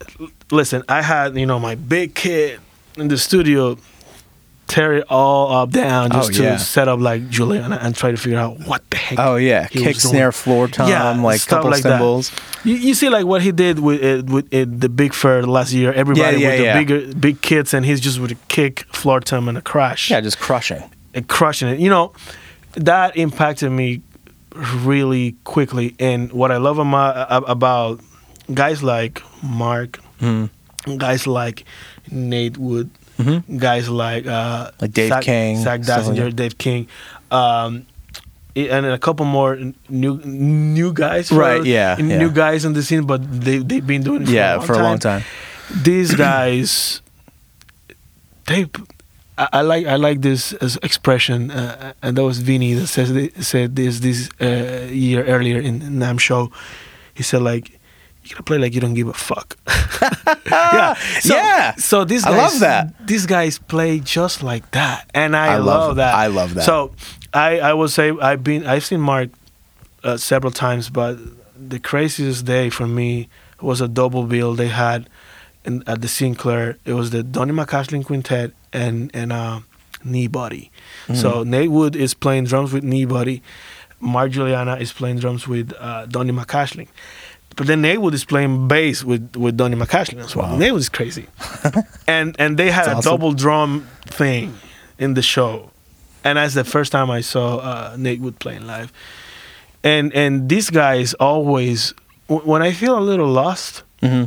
[0.50, 2.60] Listen, I had, you know, my big kit
[2.96, 3.76] in the studio
[4.68, 6.56] tear it all up down just Oh, to yeah.
[6.56, 9.18] set up like Guiliana and try to figure out what the heck.
[9.18, 12.32] Oh yeah, kick, snare, floor tom, Yeah, like couple like cymbals.
[12.64, 15.72] You, you see like what he did with it, with it, the big fair last
[15.72, 15.92] year.
[15.92, 19.20] Everybody Yeah, yeah, with the bigger big kits, and he's just with a kick, floor
[19.20, 20.10] tom, and a crash.
[20.10, 20.82] Yeah, just crushing.
[21.14, 21.78] and crushing it.
[21.78, 22.12] You know,
[22.74, 24.02] that impacted me
[24.84, 25.94] really quickly.
[26.00, 28.00] And what I love about, about
[28.52, 30.48] guys like Mark, Mm.
[30.98, 31.64] guys like
[32.10, 33.58] Nate Wood, Mhm.
[33.58, 36.86] guys like uh, Like Dave Zach, King, Zach stuff like Dave King.
[37.30, 37.86] Um,
[38.56, 39.58] and a couple more
[39.88, 42.32] new new guys, for- Right, yeah, new yeah.
[42.32, 44.72] guys in the scene, but they they've been doing it for a Yeah, long for
[44.72, 45.22] a time long time.
[45.82, 47.02] these guys
[48.46, 48.66] they
[49.38, 50.52] I, I like I like this
[50.82, 53.12] expression uh, and that was Vinny that says
[53.46, 56.50] said this this uh, year earlier in NAMM show
[57.14, 57.75] he said like
[58.28, 59.56] you gotta play like you don't give a fuck
[60.50, 61.74] yeah so, Yeah.
[61.76, 63.06] so these I guys love that.
[63.06, 66.64] these guys play just like that and I, I love love, that I love that.
[66.64, 66.92] so
[67.32, 69.30] I I will say I've been I've seen Mark
[70.04, 71.18] uh, several times, but
[71.58, 73.28] the craziest day for me
[73.60, 75.08] was a double bill they had
[75.64, 76.76] in, at the Sinclair.
[76.84, 79.60] It was the Donny McCaslin Quintet and and uh,
[80.04, 80.70] Kneebody.
[81.14, 83.40] So Nate Wood is playing drums with Kneebody.
[84.00, 86.86] Mark Guiliana is playing drums with uh, Donny McCaslin.
[87.56, 90.50] But then Nate Wood is playing bass with, with Donny McCaslin as well.
[90.52, 90.56] Wow.
[90.58, 91.26] Nate Wood is crazy.
[92.06, 93.10] and and they had That's a awesome.
[93.12, 94.54] double drum thing
[94.98, 95.70] in the show.
[96.22, 98.92] And that's the first time I saw uh, Nate Wood playing live.
[99.82, 101.94] And and these guys always,
[102.28, 104.24] w- when I feel a little lost, hmm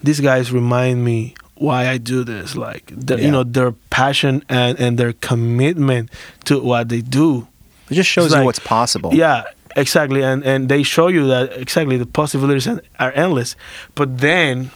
[0.00, 2.54] these guys remind me why I do this.
[2.54, 3.24] Like, the, Yeah.
[3.24, 6.10] you know, their passion and, and their commitment
[6.44, 7.48] to what they do.
[7.90, 9.12] It just shows It's you like- what's possible.
[9.12, 9.42] Yeah,
[9.80, 10.22] exactly.
[10.22, 12.68] And and they show you that exactly the possibilities
[12.98, 13.56] are endless.
[13.94, 14.70] But then,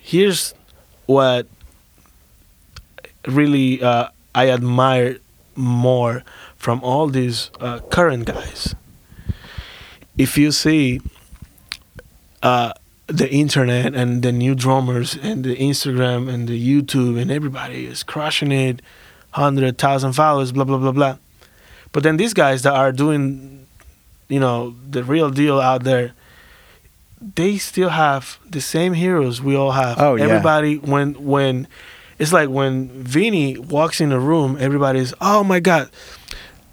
[0.00, 0.54] here's
[1.06, 1.46] what
[3.26, 5.18] really uh, I admire
[5.54, 6.24] more
[6.56, 8.74] from all these uh, current guys.
[10.16, 11.00] If you see
[12.42, 12.72] uh,
[13.06, 18.02] the internet and the new drummers and the Instagram and the YouTube and everybody is
[18.02, 18.82] crushing it,
[19.30, 21.16] hundred thousand followers, blah blah blah blah.
[21.92, 23.66] But then these guys that are doing,
[24.28, 26.12] you know, the real deal out there,
[27.34, 29.98] they still have the same heroes we all have.
[29.98, 30.24] Oh, yeah.
[30.24, 31.66] Everybody when when
[32.18, 35.90] it's like when Vinny walks in the room, everybody's oh my god.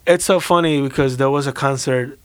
[0.07, 2.19] it's so funny because there was a concert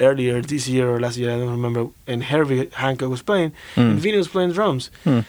[0.00, 3.98] earlier this year or last year, I don't remember, and Herbie Hancock was playing, and
[4.00, 4.90] Vinny was playing drums.
[5.04, 5.20] Hmm.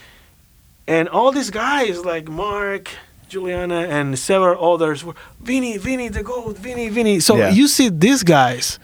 [0.87, 2.89] And all these guys like Mark,
[3.29, 7.19] Guiliana, and several others were Vinny, Vinny, the goat, Vinny, Vinny.
[7.19, 7.49] So Yeah.
[7.51, 8.79] you see these guys,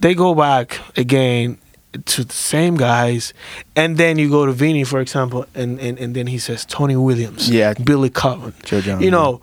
[0.00, 1.58] they go back again
[2.04, 3.32] to the same guys,
[3.74, 6.96] and then you go to Vinny, for example, and, and, and then he says Tony
[6.96, 7.74] Williams, Yeah.
[7.74, 9.40] Billy Cotton, Joe Jones, you know,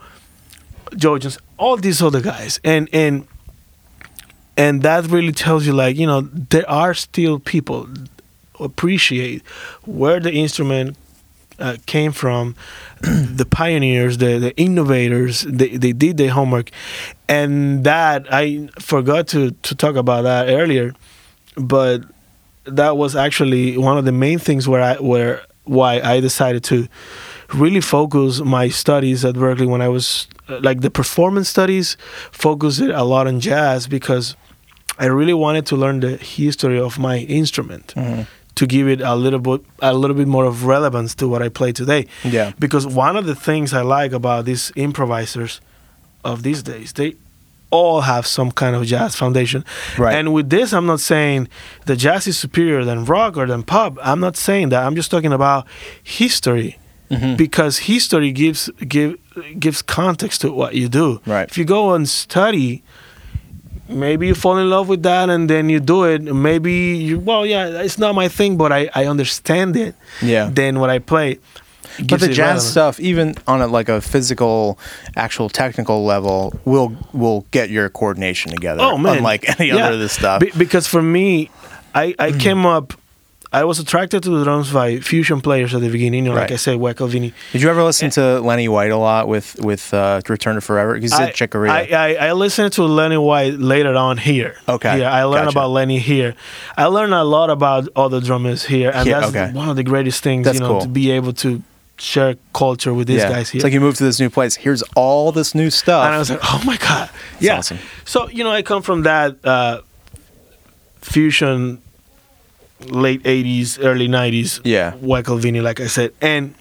[0.95, 3.27] Joe Jones, all these other guys, and and
[4.57, 7.88] and that really tells you like you know there are still people
[8.60, 9.41] appreciate
[9.86, 10.95] where the instrument
[11.60, 12.56] uh, came from
[13.02, 15.41] the pioneers the, the innovators.
[15.41, 16.72] They, they did their homework.
[17.27, 20.94] And that i forgot to, to talk about that earlier
[21.56, 22.03] but
[22.65, 26.88] that was actually one of the main things where i where why i decided to
[27.53, 31.98] really focus my studies at berklee when i was uh, like the performance studies
[32.32, 34.36] focused a lot on jazz because
[34.99, 37.94] i really wanted to learn the history of my instrument
[38.56, 41.49] to give it a little bit a little bit more of relevance to what I
[41.49, 42.07] play today.
[42.23, 42.53] Yeah.
[42.57, 45.61] Because one of the things I like about these improvisers
[46.23, 47.15] of these days, they
[47.69, 49.65] all have some kind of jazz foundation.
[49.98, 50.15] Right.
[50.15, 51.49] And with this, I'm not saying
[51.86, 53.98] the jazz is superior than rock or than pop.
[54.02, 54.84] I'm not saying that.
[54.86, 55.68] I'm just talking about
[56.03, 56.77] history.
[57.11, 57.36] Mm-hmm.
[57.36, 59.18] Because history gives give
[59.60, 61.22] gives context to what you do.
[61.27, 61.48] Right.
[61.48, 62.82] If you go and study,
[63.88, 67.45] maybe you fall in love with that and then you do it maybe you well
[67.45, 70.49] yeah it's not my thing but i, I understand it Yeah.
[70.52, 71.38] then what i play
[72.10, 72.64] But the jazz relevance.
[72.66, 74.78] stuff, even on a, like a physical,
[75.16, 78.82] actual technical level, will will get your coordination together.
[78.84, 79.86] oh man unlike any Yeah.
[79.86, 80.41] other of this stuff.
[80.41, 81.49] Be- because for me
[81.94, 82.40] i i mm.
[82.40, 82.94] came up
[83.61, 86.49] i was attracted to the drums by fusion players at the beginning you know, like
[86.49, 86.60] Right.
[86.60, 87.34] i said Weckl Vini.
[87.53, 90.94] Did you ever listen to Lenny White a lot with with uh, Return to Forever?
[90.95, 91.72] Because I, Chick Corea.
[91.72, 94.53] I, I, I listened to Lenny White later on here.
[94.68, 95.60] Okay, Yeah, I learned gotcha.
[95.60, 96.36] about Lenny here.
[96.77, 99.52] I learned a lot about other drummers here, and Here, that's okay.
[99.52, 100.82] one of the greatest things, That's you know, cool.
[100.82, 101.61] to be able to
[101.98, 103.30] share culture with these yeah.
[103.36, 103.60] guys here.
[103.60, 104.56] It's like you moved to this new place.
[104.56, 106.06] Here's all this new stuff.
[106.06, 107.10] and I was like, oh my god,
[107.40, 107.57] yeah.
[107.60, 107.80] awesome.
[108.03, 109.82] So you know, I come from that uh,
[111.02, 111.82] fusion,
[112.88, 114.93] late '80s, early '90s, Yeah.
[115.38, 116.53] Vini, like I said, and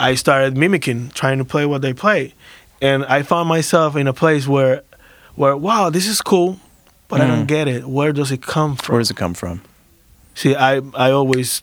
[0.00, 2.34] I started mimicking, trying to play what they play,
[2.80, 4.82] and I found myself in a place where,
[5.34, 6.58] where wow, this is cool,
[7.08, 7.48] but I don't Mhm.
[7.48, 7.86] get it.
[7.86, 8.94] Where does it come from?
[8.94, 9.60] Where does it come from?
[10.34, 11.62] See, I I always,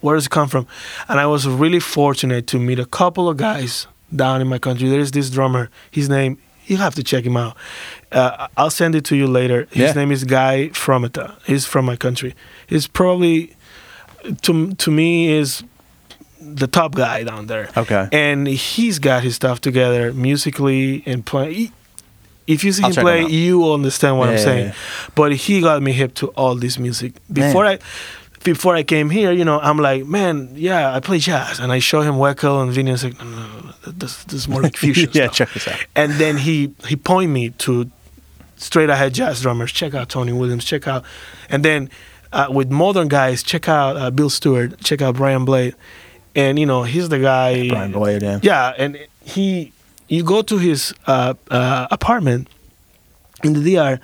[0.00, 0.66] where does it come from?
[1.08, 4.88] And I was really fortunate to meet a couple of guys down in my country.
[4.88, 5.68] There's this drummer.
[5.90, 6.36] His name,
[6.66, 7.56] you have to check him out.
[8.12, 9.66] Uh, I'll send it to you later.
[9.70, 9.92] His Yeah.
[9.94, 11.32] name is Guy Frometa.
[11.46, 12.34] He's from my country.
[12.66, 13.54] He's probably,
[14.42, 15.62] to to me, is
[16.40, 17.70] the top guy down there.
[17.76, 18.08] Okay.
[18.12, 21.72] And he's got his stuff together musically and playing.
[22.46, 24.66] If you see I'll him play, you will understand what Yeah, I'm saying.
[24.66, 24.74] yeah.
[25.14, 27.14] But he got me hip to all this music.
[27.32, 27.78] Before I
[28.42, 31.78] before I came here, you know, I'm like, man, yeah, I play jazz, and I
[31.78, 32.90] show him Weckl and Vinny.
[32.90, 33.46] and like, no, no, no,
[33.86, 35.08] no, this, this is more like fusion.
[35.14, 35.36] yeah, stuff.
[35.36, 35.80] check this out.
[35.96, 37.90] And then he he point me to
[38.56, 39.72] straight ahead jazz drummers.
[39.72, 40.66] Check out Tony Williams.
[40.66, 41.02] Check out,
[41.48, 41.88] and then
[42.34, 44.78] uh, with modern guys, check out uh, Bill Stewart.
[44.82, 45.74] Check out Brian Blade.
[46.34, 47.68] And you know, he's the guy.
[47.68, 48.40] Brian Blade, yeah.
[48.42, 49.72] Yeah, and he,
[50.08, 52.48] you go to his uh, uh, apartment
[53.44, 54.00] in the DR,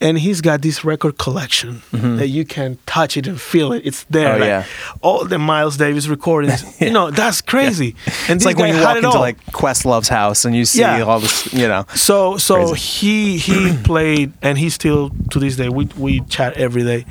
[0.00, 3.82] and he's got this record collection that you can touch it and feel it.
[3.84, 4.28] It's there.
[4.38, 4.42] Mm-hmm.
[4.42, 4.66] Oh, like, yeah.
[5.02, 6.62] All the Miles Davis recordings.
[6.80, 7.96] You know, that's crazy.
[8.28, 9.20] And It's like when you walk into all.
[9.20, 11.02] like Questlove's house and you see Yeah.
[11.02, 11.86] all this, you know.
[11.94, 13.36] So so Crazy.
[13.36, 17.04] he he played and he still to this day we we chat every day.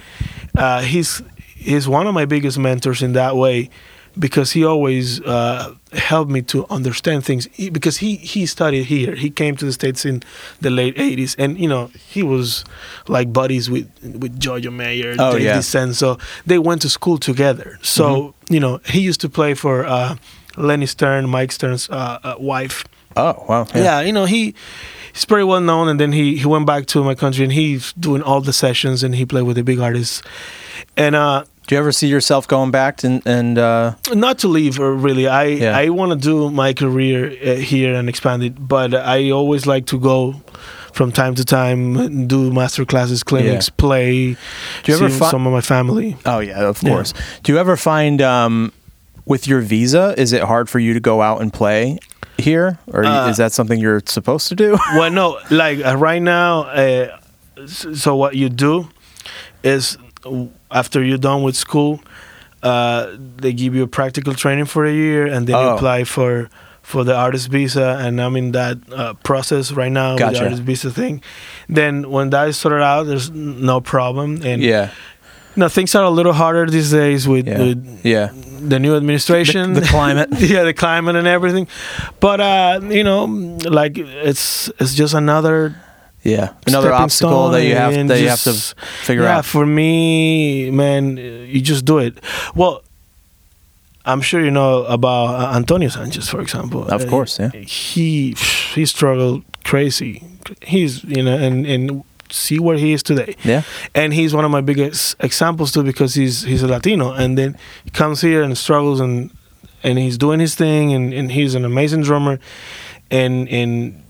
[0.58, 1.22] Uh, he's
[1.56, 3.70] he's one of my biggest mentors in that way
[4.20, 9.16] because he always uh, helped me to understand things He- because he he studied here.
[9.16, 10.22] He came to the states in
[10.62, 12.64] the late '80s and you know he was
[13.08, 15.56] like buddies with with Giorgio Mayer, Oh, Dave yeah.
[15.56, 17.80] Dicen, so they went to school together.
[17.82, 18.54] So Mm-hmm.
[18.54, 20.16] you know he used to play for uh,
[20.58, 22.84] Leni Stern, Mike Stern's uh, uh, wife.
[23.16, 23.68] Oh, wow.
[23.76, 24.02] Yeah.
[24.02, 24.54] you know, he
[25.14, 27.94] he's pretty well known and then he he went back to my country and he's
[27.94, 30.22] doing all the sessions and he played with the big artists.
[30.98, 34.80] And uh Do you ever see yourself going back and, and uh, not to leave
[34.80, 35.26] uh, really.
[35.27, 35.77] I Yeah.
[35.85, 39.85] I want to do my career uh, here and expand it, but I always like
[39.85, 40.34] to go
[40.94, 44.35] from time to time do master classes, clinics, play.
[44.84, 46.15] Do you ever see fi- some of my family?
[46.26, 46.90] Oh yeah, of Yeah.
[46.91, 47.14] course.
[47.44, 48.72] Do you ever find um,
[49.26, 51.98] with your visa, is it hard for you to go out and play
[52.44, 54.78] here, or Uh, is that something you're supposed to do?
[54.98, 56.64] well, no, like uh, right now.
[56.64, 57.07] Uh,
[57.68, 58.88] so what you do
[59.64, 59.98] is
[60.72, 61.99] after you're done with school,
[62.61, 63.07] uh,
[63.38, 65.76] they give you a practical training for a year, and then you Oh.
[65.76, 66.49] apply for
[66.82, 70.64] for the artist visa, and I'm in that uh, process right now with the artist
[70.64, 71.22] visa thing.
[71.70, 74.41] Then when that is sorted out, there's no problem.
[74.44, 74.90] And Yeah.
[75.56, 77.60] No, things are a little harder these days with, Yeah.
[77.60, 78.30] with Yeah.
[78.68, 80.30] the new administration, The- the climate.
[80.40, 81.68] yeah, the climate and everything.
[82.20, 83.26] But uh, you know,
[83.70, 85.76] like it's it's just another
[86.24, 86.50] Yeah.
[86.68, 88.54] Another obstacle that you have that you have to
[89.06, 89.46] figure yeah, out.
[89.46, 92.14] for me, man, you just do it.
[92.56, 92.82] Well,
[94.06, 96.88] I'm sure you know about uh, Antonio Sanchez, for example.
[96.88, 97.52] Of course, yeah.
[97.52, 98.36] He
[98.76, 100.24] he struggled crazy.
[100.62, 103.35] He's you know, and and see where he is today.
[103.43, 103.61] Yeah.
[103.93, 107.57] And he's one of my biggest examples too because he's he's a Latino, and then
[107.84, 109.30] he comes here and struggles and
[109.84, 112.39] and he's doing his thing, and, and he's an amazing drummer,
[113.11, 114.01] and and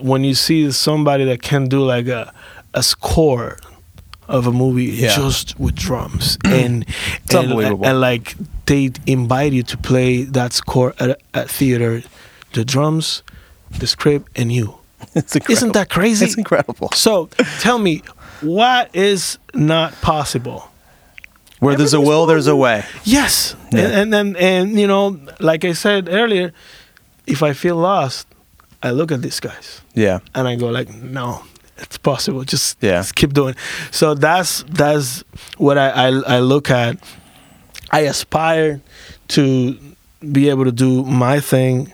[0.00, 2.32] when you see somebody that can do like a
[2.74, 3.56] a score
[4.28, 5.14] of a movie Yeah.
[5.16, 6.84] just with drums and
[7.24, 7.86] It's and, unbelievable.
[7.86, 8.34] and like
[8.66, 12.02] they invite you to play that score at, at theater
[12.52, 13.22] the drums
[13.78, 14.78] the script and you.
[15.48, 16.88] isn't that crazy It's incredible.
[16.92, 17.28] so
[17.60, 18.02] tell me
[18.42, 20.68] what is not possible
[21.60, 22.84] Where there's a will, there's a way.
[23.04, 23.80] yes Yeah.
[23.80, 26.52] and, and and and you know like i said earlier
[27.26, 28.26] if i feel lost
[28.82, 30.18] i look at these guys Yeah.
[30.34, 31.40] and I go like, no,
[31.78, 32.44] it's possible.
[32.44, 33.00] Just, Yeah.
[33.00, 33.54] just keep doing.
[33.90, 35.24] So that's that's
[35.58, 36.96] what I, I I look at.
[37.90, 38.80] I aspire
[39.28, 39.76] to
[40.20, 41.92] be able to do my thing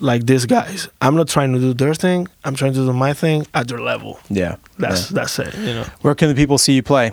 [0.00, 0.88] like these guys.
[1.00, 2.28] I'm not trying to do their thing.
[2.44, 4.18] I'm trying to do my thing at their level.
[4.30, 4.56] Yeah.
[4.78, 5.14] That's Yeah.
[5.14, 5.54] that's it.
[5.56, 5.84] You know.
[6.02, 7.12] Where can the people see you play?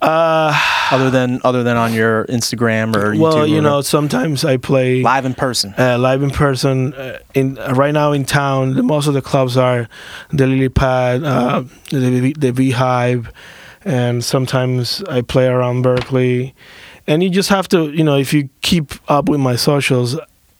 [0.00, 0.52] Uh,
[0.90, 4.56] Other than other than on your Instagram or YouTube well, or you know, sometimes I
[4.56, 5.74] play live in person.
[5.78, 6.92] uh, live in person.
[6.92, 9.88] Uh, in uh, right now in town, the, most of the clubs are
[10.30, 13.30] the Lily Pad, uh, the the Beehive,
[13.84, 16.52] and sometimes I play around Berklee.
[17.06, 20.16] And you just have to, you know, if you keep up with my socials,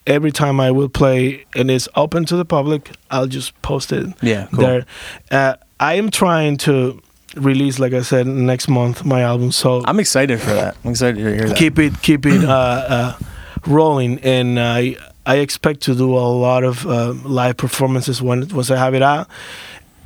[0.07, 4.07] every time I will play and it's open to the public, I'll just post it
[4.21, 4.59] Yeah, cool.
[4.65, 4.85] there.
[5.31, 7.01] Uh, I am trying to
[7.35, 9.51] release, like I said, next month my album.
[9.51, 10.75] So I'm excited for that.
[10.83, 11.57] I'm excited to hear that.
[11.57, 13.17] keep it keep it uh, uh,
[13.65, 18.69] rolling and I I expect to do a lot of uh, live performances when once
[18.71, 19.27] I have it out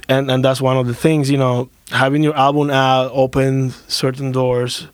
[0.08, 4.32] and and that's one of the things you know having your album out open certain
[4.32, 4.88] doors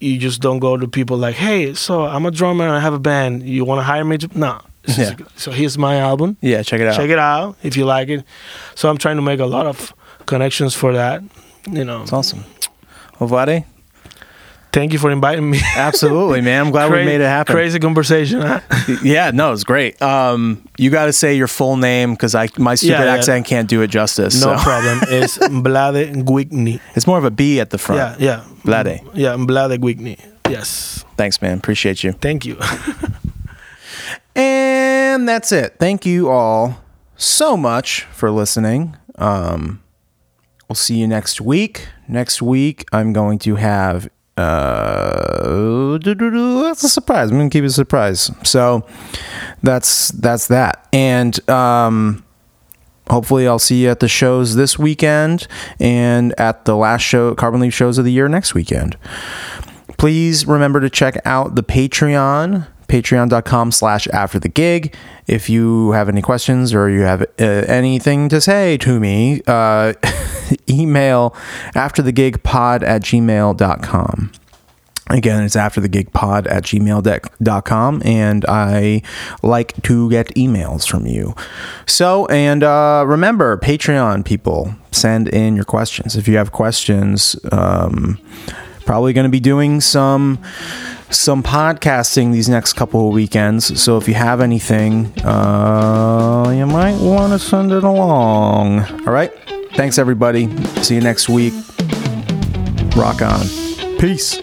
[0.00, 2.94] you just don't go to people like hey so I'm a drummer and I have
[2.94, 3.42] a band.
[3.42, 4.18] You want to hire me?
[4.18, 5.14] To no Yeah.
[5.36, 6.36] so here's my album.
[6.40, 6.96] Yeah, check it out.
[6.96, 8.24] check it out if you like it.
[8.74, 9.92] So I'm trying to make a lot of
[10.26, 11.22] connections for that
[11.70, 12.02] you know.
[12.02, 12.44] It's awesome.
[13.18, 13.64] Vlade,
[14.72, 16.66] thank you for inviting me absolutely, man.
[16.66, 17.54] I'm glad we made it happen.
[17.54, 18.60] crazy conversation huh?
[19.02, 20.00] Yeah, no, it's great.
[20.02, 23.14] Um, you got to say your full name because I my stupid Yeah, yeah.
[23.14, 24.44] accent can't do it justice.
[24.44, 24.62] No so.
[24.62, 25.00] problem.
[25.08, 26.80] It's Mblade Gwigni.
[26.94, 28.20] It's more of a B at the front.
[28.20, 28.44] Yeah, yeah.
[28.64, 29.00] Blade.
[29.14, 30.18] Yeah, Mblade Gwigni.
[30.48, 31.04] Yes.
[31.16, 31.58] Thanks, man.
[31.58, 32.12] Appreciate you.
[32.12, 32.58] Thank you.
[34.36, 35.76] And that's it.
[35.78, 36.80] Thank you all
[37.16, 38.96] so much for listening.
[39.16, 39.82] Um,
[40.68, 41.88] we'll see you next week.
[42.08, 44.08] Next week, I'm going to have.
[44.40, 47.30] Uh, that's a surprise.
[47.30, 48.30] I'm gonna keep it a surprise.
[48.42, 48.86] So
[49.62, 50.88] that's that's that.
[50.92, 52.24] And um,
[53.08, 55.46] hopefully, I'll see you at the shows this weekend
[55.78, 58.96] and at the last show, Carbon Leaf shows of the year next weekend
[60.00, 64.94] please remember to check out the patreon patreon.com slash after the gig
[65.28, 69.92] if you have any questions or you have uh, anything to say to me uh,
[70.68, 71.34] email
[71.74, 74.32] after the gig pod at gmail.com
[75.10, 79.02] Again, it's after the gig pod at gmail.com, and I
[79.42, 81.34] like to get emails from you.
[81.84, 86.14] So, and uh, remember, Patreon people, send in your questions.
[86.14, 88.20] If you have questions, um,
[88.84, 90.38] probably going to be doing some
[91.10, 93.80] some podcasting these next couple of weekends.
[93.80, 98.80] So if you have anything, uh, you might want to send it along.
[99.06, 99.32] All right.
[99.74, 100.48] Thanks, everybody.
[100.82, 101.54] See you next week.
[102.96, 103.46] Rock on.
[103.98, 104.38] Peace.